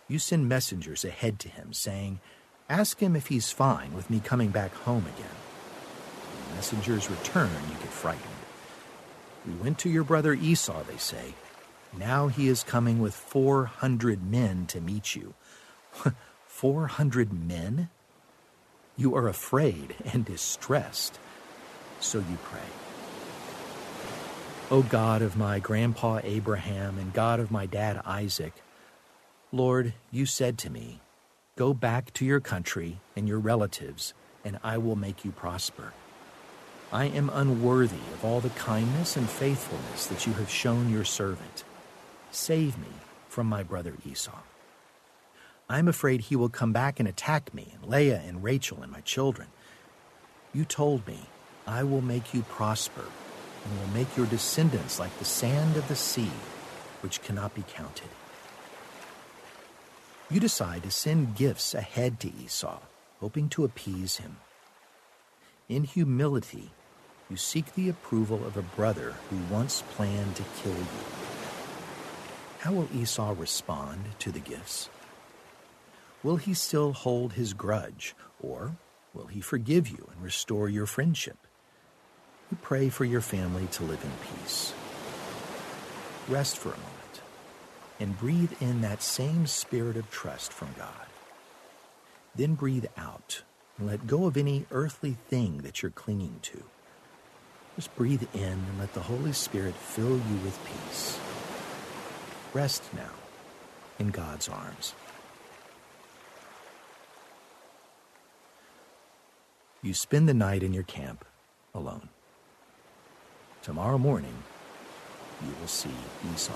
You 0.09 0.19
send 0.19 0.49
messengers 0.49 1.05
ahead 1.05 1.39
to 1.39 1.47
him, 1.47 1.71
saying, 1.71 2.19
Ask 2.69 2.99
him 2.99 3.15
if 3.15 3.27
he's 3.27 3.53
fine 3.53 3.93
with 3.93 4.09
me 4.09 4.19
coming 4.19 4.49
back 4.49 4.73
home 4.73 5.05
again. 5.15 5.37
When 6.33 6.49
the 6.49 6.55
messengers 6.55 7.09
return, 7.09 7.49
you 7.69 7.75
get 7.75 7.87
frightened. 7.87 8.25
We 9.47 9.53
went 9.53 9.79
to 9.79 9.89
your 9.89 10.03
brother 10.03 10.33
Esau, 10.33 10.83
they 10.83 10.97
say. 10.97 11.35
Now 11.97 12.27
he 12.27 12.49
is 12.49 12.63
coming 12.63 12.99
with 12.99 13.15
400 13.15 14.29
men 14.29 14.65
to 14.65 14.81
meet 14.81 15.15
you. 15.15 15.35
400 16.47 17.31
men? 17.31 17.87
You 18.97 19.15
are 19.15 19.27
afraid 19.27 19.95
and 20.11 20.25
distressed, 20.25 21.19
so 21.99 22.17
you 22.17 22.37
pray. 22.43 22.59
O 24.71 24.81
God 24.81 25.21
of 25.21 25.37
my 25.37 25.59
grandpa 25.59 26.19
Abraham 26.23 26.97
and 26.97 27.13
God 27.13 27.39
of 27.39 27.51
my 27.51 27.67
dad 27.67 28.01
Isaac, 28.05 28.53
Lord, 29.51 29.93
you 30.11 30.25
said 30.25 30.57
to 30.59 30.71
me, 30.71 30.99
Go 31.55 31.73
back 31.75 32.11
to 32.15 32.25
your 32.25 32.39
country 32.39 32.99
and 33.15 33.27
your 33.27 33.39
relatives, 33.39 34.15
and 34.43 34.59
I 34.63 34.77
will 34.77 34.95
make 34.95 35.23
you 35.23 35.31
prosper. 35.31 35.93
I 36.91 37.05
am 37.05 37.29
unworthy 37.31 37.95
of 38.13 38.25
all 38.25 38.39
the 38.39 38.49
kindness 38.49 39.15
and 39.15 39.29
faithfulness 39.29 40.07
that 40.07 40.25
you 40.25 40.33
have 40.33 40.49
shown 40.49 40.91
your 40.91 41.05
servant. 41.05 41.63
Save 42.31 42.77
me 42.77 42.87
from 43.29 43.47
my 43.47 43.61
brother 43.61 43.93
Esau. 44.05 44.39
I'm 45.69 45.89
afraid 45.89 46.21
he 46.21 46.37
will 46.37 46.49
come 46.49 46.71
back 46.71 46.99
and 46.99 47.09
attack 47.09 47.53
me, 47.53 47.73
and 47.73 47.91
Leah 47.91 48.21
and 48.25 48.41
Rachel 48.41 48.81
and 48.81 48.91
my 48.91 49.01
children. 49.01 49.49
You 50.53 50.63
told 50.63 51.05
me, 51.05 51.19
I 51.65 51.83
will 51.83 52.01
make 52.01 52.33
you 52.33 52.43
prosper, 52.43 53.03
and 53.65 53.79
will 53.79 53.93
make 53.93 54.15
your 54.15 54.27
descendants 54.27 54.97
like 54.97 55.17
the 55.19 55.25
sand 55.25 55.75
of 55.75 55.87
the 55.89 55.95
sea, 55.95 56.31
which 57.01 57.21
cannot 57.21 57.53
be 57.53 57.65
counted. 57.67 58.07
You 60.29 60.39
decide 60.39 60.83
to 60.83 60.91
send 60.91 61.35
gifts 61.35 61.73
ahead 61.73 62.21
to 62.21 62.31
Esau, 62.43 62.79
hoping 63.19 63.49
to 63.49 63.65
appease 63.65 64.17
him. 64.17 64.37
In 65.67 65.83
humility, 65.83 66.71
you 67.29 67.35
seek 67.35 67.75
the 67.75 67.89
approval 67.89 68.45
of 68.45 68.55
a 68.55 68.61
brother 68.61 69.15
who 69.29 69.53
once 69.53 69.83
planned 69.91 70.37
to 70.37 70.43
kill 70.61 70.73
you. 70.73 71.03
How 72.59 72.71
will 72.71 72.87
Esau 72.95 73.35
respond 73.37 74.05
to 74.19 74.31
the 74.31 74.39
gifts? 74.39 74.89
Will 76.23 76.37
he 76.37 76.53
still 76.53 76.93
hold 76.93 77.33
his 77.33 77.53
grudge, 77.53 78.15
or 78.41 78.75
will 79.13 79.27
he 79.27 79.39
forgive 79.39 79.87
you 79.87 80.09
and 80.11 80.23
restore 80.23 80.67
your 80.67 80.85
friendship? 80.85 81.37
You 82.51 82.57
pray 82.61 82.89
for 82.89 83.05
your 83.05 83.21
family 83.21 83.67
to 83.73 83.83
live 83.83 84.03
in 84.03 84.11
peace. 84.39 84.73
Rest 86.27 86.57
for 86.57 86.69
a 86.69 86.71
moment 86.71 87.21
and 87.99 88.19
breathe 88.19 88.53
in 88.61 88.81
that 88.81 89.01
same 89.01 89.47
spirit 89.47 89.97
of 89.97 90.09
trust 90.11 90.53
from 90.53 90.69
God. 90.77 91.07
Then 92.35 92.55
breathe 92.55 92.85
out 92.97 93.43
and 93.77 93.87
let 93.87 94.07
go 94.07 94.25
of 94.25 94.37
any 94.37 94.65
earthly 94.71 95.17
thing 95.29 95.59
that 95.59 95.81
you're 95.81 95.91
clinging 95.91 96.39
to. 96.43 96.63
Just 97.75 97.95
breathe 97.95 98.23
in 98.33 98.41
and 98.41 98.79
let 98.79 98.93
the 98.93 99.01
Holy 99.01 99.33
Spirit 99.33 99.75
fill 99.75 100.15
you 100.17 100.37
with 100.43 100.59
peace. 100.65 101.19
Rest 102.53 102.83
now 102.93 103.11
in 103.99 104.09
God's 104.09 104.49
arms. 104.49 104.93
You 109.83 109.93
spend 109.93 110.27
the 110.27 110.33
night 110.33 110.63
in 110.63 110.73
your 110.73 110.83
camp 110.83 111.23
alone. 111.73 112.09
Tomorrow 113.61 113.99
morning, 113.99 114.33
you 115.45 115.53
will 115.59 115.67
see 115.67 115.91
Esau. 116.33 116.53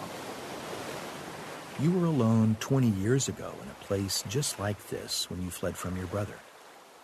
You 1.79 1.91
were 1.91 2.05
alone 2.05 2.57
20 2.59 2.87
years 2.87 3.27
ago 3.27 3.53
in 3.61 3.69
a 3.69 3.85
place 3.85 4.23
just 4.27 4.59
like 4.59 4.87
this 4.87 5.29
when 5.29 5.41
you 5.43 5.51
fled 5.51 5.77
from 5.77 5.97
your 5.97 6.07
brother. 6.07 6.33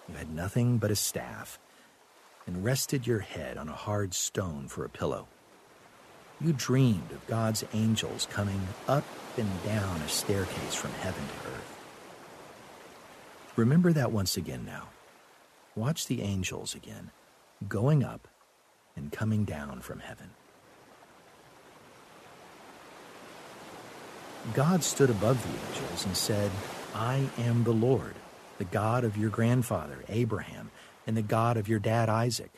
You 0.09 0.15
had 0.15 0.33
nothing 0.33 0.79
but 0.79 0.91
a 0.91 0.95
staff 0.95 1.59
and 2.47 2.63
rested 2.63 3.05
your 3.05 3.19
head 3.19 3.57
on 3.57 3.69
a 3.69 3.73
hard 3.73 4.13
stone 4.15 4.67
for 4.67 4.85
a 4.85 4.89
pillow. 4.89 5.27
You 6.41 6.53
dreamed 6.53 7.11
of 7.11 7.27
God's 7.27 7.63
angels 7.73 8.27
coming 8.31 8.61
up 8.87 9.03
and 9.37 9.49
down 9.63 10.01
a 10.01 10.09
staircase 10.09 10.73
from 10.73 10.91
heaven 10.93 11.23
to 11.27 11.49
earth. 11.49 11.77
Remember 13.55 13.93
that 13.93 14.11
once 14.11 14.35
again 14.37 14.65
now. 14.65 14.89
Watch 15.77 16.07
the 16.07 16.23
angels 16.23 16.73
again, 16.73 17.11
going 17.69 18.03
up 18.03 18.27
and 18.95 19.11
coming 19.11 19.45
down 19.45 19.81
from 19.81 19.99
heaven. 19.99 20.31
God 24.55 24.83
stood 24.83 25.11
above 25.11 25.43
the 25.43 25.49
angels 25.49 26.03
and 26.03 26.17
said, 26.17 26.49
I 26.95 27.29
am 27.37 27.63
the 27.63 27.73
Lord, 27.73 28.15
the 28.57 28.63
God 28.63 29.03
of 29.03 29.17
your 29.17 29.29
grandfather 29.29 30.03
Abraham, 30.09 30.71
and 31.05 31.15
the 31.15 31.21
God 31.21 31.57
of 31.57 31.69
your 31.69 31.77
dad 31.77 32.09
Isaac. 32.09 32.53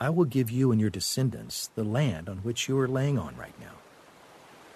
I 0.00 0.10
will 0.10 0.24
give 0.24 0.52
you 0.52 0.70
and 0.70 0.80
your 0.80 0.88
descendants 0.88 1.70
the 1.74 1.82
land 1.82 2.28
on 2.28 2.38
which 2.38 2.68
you 2.68 2.78
are 2.78 2.86
laying 2.86 3.18
on 3.18 3.36
right 3.36 3.58
now. 3.58 3.74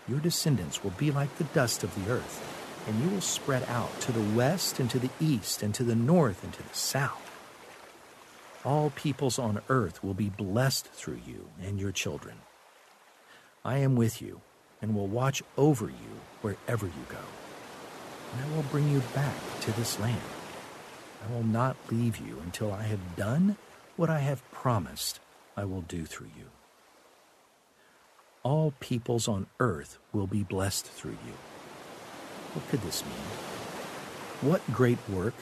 Your 0.08 0.18
descendants 0.18 0.82
will 0.82 0.90
be 0.90 1.12
like 1.12 1.36
the 1.36 1.44
dust 1.44 1.84
of 1.84 1.94
the 1.94 2.10
earth, 2.10 2.84
and 2.88 3.00
you 3.00 3.10
will 3.10 3.20
spread 3.20 3.62
out 3.68 4.00
to 4.00 4.10
the 4.10 4.36
west 4.36 4.80
and 4.80 4.90
to 4.90 4.98
the 4.98 5.10
east 5.20 5.62
and 5.62 5.72
to 5.76 5.84
the 5.84 5.94
north 5.94 6.42
and 6.42 6.52
to 6.52 6.62
the 6.64 6.74
south. 6.74 7.23
All 8.64 8.90
peoples 8.90 9.38
on 9.38 9.60
earth 9.68 10.02
will 10.02 10.14
be 10.14 10.30
blessed 10.30 10.86
through 10.86 11.20
you 11.26 11.48
and 11.62 11.78
your 11.78 11.92
children. 11.92 12.36
I 13.62 13.78
am 13.78 13.94
with 13.94 14.22
you 14.22 14.40
and 14.80 14.94
will 14.94 15.06
watch 15.06 15.42
over 15.58 15.86
you 15.86 16.20
wherever 16.40 16.86
you 16.86 17.04
go. 17.08 17.18
And 18.32 18.44
I 18.44 18.56
will 18.56 18.62
bring 18.64 18.90
you 18.90 19.00
back 19.14 19.34
to 19.62 19.72
this 19.72 20.00
land. 20.00 20.20
I 21.26 21.32
will 21.32 21.44
not 21.44 21.76
leave 21.90 22.16
you 22.16 22.38
until 22.42 22.72
I 22.72 22.82
have 22.84 23.16
done 23.16 23.56
what 23.96 24.10
I 24.10 24.20
have 24.20 24.50
promised 24.50 25.20
I 25.56 25.64
will 25.64 25.82
do 25.82 26.04
through 26.04 26.30
you. 26.36 26.46
All 28.42 28.74
peoples 28.80 29.28
on 29.28 29.46
earth 29.60 29.98
will 30.12 30.26
be 30.26 30.42
blessed 30.42 30.86
through 30.86 31.18
you. 31.26 31.34
What 32.54 32.68
could 32.68 32.82
this 32.82 33.04
mean? 33.04 34.50
What 34.50 34.60
great 34.72 34.98
work 35.08 35.34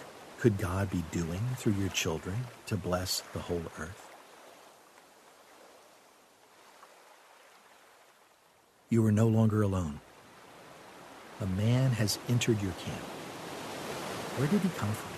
could 0.43 0.59
God 0.59 0.91
be 0.91 1.05
doing 1.13 1.41
through 1.57 1.75
your 1.75 1.89
children 1.91 2.35
to 2.67 2.77
bless 2.77 3.21
the 3.33 3.39
whole 3.39 3.63
earth? 3.79 4.11
You 8.91 9.07
are 9.07 9.13
no 9.13 9.29
longer 9.29 9.63
alone. 9.63 10.01
A 11.41 11.47
man 11.47 11.93
has 11.93 12.19
entered 12.29 12.61
your 12.61 12.73
camp. 12.73 13.05
Where 14.37 14.49
did 14.49 14.63
he 14.63 14.69
come 14.71 14.91
from? 14.91 15.13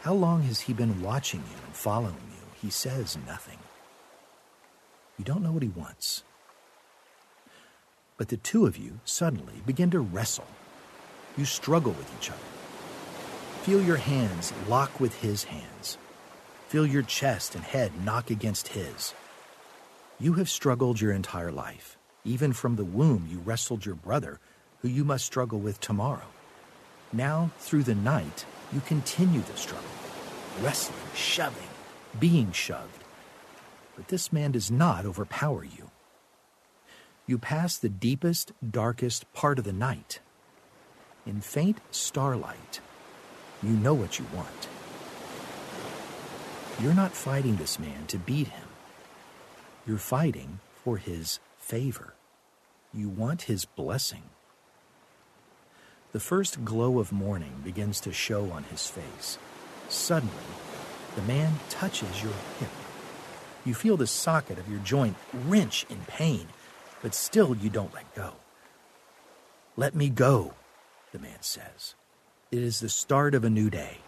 How 0.00 0.14
long 0.14 0.40
has 0.44 0.60
he 0.60 0.72
been 0.72 1.02
watching 1.02 1.40
you 1.40 1.56
and 1.66 1.76
following 1.76 2.14
you? 2.14 2.46
He 2.62 2.70
says 2.70 3.18
nothing. 3.26 3.58
You 5.18 5.24
don't 5.26 5.42
know 5.42 5.52
what 5.52 5.62
he 5.62 5.68
wants. 5.68 6.22
But 8.16 8.28
the 8.28 8.38
two 8.38 8.64
of 8.64 8.78
you 8.78 9.00
suddenly 9.04 9.60
begin 9.66 9.90
to 9.90 10.00
wrestle. 10.00 10.48
You 11.36 11.44
struggle 11.44 11.92
with 11.92 12.10
each 12.18 12.30
other. 12.30 12.57
Feel 13.62 13.82
your 13.82 13.96
hands 13.96 14.52
lock 14.66 14.98
with 14.98 15.20
his 15.20 15.44
hands. 15.44 15.98
Feel 16.68 16.86
your 16.86 17.02
chest 17.02 17.54
and 17.54 17.64
head 17.64 17.92
knock 18.04 18.30
against 18.30 18.68
his. 18.68 19.12
You 20.18 20.34
have 20.34 20.48
struggled 20.48 21.00
your 21.00 21.12
entire 21.12 21.52
life. 21.52 21.96
Even 22.24 22.52
from 22.52 22.76
the 22.76 22.84
womb, 22.84 23.28
you 23.30 23.38
wrestled 23.38 23.84
your 23.84 23.94
brother, 23.94 24.40
who 24.80 24.88
you 24.88 25.04
must 25.04 25.24
struggle 25.24 25.58
with 25.58 25.80
tomorrow. 25.80 26.26
Now, 27.12 27.50
through 27.58 27.84
the 27.84 27.94
night, 27.94 28.44
you 28.72 28.80
continue 28.80 29.40
the 29.40 29.56
struggle, 29.56 29.88
wrestling, 30.62 30.98
shoving, 31.14 31.68
being 32.18 32.52
shoved. 32.52 33.04
But 33.96 34.08
this 34.08 34.32
man 34.32 34.52
does 34.52 34.70
not 34.70 35.04
overpower 35.04 35.64
you. 35.64 35.90
You 37.26 37.38
pass 37.38 37.76
the 37.76 37.88
deepest, 37.88 38.52
darkest 38.68 39.30
part 39.34 39.58
of 39.58 39.64
the 39.64 39.72
night. 39.72 40.20
In 41.26 41.40
faint 41.40 41.78
starlight, 41.90 42.80
you 43.62 43.70
know 43.70 43.94
what 43.94 44.18
you 44.18 44.26
want. 44.34 44.68
You're 46.80 46.94
not 46.94 47.12
fighting 47.12 47.56
this 47.56 47.78
man 47.78 48.06
to 48.06 48.18
beat 48.18 48.48
him. 48.48 48.68
You're 49.86 49.98
fighting 49.98 50.60
for 50.84 50.96
his 50.96 51.40
favor. 51.58 52.14
You 52.94 53.08
want 53.08 53.42
his 53.42 53.64
blessing. 53.64 54.22
The 56.12 56.20
first 56.20 56.64
glow 56.64 57.00
of 57.00 57.12
morning 57.12 57.60
begins 57.64 58.00
to 58.00 58.12
show 58.12 58.50
on 58.50 58.64
his 58.64 58.86
face. 58.86 59.38
Suddenly, 59.88 60.32
the 61.16 61.22
man 61.22 61.54
touches 61.68 62.22
your 62.22 62.32
hip. 62.58 62.70
You 63.64 63.74
feel 63.74 63.96
the 63.96 64.06
socket 64.06 64.58
of 64.58 64.70
your 64.70 64.80
joint 64.80 65.16
wrench 65.34 65.84
in 65.90 65.98
pain, 66.06 66.46
but 67.02 67.14
still 67.14 67.56
you 67.56 67.70
don't 67.70 67.92
let 67.92 68.14
go. 68.14 68.34
Let 69.76 69.94
me 69.94 70.08
go, 70.08 70.54
the 71.12 71.18
man 71.18 71.42
says. 71.42 71.94
It 72.50 72.62
is 72.62 72.80
the 72.80 72.88
start 72.88 73.34
of 73.34 73.44
a 73.44 73.50
new 73.50 73.70
day. 73.70 73.98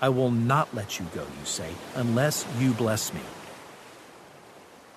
I 0.00 0.08
will 0.08 0.30
not 0.30 0.74
let 0.74 0.98
you 0.98 1.06
go, 1.14 1.22
you 1.22 1.44
say, 1.44 1.70
unless 1.94 2.46
you 2.58 2.72
bless 2.72 3.12
me. 3.12 3.20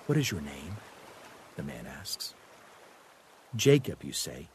What 0.06 0.18
is 0.18 0.30
your 0.30 0.40
name? 0.40 0.76
the 1.56 1.62
man 1.62 1.86
asks. 1.86 2.34
Jacob, 3.56 4.02
you 4.02 4.12
say. 4.12 4.48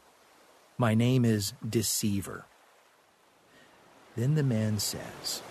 My 0.78 0.94
name 0.94 1.24
is 1.24 1.52
Deceiver. 1.68 2.46
Then 4.16 4.34
the 4.34 4.42
man 4.42 4.78
says, 4.78 5.42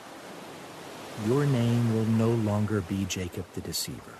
Your 1.27 1.45
name 1.45 1.93
will 1.93 2.05
no 2.05 2.29
longer 2.29 2.81
be 2.81 3.05
Jacob 3.05 3.45
the 3.53 3.61
Deceiver. 3.61 4.17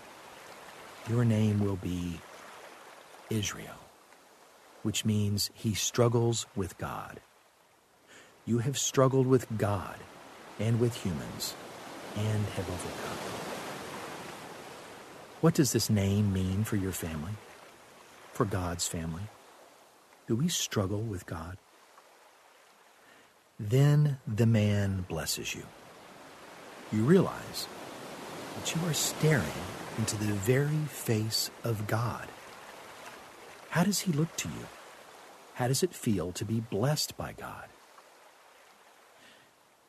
Your 1.10 1.26
name 1.26 1.60
will 1.60 1.76
be 1.76 2.20
Israel, 3.30 3.80
which 4.84 5.06
means 5.06 5.50
he 5.54 5.74
struggles 5.74 6.46
with 6.56 6.78
God. 6.78 7.20
You 8.50 8.58
have 8.58 8.80
struggled 8.80 9.28
with 9.28 9.46
God 9.60 9.96
and 10.60 10.80
with 10.80 10.96
humans 10.96 11.54
and 12.16 12.44
have 12.56 12.68
overcome. 12.68 13.18
What 15.42 15.54
does 15.54 15.72
this 15.72 15.88
name 15.88 16.34
mean 16.34 16.64
for 16.64 16.76
your 16.76 16.92
family? 16.92 17.34
For 18.34 18.46
God's 18.46 18.88
family? 18.88 19.22
Do 20.28 20.36
we 20.36 20.48
struggle 20.48 21.02
with 21.02 21.28
God? 21.28 21.60
Then 23.60 24.18
the 24.26 24.48
man 24.48 25.06
blesses 25.08 25.54
you. 25.54 25.66
You 26.92 27.04
realize 27.04 27.68
that 28.56 28.74
you 28.74 28.82
are 28.90 28.96
staring 28.96 29.46
into 30.00 30.18
the 30.18 30.34
very 30.34 30.86
face 30.88 31.52
of 31.64 31.86
God. 31.86 32.28
How 33.70 33.84
does 33.84 34.00
he 34.00 34.12
look 34.12 34.36
to 34.38 34.48
you? 34.48 34.66
How 35.54 35.68
does 35.68 35.84
it 35.84 35.94
feel 35.94 36.32
to 36.32 36.44
be 36.44 36.60
blessed 36.62 37.16
by 37.16 37.34
God? 37.34 37.66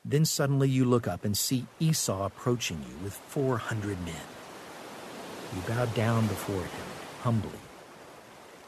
Then 0.05 0.25
suddenly 0.25 0.69
you 0.69 0.85
look 0.85 1.07
up 1.07 1.25
and 1.25 1.37
see 1.37 1.67
Esau 1.79 2.25
approaching 2.25 2.85
you 2.89 2.97
with 3.05 3.15
400 3.15 4.03
men. 4.05 4.15
You 5.55 5.63
bow 5.69 5.85
down 5.87 6.27
before 6.27 6.63
him 6.63 6.87
humbly. 7.21 7.59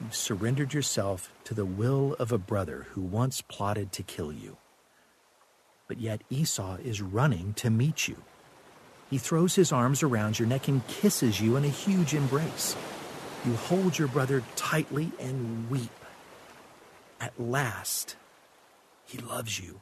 You've 0.01 0.15
surrendered 0.15 0.75
yourself 0.75 1.33
to 1.45 1.55
the 1.55 1.65
will 1.65 2.17
of 2.19 2.33
a 2.33 2.39
brother 2.39 2.87
who 2.91 3.01
once 3.01 3.41
plotted 3.41 3.93
to 3.93 4.03
kill 4.03 4.33
you. 4.33 4.57
But 5.89 6.01
yet 6.01 6.23
Esau 6.29 6.77
is 6.83 7.01
running 7.01 7.55
to 7.55 7.71
meet 7.71 8.09
you. 8.09 8.17
He 9.11 9.19
throws 9.19 9.55
his 9.55 9.73
arms 9.73 10.03
around 10.03 10.39
your 10.39 10.49
neck 10.49 10.69
and 10.69 10.87
kisses 10.87 11.41
you 11.41 11.57
in 11.57 11.65
a 11.65 11.69
huge 11.69 12.15
embrace. 12.15 12.77
You 13.45 13.55
hold 13.55 13.99
your 13.99 14.09
brother 14.09 14.43
tightly 14.57 15.13
and 15.21 15.71
weep. 15.71 15.91
At 17.21 17.39
last, 17.39 18.17
he 19.05 19.19
loves 19.19 19.61
you, 19.61 19.81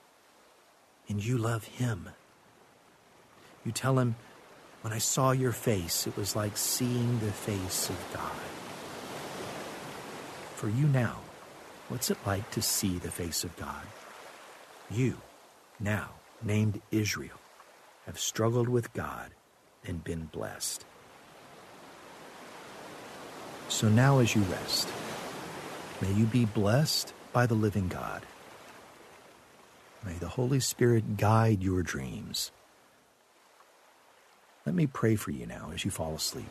and 1.11 1.23
you 1.23 1.37
love 1.37 1.65
him. 1.65 2.09
You 3.67 3.73
tell 3.73 3.99
him, 3.99 4.15
when 4.83 4.93
I 4.93 4.99
saw 4.99 5.33
your 5.33 5.53
face, 5.53 6.07
it 6.07 6.17
was 6.17 6.37
like 6.37 6.57
seeing 6.57 7.19
the 7.19 7.33
face 7.33 7.91
of 7.91 7.99
God. 8.15 8.31
For 10.55 10.71
you 10.71 10.87
now, 10.87 11.17
what's 11.89 12.11
it 12.11 12.17
like 12.25 12.51
to 12.53 12.63
see 12.63 12.99
the 12.99 13.11
face 13.11 13.45
of 13.45 13.55
God? 13.57 13.83
You, 14.89 15.19
now 15.81 16.11
named 16.43 16.81
Israel, 16.91 17.41
have 18.07 18.19
struggled 18.19 18.69
with 18.69 18.93
God 18.95 19.33
and 19.85 20.05
been 20.05 20.27
blessed. 20.27 20.85
So 23.69 23.89
now, 23.89 24.21
as 24.21 24.35
you 24.35 24.43
rest, 24.43 24.89
may 26.01 26.13
you 26.13 26.25
be 26.25 26.45
blessed 26.45 27.13
by 27.33 27.47
the 27.47 27.55
living 27.55 27.89
God. 27.89 28.25
May 30.05 30.15
the 30.15 30.29
Holy 30.29 30.61
Spirit 30.61 31.17
guide 31.17 31.63
your 31.63 31.83
dreams 31.83 32.53
let 34.67 34.75
me 34.75 34.87
pray 34.87 35.17
for 35.17 35.31
you 35.31 35.47
now 35.47 35.71
as 35.75 35.85
you 35.85 35.91
fall 35.91 36.15
asleep. 36.15 36.49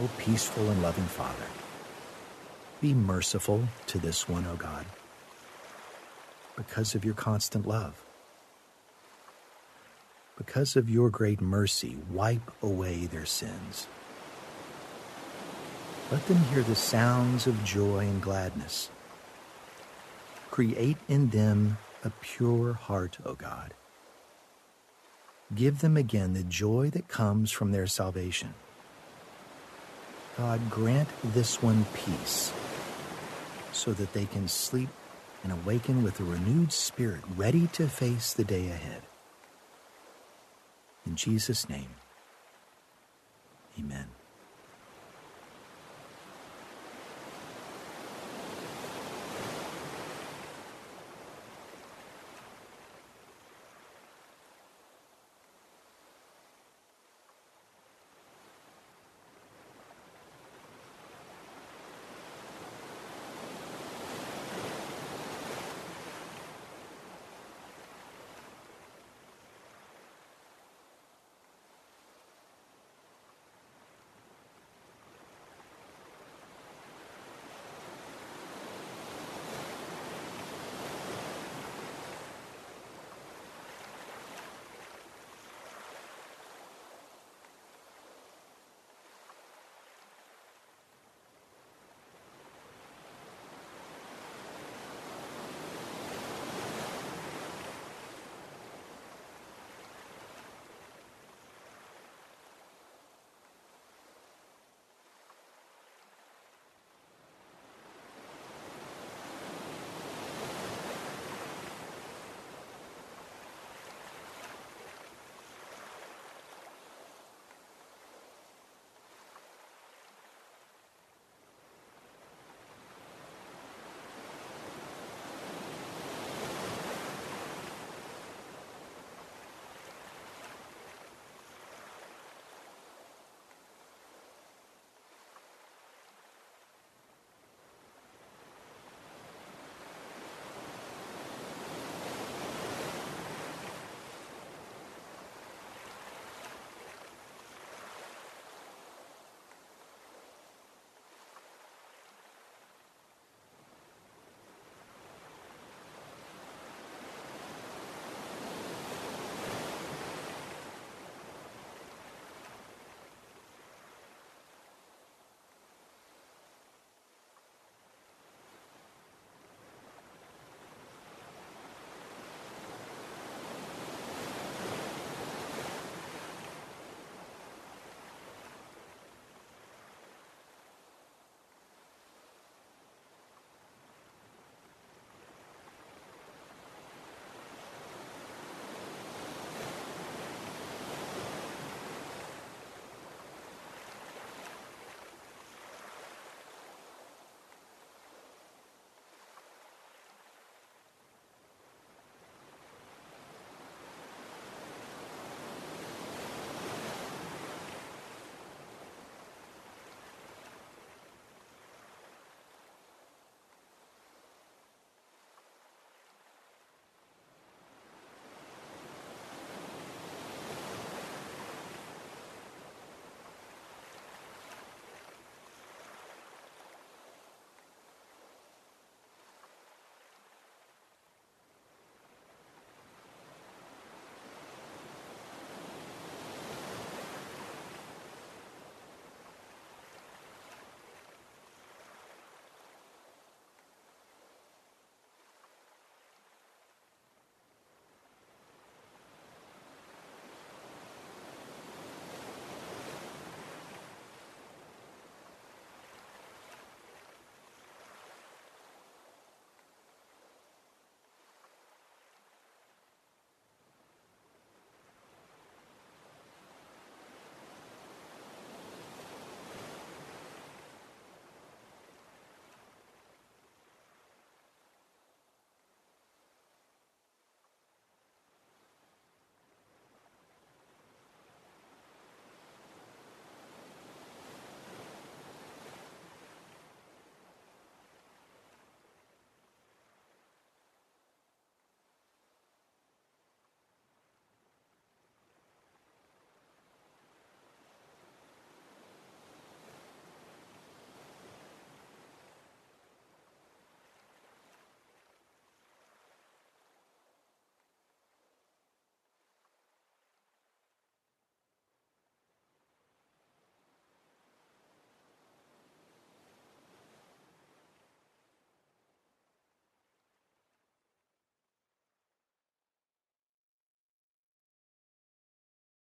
O 0.00 0.08
peaceful 0.18 0.70
and 0.70 0.82
loving 0.82 1.04
Father, 1.04 1.46
Be 2.80 2.94
merciful 2.94 3.68
to 3.88 3.98
this 3.98 4.28
one, 4.28 4.46
O 4.46 4.56
God, 4.56 4.86
because 6.56 6.94
of 6.94 7.04
your 7.04 7.14
constant 7.14 7.66
love. 7.66 8.04
Because 10.38 10.76
of 10.76 10.90
your 10.90 11.10
great 11.10 11.40
mercy, 11.40 11.96
wipe 12.10 12.50
away 12.62 13.06
their 13.06 13.26
sins. 13.26 13.88
Let 16.10 16.26
them 16.26 16.38
hear 16.52 16.62
the 16.62 16.74
sounds 16.76 17.46
of 17.46 17.64
joy 17.64 18.00
and 18.00 18.22
gladness. 18.22 18.90
Create 20.52 20.98
in 21.08 21.30
them 21.30 21.78
a 22.04 22.10
pure 22.20 22.74
heart, 22.74 23.16
O 23.24 23.32
God. 23.32 23.72
Give 25.54 25.80
them 25.80 25.96
again 25.96 26.34
the 26.34 26.42
joy 26.42 26.90
that 26.90 27.08
comes 27.08 27.50
from 27.50 27.72
their 27.72 27.86
salvation. 27.86 28.52
God, 30.36 30.68
grant 30.68 31.08
this 31.24 31.62
one 31.62 31.86
peace 31.94 32.52
so 33.72 33.94
that 33.94 34.12
they 34.12 34.26
can 34.26 34.46
sleep 34.46 34.90
and 35.42 35.52
awaken 35.54 36.02
with 36.02 36.20
a 36.20 36.24
renewed 36.24 36.70
spirit, 36.70 37.22
ready 37.34 37.66
to 37.68 37.88
face 37.88 38.34
the 38.34 38.44
day 38.44 38.68
ahead. 38.68 39.00
In 41.06 41.16
Jesus' 41.16 41.66
name, 41.66 41.94
amen. 43.78 44.08